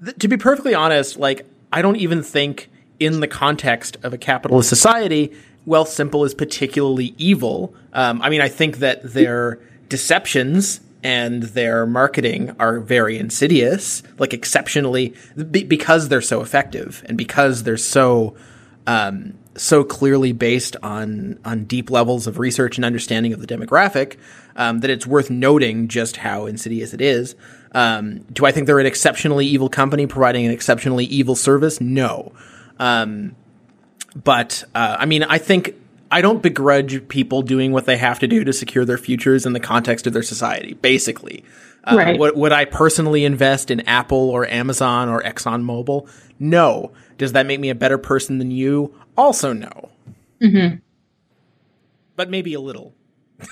Th- 0.04 0.16
to 0.18 0.28
be 0.28 0.38
perfectly 0.38 0.76
honest, 0.76 1.18
like 1.18 1.46
I 1.72 1.82
don't 1.82 1.98
even 1.98 2.24
think 2.24 2.70
in 3.00 3.20
the 3.20 3.28
context 3.28 3.98
of 4.04 4.14
a 4.14 4.18
capitalist 4.18 4.70
society, 4.70 5.34
Wealthsimple 5.68 6.26
is 6.26 6.34
particularly 6.34 7.14
evil. 7.18 7.74
Um, 7.92 8.22
I 8.22 8.30
mean, 8.30 8.42
I 8.42 8.48
think 8.50 8.78
that 8.78 9.02
their 9.04 9.60
deceptions 9.90 10.80
and 11.06 11.44
their 11.44 11.86
marketing 11.86 12.56
are 12.58 12.80
very 12.80 13.20
insidious, 13.20 14.02
like 14.18 14.34
exceptionally 14.34 15.14
because 15.36 16.10
they're 16.10 16.20
so 16.20 16.42
effective 16.42 17.06
and 17.08 17.16
because 17.16 17.62
they're 17.62 17.78
so 17.78 18.36
um, 18.88 19.36
so 19.54 19.84
clearly 19.84 20.32
based 20.32 20.76
on 20.82 21.38
on 21.46 21.66
deep 21.66 21.92
levels 21.92 22.26
of 22.26 22.40
research 22.40 22.78
and 22.80 22.84
understanding 22.84 23.34
of 23.34 23.40
the 23.40 23.46
demographic 23.46 24.18
um, 24.56 24.80
that 24.80 24.90
it's 24.90 25.06
worth 25.06 25.30
noting 25.30 25.88
just 25.90 26.18
how 26.18 26.48
insidious 26.48 26.92
it 26.92 27.02
is. 27.02 27.36
Um, 27.74 28.22
do 28.34 28.48
I 28.48 28.52
think 28.52 28.66
they're 28.66 28.80
an 28.80 28.88
exceptionally 28.88 29.46
evil 29.46 29.70
company 29.70 30.08
providing 30.08 30.48
an 30.48 30.52
exceptionally 30.52 31.06
evil 31.06 31.36
service? 31.36 31.80
No. 31.80 32.34
Um, 32.80 33.36
but 34.16 34.64
uh, 34.74 34.98
I 35.00 35.06
mean, 35.06 35.22
I 35.22 35.38
think 35.38 35.76
I 36.16 36.22
don't 36.22 36.42
begrudge 36.42 37.06
people 37.10 37.42
doing 37.42 37.74
what 37.74 37.86
they 37.86 37.98
have 37.98 38.20
to 38.20 38.28
do 38.28 38.46
to 38.46 38.54
secure 38.54 38.86
their 38.86 38.98
futures 38.98 39.46
in 39.46 39.52
the 39.52 39.60
context 39.60 40.08
of 40.08 40.14
their 40.14 40.24
society. 40.24 40.76
Basically, 40.76 41.44
uh, 41.84 41.98
right. 41.98 42.18
would, 42.18 42.38
would 42.38 42.54
I 42.54 42.64
personally 42.64 43.26
invest 43.26 43.70
in 43.70 43.82
Apple 43.82 44.30
or 44.30 44.48
Amazon 44.48 45.10
or 45.10 45.22
ExxonMobil? 45.24 46.10
No. 46.40 46.94
Does 47.18 47.34
that 47.34 47.46
make 47.46 47.60
me 47.60 47.70
a 47.70 47.76
better 47.76 47.98
person 47.98 48.38
than 48.38 48.50
you? 48.50 48.96
Also, 49.18 49.52
no. 49.52 49.90
Mm-hmm. 50.42 50.78
But 52.16 52.30
maybe 52.30 52.54
a 52.54 52.62
little. 52.62 52.94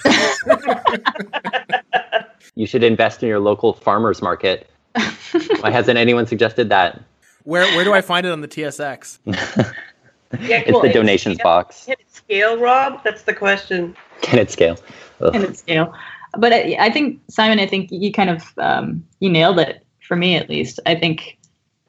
you 2.55 2.65
should 2.65 2.85
invest 2.85 3.23
in 3.23 3.27
your 3.27 3.41
local 3.41 3.73
farmers 3.73 4.21
market. 4.21 4.69
Why 5.59 5.69
hasn't 5.69 5.97
anyone 5.97 6.27
suggested 6.27 6.69
that? 6.69 7.01
Where 7.43 7.65
where 7.75 7.83
do 7.83 7.91
I 7.91 7.99
find 7.99 8.25
it 8.25 8.31
on 8.31 8.39
the 8.39 8.47
TSX? 8.47 9.19
Yeah, 10.41 10.63
cool. 10.63 10.81
It's 10.81 10.87
the 10.87 10.93
donations 10.93 11.37
can 11.37 11.43
box. 11.43 11.85
Can 11.85 11.95
it 11.99 12.11
scale, 12.11 12.57
Rob? 12.59 13.03
That's 13.03 13.23
the 13.23 13.33
question. 13.33 13.95
Can 14.21 14.39
it 14.39 14.51
scale? 14.51 14.77
Ugh. 15.21 15.33
Can 15.33 15.43
it 15.43 15.57
scale? 15.57 15.93
But 16.37 16.53
I, 16.53 16.77
I, 16.79 16.89
think 16.89 17.21
Simon, 17.29 17.59
I 17.59 17.67
think 17.67 17.91
you 17.91 18.11
kind 18.11 18.29
of 18.29 18.43
um, 18.57 19.05
you 19.19 19.29
nailed 19.29 19.59
it 19.59 19.85
for 20.01 20.15
me 20.15 20.35
at 20.35 20.49
least. 20.49 20.79
I 20.85 20.95
think, 20.95 21.37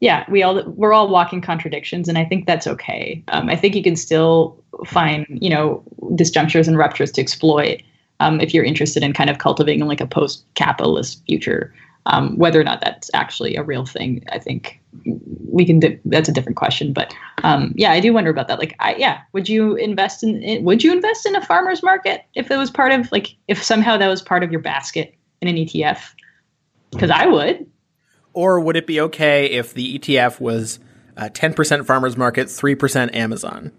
yeah, 0.01 0.25
we 0.29 0.43
all 0.43 0.63
we're 0.65 0.93
all 0.93 1.09
walking 1.09 1.41
contradictions, 1.41 2.09
and 2.09 2.19
I 2.19 2.25
think 2.25 2.47
that's 2.47 2.67
okay. 2.67 3.23
Um, 3.29 3.49
I 3.49 3.57
think 3.57 3.75
you 3.75 3.83
can 3.83 3.97
still 3.97 4.63
find 4.87 5.27
you 5.29 5.49
know 5.49 5.83
disjunctures 6.11 6.69
and 6.69 6.77
ruptures 6.77 7.11
to 7.13 7.21
exploit 7.21 7.83
um, 8.21 8.41
if 8.41 8.53
you're 8.53 8.65
interested 8.65 9.03
in 9.03 9.13
kind 9.13 9.31
of 9.31 9.39
cultivating 9.39 9.87
like 9.87 10.01
a 10.01 10.07
post-capitalist 10.07 11.25
future. 11.27 11.75
Um, 12.07 12.37
whether 12.37 12.61
or 12.61 12.65
not 12.65 12.83
that's 12.83 13.11
actually 13.15 13.57
a 13.57 13.63
real 13.63 13.87
thing, 13.87 14.25
I 14.31 14.39
think 14.39 14.79
we 15.51 15.65
can. 15.65 15.81
Di- 15.81 15.99
that's 16.05 16.29
a 16.29 16.33
different 16.33 16.57
question, 16.57 16.93
but 16.93 17.15
um, 17.43 17.73
yeah, 17.77 17.93
I 17.93 18.01
do 18.01 18.13
wonder 18.13 18.31
about 18.31 18.49
that. 18.49 18.59
Like, 18.59 18.77
I 18.79 18.95
yeah, 18.97 19.23
would 19.33 19.49
you 19.49 19.75
invest 19.77 20.23
in? 20.23 20.43
in 20.43 20.65
would 20.65 20.85
you 20.85 20.93
invest 20.93 21.25
in 21.25 21.35
a 21.35 21.45
farmer's 21.45 21.83
market 21.83 22.23
if 22.35 22.51
it 22.51 22.57
was 22.59 22.71
part 22.71 22.93
of 22.93 23.11
like 23.11 23.35
if 23.49 23.63
somehow 23.63 23.97
that 23.97 24.09
was 24.09 24.21
part 24.21 24.43
of 24.43 24.51
your 24.51 24.61
basket 24.61 25.15
in 25.41 25.49
an 25.49 25.57
ETF? 25.57 26.13
Because 26.91 27.11
I 27.11 27.27
would. 27.27 27.67
Or 28.35 28.61
would 28.61 28.77
it 28.77 28.87
be 28.87 29.01
okay 29.01 29.47
if 29.47 29.73
the 29.73 29.99
ETF 29.99 30.41
was 30.41 30.81
uh, 31.17 31.31
ten 31.31 31.55
percent 31.55 31.87
farmers 31.87 32.19
market, 32.19 32.51
three 32.51 32.75
percent 32.75 33.15
Amazon? 33.15 33.73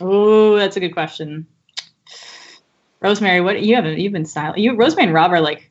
Oh, 0.00 0.56
that's 0.56 0.76
a 0.76 0.80
good 0.80 0.94
question. 0.94 1.46
Rosemary, 3.02 3.40
what 3.40 3.62
you 3.62 3.74
haven't 3.74 3.98
you've 3.98 4.12
been 4.12 4.26
silent. 4.26 4.58
You 4.58 4.76
Rosemary 4.76 5.06
and 5.06 5.14
Rob 5.14 5.32
are 5.32 5.40
like 5.40 5.69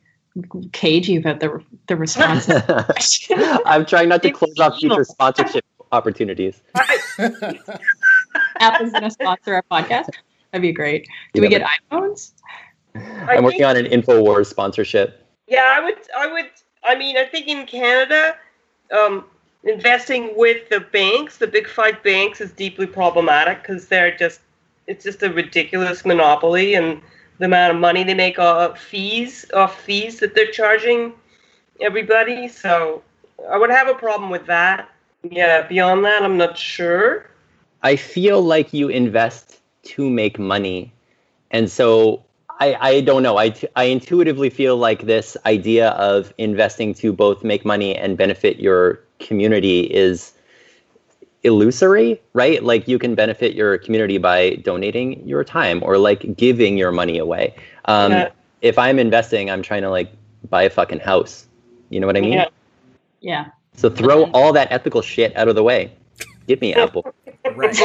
cagey 0.72 1.16
about 1.16 1.40
the 1.40 1.62
the 1.86 1.96
response. 1.96 2.48
I'm 3.66 3.84
trying 3.86 4.08
not 4.08 4.22
to 4.22 4.30
close 4.30 4.58
off 4.58 4.78
future 4.78 5.04
sponsorship 5.04 5.64
opportunities. 5.92 6.62
Apple's 8.58 8.92
going 8.92 9.02
to 9.04 9.10
sponsor 9.10 9.54
our 9.54 9.64
podcast. 9.70 10.10
That'd 10.52 10.62
be 10.62 10.72
great. 10.72 11.08
Do 11.34 11.40
we 11.40 11.48
get 11.48 11.62
iPhones? 11.62 12.32
I'm 12.94 13.44
working 13.44 13.64
on 13.64 13.76
an 13.76 13.86
Infowars 13.86 14.46
sponsorship. 14.46 15.26
Yeah, 15.46 15.74
I 15.76 15.84
would. 15.84 15.98
I 16.16 16.26
would. 16.32 16.50
I 16.82 16.96
mean, 16.96 17.16
I 17.16 17.24
think 17.24 17.48
in 17.48 17.66
Canada, 17.66 18.36
um, 18.96 19.24
investing 19.64 20.32
with 20.36 20.68
the 20.70 20.80
banks, 20.80 21.38
the 21.38 21.46
big 21.46 21.68
five 21.68 22.02
banks, 22.02 22.40
is 22.40 22.52
deeply 22.52 22.86
problematic 22.86 23.62
because 23.62 23.88
they're 23.88 24.16
just. 24.16 24.40
It's 24.86 25.04
just 25.04 25.22
a 25.22 25.30
ridiculous 25.32 26.04
monopoly, 26.04 26.74
and 26.74 27.00
the 27.40 27.46
amount 27.46 27.74
of 27.74 27.80
money 27.80 28.04
they 28.04 28.14
make 28.14 28.38
off 28.38 28.78
fees 28.78 29.50
off 29.54 29.80
fees 29.80 30.20
that 30.20 30.34
they're 30.34 30.50
charging 30.52 31.14
everybody. 31.80 32.46
So 32.48 33.02
I 33.50 33.56
would 33.56 33.70
have 33.70 33.88
a 33.88 33.94
problem 33.94 34.30
with 34.30 34.46
that. 34.46 34.90
Yeah, 35.22 35.66
beyond 35.66 36.04
that, 36.04 36.22
I'm 36.22 36.36
not 36.36 36.56
sure. 36.56 37.30
I 37.82 37.96
feel 37.96 38.42
like 38.42 38.74
you 38.74 38.88
invest 38.88 39.58
to 39.84 40.08
make 40.08 40.38
money. 40.38 40.92
And 41.50 41.70
so 41.70 42.22
I, 42.60 42.76
I 42.78 43.00
don't 43.00 43.22
know. 43.22 43.38
I, 43.38 43.54
I 43.74 43.84
intuitively 43.84 44.50
feel 44.50 44.76
like 44.76 45.06
this 45.06 45.34
idea 45.46 45.90
of 45.90 46.34
investing 46.36 46.92
to 46.94 47.10
both 47.10 47.42
make 47.42 47.64
money 47.64 47.96
and 47.96 48.18
benefit 48.18 48.60
your 48.60 49.00
community 49.18 49.80
is 49.80 50.32
illusory, 51.42 52.20
right? 52.32 52.62
Like 52.62 52.86
you 52.86 52.98
can 52.98 53.14
benefit 53.14 53.54
your 53.54 53.78
community 53.78 54.18
by 54.18 54.56
donating 54.56 55.26
your 55.26 55.44
time 55.44 55.82
or 55.82 55.98
like 55.98 56.36
giving 56.36 56.76
your 56.76 56.92
money 56.92 57.18
away. 57.18 57.54
Um, 57.86 58.12
yeah. 58.12 58.30
If 58.62 58.78
I'm 58.78 58.98
investing, 58.98 59.50
I'm 59.50 59.62
trying 59.62 59.82
to 59.82 59.90
like 59.90 60.12
buy 60.48 60.62
a 60.64 60.70
fucking 60.70 61.00
house. 61.00 61.46
You 61.88 62.00
know 62.00 62.06
what 62.06 62.16
I 62.16 62.20
mean? 62.20 62.34
Yeah. 62.34 62.48
Yeah. 63.20 63.46
So 63.74 63.88
throw 63.88 64.24
all 64.32 64.52
that 64.52 64.70
ethical 64.70 65.02
shit 65.02 65.34
out 65.36 65.48
of 65.48 65.54
the 65.54 65.62
way. 65.62 65.92
Give 66.46 66.60
me 66.60 66.74
Apple. 66.74 67.12
right. 67.54 67.76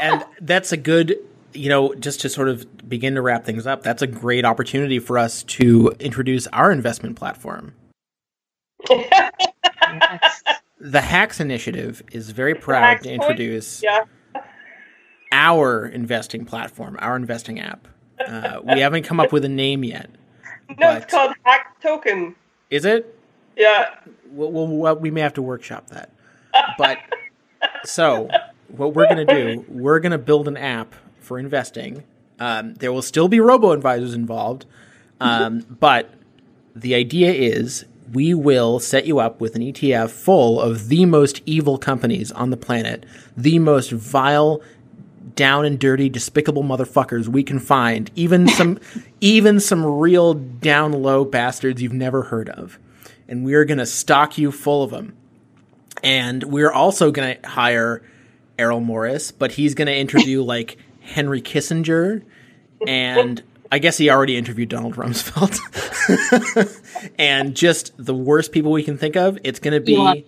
And 0.00 0.24
that's 0.40 0.72
a 0.72 0.76
good, 0.76 1.18
you 1.52 1.68
know, 1.68 1.94
just 1.94 2.20
to 2.22 2.28
sort 2.28 2.48
of 2.48 2.88
begin 2.88 3.14
to 3.14 3.22
wrap 3.22 3.44
things 3.44 3.66
up, 3.66 3.82
that's 3.82 4.02
a 4.02 4.06
great 4.06 4.44
opportunity 4.44 4.98
for 4.98 5.18
us 5.18 5.42
to 5.44 5.92
introduce 6.00 6.46
our 6.48 6.72
investment 6.72 7.16
platform. 7.16 7.74
the 10.80 11.00
Hacks 11.02 11.40
Initiative 11.40 12.02
is 12.10 12.30
very 12.30 12.54
proud 12.54 13.02
to 13.02 13.12
introduce 13.12 13.82
yeah. 13.82 14.04
our 15.30 15.86
investing 15.86 16.46
platform, 16.46 16.96
our 16.98 17.16
investing 17.16 17.60
app. 17.60 17.86
Uh, 18.26 18.60
we 18.64 18.80
haven't 18.80 19.02
come 19.02 19.20
up 19.20 19.32
with 19.32 19.44
a 19.44 19.48
name 19.48 19.84
yet. 19.84 20.10
No, 20.78 20.92
it's 20.92 21.10
called 21.10 21.34
Hack 21.44 21.80
Token. 21.80 22.34
Is 22.70 22.84
it? 22.84 23.18
Yeah. 23.56 23.94
Well, 24.30 24.50
well, 24.50 24.96
we 24.96 25.10
may 25.10 25.20
have 25.20 25.34
to 25.34 25.42
workshop 25.42 25.88
that. 25.88 26.12
But 26.78 26.98
so, 27.84 28.28
what 28.68 28.94
we're 28.94 29.08
going 29.08 29.26
to 29.26 29.34
do, 29.34 29.64
we're 29.68 30.00
going 30.00 30.12
to 30.12 30.18
build 30.18 30.48
an 30.48 30.56
app 30.56 30.94
for 31.20 31.38
investing. 31.38 32.04
Um, 32.38 32.74
there 32.74 32.92
will 32.92 33.02
still 33.02 33.28
be 33.28 33.40
robo 33.40 33.72
advisors 33.72 34.14
involved, 34.14 34.64
um, 35.20 35.66
but 35.68 36.14
the 36.74 36.94
idea 36.94 37.32
is 37.32 37.84
we 38.12 38.34
will 38.34 38.80
set 38.80 39.06
you 39.06 39.18
up 39.18 39.40
with 39.40 39.54
an 39.54 39.62
ETF 39.62 40.10
full 40.10 40.60
of 40.60 40.88
the 40.88 41.06
most 41.06 41.42
evil 41.46 41.78
companies 41.78 42.32
on 42.32 42.50
the 42.50 42.56
planet, 42.56 43.04
the 43.36 43.58
most 43.58 43.90
vile, 43.90 44.60
down 45.36 45.64
and 45.64 45.78
dirty, 45.78 46.08
despicable 46.08 46.62
motherfuckers 46.62 47.28
we 47.28 47.42
can 47.42 47.58
find, 47.58 48.10
even 48.14 48.48
some 48.56 48.78
even 49.20 49.60
some 49.60 49.84
real 49.84 50.34
down 50.34 50.92
low 50.92 51.24
bastards 51.24 51.80
you've 51.80 51.92
never 51.92 52.22
heard 52.22 52.48
of. 52.50 52.78
And 53.28 53.44
we're 53.44 53.64
going 53.64 53.78
to 53.78 53.86
stock 53.86 54.38
you 54.38 54.50
full 54.50 54.82
of 54.82 54.90
them. 54.90 55.16
And 56.02 56.42
we're 56.44 56.72
also 56.72 57.10
going 57.10 57.36
to 57.36 57.48
hire 57.48 58.02
Errol 58.58 58.80
Morris, 58.80 59.30
but 59.30 59.52
he's 59.52 59.74
going 59.74 59.86
to 59.86 59.94
interview 59.94 60.42
like 60.44 60.78
Henry 61.00 61.40
Kissinger 61.40 62.22
and 62.86 63.42
I 63.72 63.78
guess 63.78 63.96
he 63.96 64.10
already 64.10 64.36
interviewed 64.36 64.68
Donald 64.68 64.96
Rumsfeld. 64.96 65.58
and 67.18 67.54
just 67.54 67.92
the 67.96 68.14
worst 68.14 68.52
people 68.52 68.72
we 68.72 68.82
can 68.82 68.98
think 68.98 69.16
of, 69.16 69.38
it's 69.44 69.60
going 69.60 69.74
to 69.74 69.80
be 69.80 70.26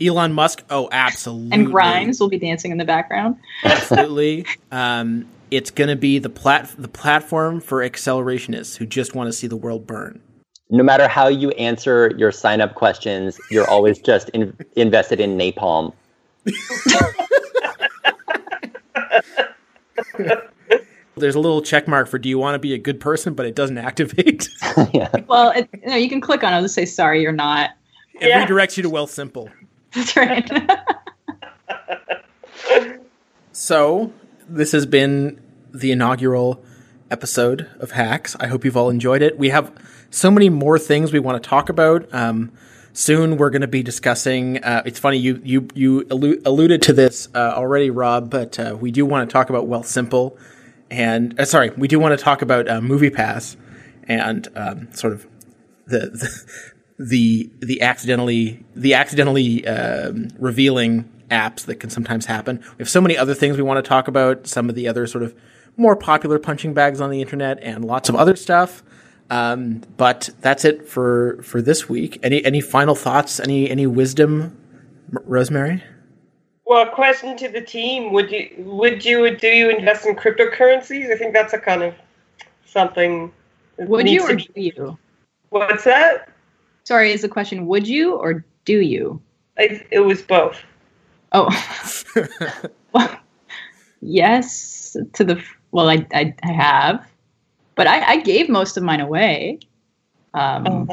Elon 0.00 0.32
Musk. 0.32 0.64
Oh, 0.70 0.88
absolutely. 0.90 1.52
And 1.52 1.66
Grimes 1.66 2.20
will 2.20 2.28
be 2.28 2.38
dancing 2.38 2.72
in 2.72 2.78
the 2.78 2.84
background. 2.84 3.36
absolutely. 3.64 4.46
Um, 4.72 5.26
it's 5.52 5.70
going 5.70 5.88
to 5.88 5.94
be 5.94 6.18
the 6.18 6.30
plat 6.30 6.74
the 6.76 6.88
platform 6.88 7.60
for 7.60 7.88
accelerationists 7.88 8.76
who 8.76 8.86
just 8.86 9.14
want 9.14 9.28
to 9.28 9.32
see 9.32 9.46
the 9.46 9.56
world 9.56 9.86
burn. 9.86 10.20
No 10.68 10.82
matter 10.82 11.06
how 11.06 11.28
you 11.28 11.50
answer 11.50 12.12
your 12.16 12.32
sign 12.32 12.60
up 12.60 12.74
questions, 12.74 13.38
you're 13.52 13.68
always 13.68 14.00
just 14.00 14.30
in- 14.30 14.56
invested 14.74 15.20
in 15.20 15.38
napalm. 15.38 15.92
There's 21.16 21.34
a 21.34 21.40
little 21.40 21.62
check 21.62 21.86
mark 21.86 22.08
for 22.08 22.18
do 22.18 22.28
you 22.28 22.38
want 22.38 22.54
to 22.54 22.58
be 22.58 22.74
a 22.74 22.78
good 22.78 23.00
person, 23.00 23.34
but 23.34 23.46
it 23.46 23.54
doesn't 23.54 23.78
activate. 23.78 24.48
yeah. 24.92 25.10
Well, 25.28 25.50
it, 25.50 25.68
you, 25.72 25.88
know, 25.88 25.96
you 25.96 26.08
can 26.08 26.20
click 26.20 26.42
on 26.42 26.52
it. 26.52 26.56
It'll 26.56 26.64
just 26.64 26.74
say 26.74 26.86
sorry, 26.86 27.22
you're 27.22 27.32
not. 27.32 27.70
It 28.14 28.28
yeah. 28.28 28.46
redirects 28.46 28.76
you 28.76 28.82
to 28.82 28.90
Wealthsimple. 28.90 29.50
That's 29.92 30.16
right. 30.16 30.50
so 33.52 34.12
this 34.48 34.72
has 34.72 34.86
been 34.86 35.40
the 35.72 35.92
inaugural 35.92 36.62
episode 37.10 37.68
of 37.78 37.92
Hacks. 37.92 38.36
I 38.40 38.46
hope 38.46 38.64
you've 38.64 38.76
all 38.76 38.90
enjoyed 38.90 39.22
it. 39.22 39.38
We 39.38 39.50
have 39.50 39.72
so 40.10 40.30
many 40.30 40.48
more 40.48 40.78
things 40.78 41.12
we 41.12 41.18
want 41.18 41.42
to 41.42 41.48
talk 41.48 41.68
about. 41.68 42.12
Um, 42.12 42.52
soon 42.94 43.36
we're 43.36 43.50
going 43.50 43.62
to 43.62 43.68
be 43.68 43.82
discussing. 43.82 44.62
Uh, 44.64 44.82
it's 44.86 44.98
funny 44.98 45.18
you 45.18 45.40
you 45.44 45.68
you 45.74 46.04
allu- 46.04 46.40
alluded 46.46 46.80
to 46.82 46.92
this 46.92 47.28
uh, 47.34 47.52
already, 47.54 47.90
Rob, 47.90 48.30
but 48.30 48.58
uh, 48.58 48.76
we 48.80 48.90
do 48.90 49.04
want 49.04 49.28
to 49.28 49.32
talk 49.32 49.50
about 49.50 49.68
Wealthsimple, 49.68 50.38
and 50.90 51.38
uh, 51.38 51.44
sorry, 51.44 51.70
we 51.70 51.88
do 51.88 51.98
want 51.98 52.18
to 52.18 52.22
talk 52.22 52.42
about 52.42 52.68
uh, 52.68 52.80
MoviePass 52.80 53.56
and 54.04 54.48
um, 54.54 54.92
sort 54.92 55.12
of 55.12 55.26
the, 55.86 56.44
the 56.98 57.50
the 57.60 57.82
accidentally 57.82 58.64
the 58.74 58.94
accidentally 58.94 59.66
um, 59.66 60.28
revealing 60.38 61.10
apps 61.30 61.64
that 61.66 61.76
can 61.76 61.90
sometimes 61.90 62.26
happen. 62.26 62.58
We 62.58 62.78
have 62.78 62.88
so 62.88 63.00
many 63.00 63.16
other 63.16 63.34
things 63.34 63.56
we 63.56 63.62
want 63.62 63.84
to 63.84 63.88
talk 63.88 64.08
about. 64.08 64.46
Some 64.46 64.68
of 64.68 64.74
the 64.74 64.88
other 64.88 65.06
sort 65.06 65.24
of 65.24 65.34
more 65.76 65.96
popular 65.96 66.38
punching 66.38 66.74
bags 66.74 67.00
on 67.00 67.10
the 67.10 67.20
internet 67.20 67.58
and 67.62 67.84
lots 67.84 68.08
of 68.08 68.14
other 68.14 68.36
stuff. 68.36 68.82
Um, 69.30 69.82
but 69.96 70.30
that's 70.40 70.64
it 70.64 70.86
for 70.88 71.40
for 71.42 71.62
this 71.62 71.88
week. 71.88 72.18
Any 72.22 72.44
any 72.44 72.60
final 72.60 72.94
thoughts? 72.94 73.40
Any 73.40 73.70
any 73.70 73.86
wisdom, 73.86 74.56
Rosemary? 75.10 75.82
Well, 76.66 76.86
question 76.86 77.36
to 77.38 77.48
the 77.48 77.60
team: 77.60 78.12
Would 78.12 78.30
you 78.30 78.50
would 78.58 79.04
you 79.04 79.36
do 79.36 79.48
you 79.48 79.70
invest 79.70 80.06
in 80.06 80.16
cryptocurrencies? 80.16 81.12
I 81.12 81.16
think 81.16 81.34
that's 81.34 81.52
a 81.52 81.58
kind 81.58 81.82
of 81.82 81.94
something. 82.64 83.32
Would 83.78 84.08
you 84.08 84.22
or 84.22 84.36
do 84.36 84.46
you? 84.54 84.98
What's 85.50 85.84
that? 85.84 86.30
Sorry, 86.84 87.12
is 87.12 87.22
the 87.22 87.28
question 87.28 87.66
would 87.66 87.86
you 87.86 88.14
or 88.14 88.44
do 88.64 88.80
you? 88.80 89.20
I, 89.58 89.84
it 89.90 90.00
was 90.00 90.22
both. 90.22 90.58
Oh. 91.32 91.48
well, 92.92 93.20
yes 94.00 94.96
to 95.12 95.24
the 95.24 95.42
well, 95.72 95.90
I 95.90 96.06
I, 96.12 96.34
I 96.42 96.52
have 96.52 97.06
but 97.74 97.86
I, 97.86 98.12
I 98.12 98.16
gave 98.18 98.48
most 98.48 98.76
of 98.76 98.82
mine 98.82 99.00
away. 99.00 99.58
Um, 100.34 100.88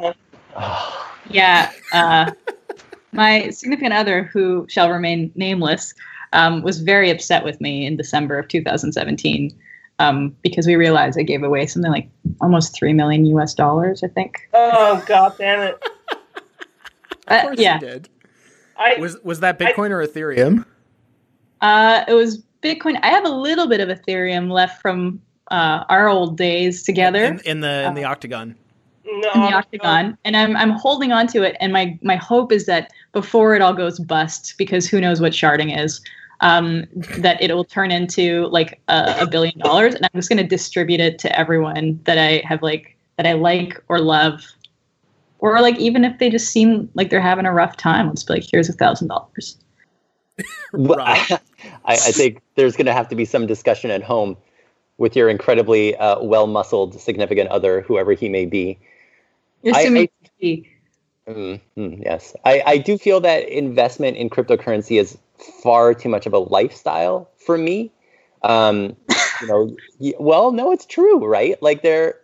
uh-huh. 0.55 1.05
yeah, 1.29 1.71
uh, 1.93 2.31
my 3.11 3.49
significant 3.49 3.93
other, 3.93 4.23
who 4.23 4.65
shall 4.69 4.89
remain 4.89 5.31
nameless, 5.35 5.93
um, 6.33 6.61
was 6.61 6.81
very 6.81 7.09
upset 7.09 7.43
with 7.43 7.59
me 7.59 7.85
in 7.85 7.97
December 7.97 8.37
of 8.39 8.47
2017 8.47 9.51
um, 10.01 10.35
because 10.41 10.65
we 10.65 10.75
realized 10.75 11.19
I 11.19 11.23
gave 11.23 11.43
away 11.43 11.65
something 11.67 11.91
like 11.91 12.09
almost 12.41 12.73
three 12.73 12.93
million 12.93 13.25
U.S. 13.27 13.53
dollars, 13.53 14.03
I 14.03 14.07
think. 14.07 14.49
Oh 14.53 15.03
God, 15.05 15.35
damn 15.37 15.61
it! 15.61 15.83
of 17.27 17.45
uh, 17.45 17.55
yeah, 17.57 17.77
did. 17.77 18.09
I, 18.77 18.95
was 18.99 19.17
was 19.23 19.41
that 19.41 19.59
Bitcoin 19.59 19.89
I, 19.89 19.93
or 19.93 20.07
Ethereum? 20.07 20.65
Uh, 21.61 22.03
it 22.07 22.13
was 22.13 22.41
Bitcoin. 22.63 22.99
I 23.03 23.09
have 23.09 23.25
a 23.25 23.29
little 23.29 23.67
bit 23.67 23.79
of 23.79 23.89
Ethereum 23.89 24.51
left 24.51 24.81
from 24.81 25.21
uh, 25.51 25.83
our 25.89 26.07
old 26.07 26.37
days 26.37 26.83
together 26.83 27.23
in, 27.23 27.39
in 27.41 27.59
the 27.59 27.85
in 27.87 27.93
the 27.93 28.05
uh, 28.05 28.09
octagon. 28.09 28.55
No, 29.03 29.31
in 29.33 29.41
the 29.41 29.53
octagon, 29.53 30.17
and 30.25 30.37
I'm 30.37 30.55
I'm 30.55 30.71
holding 30.71 31.11
on 31.11 31.27
to 31.27 31.43
it, 31.43 31.55
and 31.59 31.73
my 31.73 31.97
my 32.01 32.15
hope 32.15 32.51
is 32.51 32.65
that 32.67 32.91
before 33.13 33.55
it 33.55 33.61
all 33.61 33.73
goes 33.73 33.99
bust, 33.99 34.55
because 34.57 34.87
who 34.87 35.01
knows 35.01 35.19
what 35.19 35.33
sharding 35.33 35.77
is, 35.77 36.01
um, 36.41 36.85
that 37.17 37.41
it 37.41 37.53
will 37.53 37.63
turn 37.63 37.91
into 37.91 38.47
like 38.47 38.79
a, 38.87 39.15
a 39.21 39.27
billion 39.27 39.57
dollars, 39.59 39.95
and 39.95 40.05
I'm 40.05 40.11
just 40.15 40.29
going 40.29 40.37
to 40.37 40.47
distribute 40.47 40.99
it 40.99 41.19
to 41.19 41.39
everyone 41.39 41.99
that 42.03 42.17
I 42.17 42.43
have 42.45 42.61
like 42.61 42.95
that 43.17 43.25
I 43.25 43.33
like 43.33 43.83
or 43.87 43.99
love, 43.99 44.43
or 45.39 45.59
like 45.61 45.77
even 45.77 46.03
if 46.03 46.19
they 46.19 46.29
just 46.29 46.51
seem 46.51 46.89
like 46.93 47.09
they're 47.09 47.21
having 47.21 47.45
a 47.45 47.53
rough 47.53 47.77
time, 47.77 48.07
let's 48.07 48.23
be 48.23 48.33
like, 48.33 48.45
here's 48.49 48.69
a 48.69 48.73
thousand 48.73 49.07
dollars. 49.07 49.57
I, 50.73 51.39
I 51.85 51.95
think 51.95 52.41
there's 52.55 52.75
going 52.75 52.85
to 52.85 52.93
have 52.93 53.07
to 53.09 53.15
be 53.15 53.25
some 53.25 53.45
discussion 53.45 53.91
at 53.91 54.01
home 54.01 54.37
with 54.97 55.15
your 55.15 55.29
incredibly 55.29 55.95
uh, 55.97 56.21
well-muscled 56.21 56.99
significant 56.99 57.49
other, 57.49 57.81
whoever 57.81 58.13
he 58.13 58.29
may 58.29 58.45
be. 58.45 58.79
I, 59.65 60.09
I, 61.27 61.31
mm, 61.31 61.61
mm, 61.77 62.03
yes, 62.03 62.35
I, 62.45 62.63
I 62.65 62.77
do 62.77 62.97
feel 62.97 63.19
that 63.21 63.47
investment 63.47 64.17
in 64.17 64.29
cryptocurrency 64.29 64.99
is 64.99 65.17
far 65.63 65.93
too 65.93 66.09
much 66.09 66.25
of 66.25 66.33
a 66.33 66.39
lifestyle 66.39 67.29
for 67.37 67.57
me. 67.57 67.91
Um, 68.43 68.95
you 69.41 69.47
know, 69.47 69.75
well, 70.19 70.51
no, 70.51 70.71
it's 70.71 70.85
true, 70.85 71.25
right? 71.25 71.61
Like 71.61 71.83
there, 71.83 72.15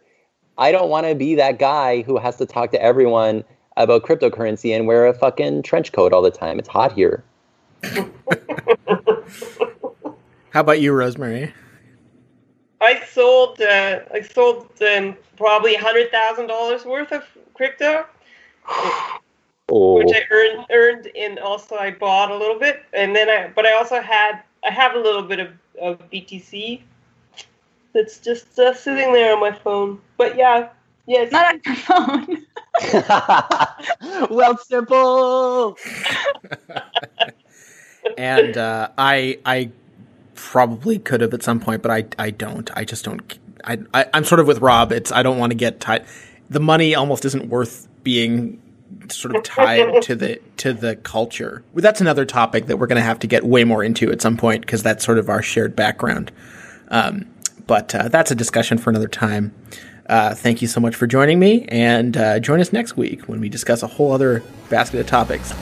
I 0.57 0.71
don't 0.71 0.89
want 0.89 1.07
to 1.07 1.15
be 1.15 1.35
that 1.35 1.59
guy 1.59 2.01
who 2.01 2.17
has 2.17 2.37
to 2.37 2.45
talk 2.45 2.71
to 2.71 2.81
everyone 2.81 3.43
about 3.75 4.03
cryptocurrency 4.03 4.75
and 4.75 4.87
wear 4.87 5.05
a 5.05 5.13
fucking 5.13 5.61
trench 5.63 5.91
coat 5.91 6.13
all 6.13 6.21
the 6.23 6.31
time. 6.31 6.57
It's 6.57 6.67
hot 6.67 6.93
here. 6.93 7.23
How 10.49 10.61
about 10.61 10.81
you, 10.81 10.91
Rosemary? 10.93 11.53
I 12.81 13.03
sold 13.05 13.61
uh, 13.61 14.01
I 14.13 14.21
sold 14.21 14.69
um, 14.81 15.15
probably 15.35 15.75
hundred 15.75 16.11
thousand 16.11 16.47
dollars 16.47 16.85
worth 16.85 17.11
of 17.11 17.23
crypto, 17.53 18.05
oh. 19.69 19.95
which 19.95 20.15
I 20.15 20.21
earned 20.31 20.65
earned, 20.71 21.11
and 21.17 21.39
also 21.39 21.75
I 21.75 21.91
bought 21.91 22.31
a 22.31 22.35
little 22.35 22.59
bit, 22.59 22.83
and 22.93 23.15
then 23.15 23.29
I 23.29 23.51
but 23.55 23.65
I 23.65 23.73
also 23.73 24.01
had 24.01 24.41
I 24.65 24.71
have 24.71 24.95
a 24.95 24.99
little 24.99 25.23
bit 25.23 25.39
of, 25.39 25.49
of 25.81 25.99
BTC 26.11 26.81
that's 27.93 28.19
just 28.19 28.59
uh, 28.59 28.73
sitting 28.73 29.11
there 29.13 29.33
on 29.33 29.39
my 29.39 29.51
phone. 29.51 29.99
But 30.17 30.37
yeah, 30.37 30.69
yeah, 31.07 31.21
it's 31.21 31.31
not 31.31 31.55
on 31.55 31.61
your 31.65 31.75
phone. 31.75 32.45
well, 34.29 34.57
simple. 34.57 35.77
and 38.17 38.57
uh, 38.57 38.89
I 38.97 39.39
I 39.45 39.71
probably 40.37 40.99
could 40.99 41.19
have 41.19 41.33
at 41.33 41.43
some 41.43 41.59
point, 41.59 41.81
but 41.81 41.91
I 41.91 42.05
I 42.17 42.29
don't. 42.29 42.69
I 42.77 42.85
just 42.85 43.03
don't. 43.03 43.37
I, 43.65 43.79
I 43.93 44.05
am 44.13 44.23
sort 44.23 44.39
of 44.39 44.47
with 44.47 44.59
Rob. 44.59 44.93
It's 44.93 45.11
I 45.11 45.23
don't 45.23 45.37
want 45.37 45.51
to 45.51 45.57
get 45.57 45.81
tied. 45.81 46.05
The 46.49 46.61
money 46.61 46.95
almost 46.95 47.25
isn't 47.25 47.49
worth 47.49 47.87
being 48.03 48.61
sort 49.09 49.35
of 49.35 49.43
tied 49.43 50.01
to 50.03 50.15
the 50.15 50.39
to 50.57 50.71
the 50.71 50.95
culture. 50.95 51.63
Well, 51.73 51.81
that's 51.81 51.99
another 51.99 52.23
topic 52.23 52.67
that 52.67 52.77
we're 52.77 52.87
going 52.87 53.01
to 53.01 53.05
have 53.05 53.19
to 53.19 53.27
get 53.27 53.43
way 53.43 53.65
more 53.65 53.83
into 53.83 54.11
at 54.11 54.21
some 54.21 54.37
point 54.37 54.61
because 54.61 54.83
that's 54.83 55.03
sort 55.03 55.17
of 55.17 55.27
our 55.27 55.41
shared 55.41 55.75
background. 55.75 56.31
Um, 56.89 57.25
but 57.65 57.93
uh, 57.93 58.07
that's 58.07 58.31
a 58.31 58.35
discussion 58.35 58.77
for 58.77 58.89
another 58.89 59.09
time. 59.09 59.53
Uh, 60.07 60.33
thank 60.33 60.61
you 60.61 60.69
so 60.69 60.79
much 60.79 60.95
for 60.95 61.05
joining 61.05 61.37
me, 61.37 61.65
and 61.67 62.15
uh, 62.15 62.39
join 62.39 62.61
us 62.61 62.71
next 62.71 62.95
week 62.95 63.27
when 63.27 63.41
we 63.41 63.49
discuss 63.49 63.83
a 63.83 63.87
whole 63.87 64.13
other 64.13 64.41
basket 64.69 65.01
of 65.01 65.07
topics. 65.07 65.53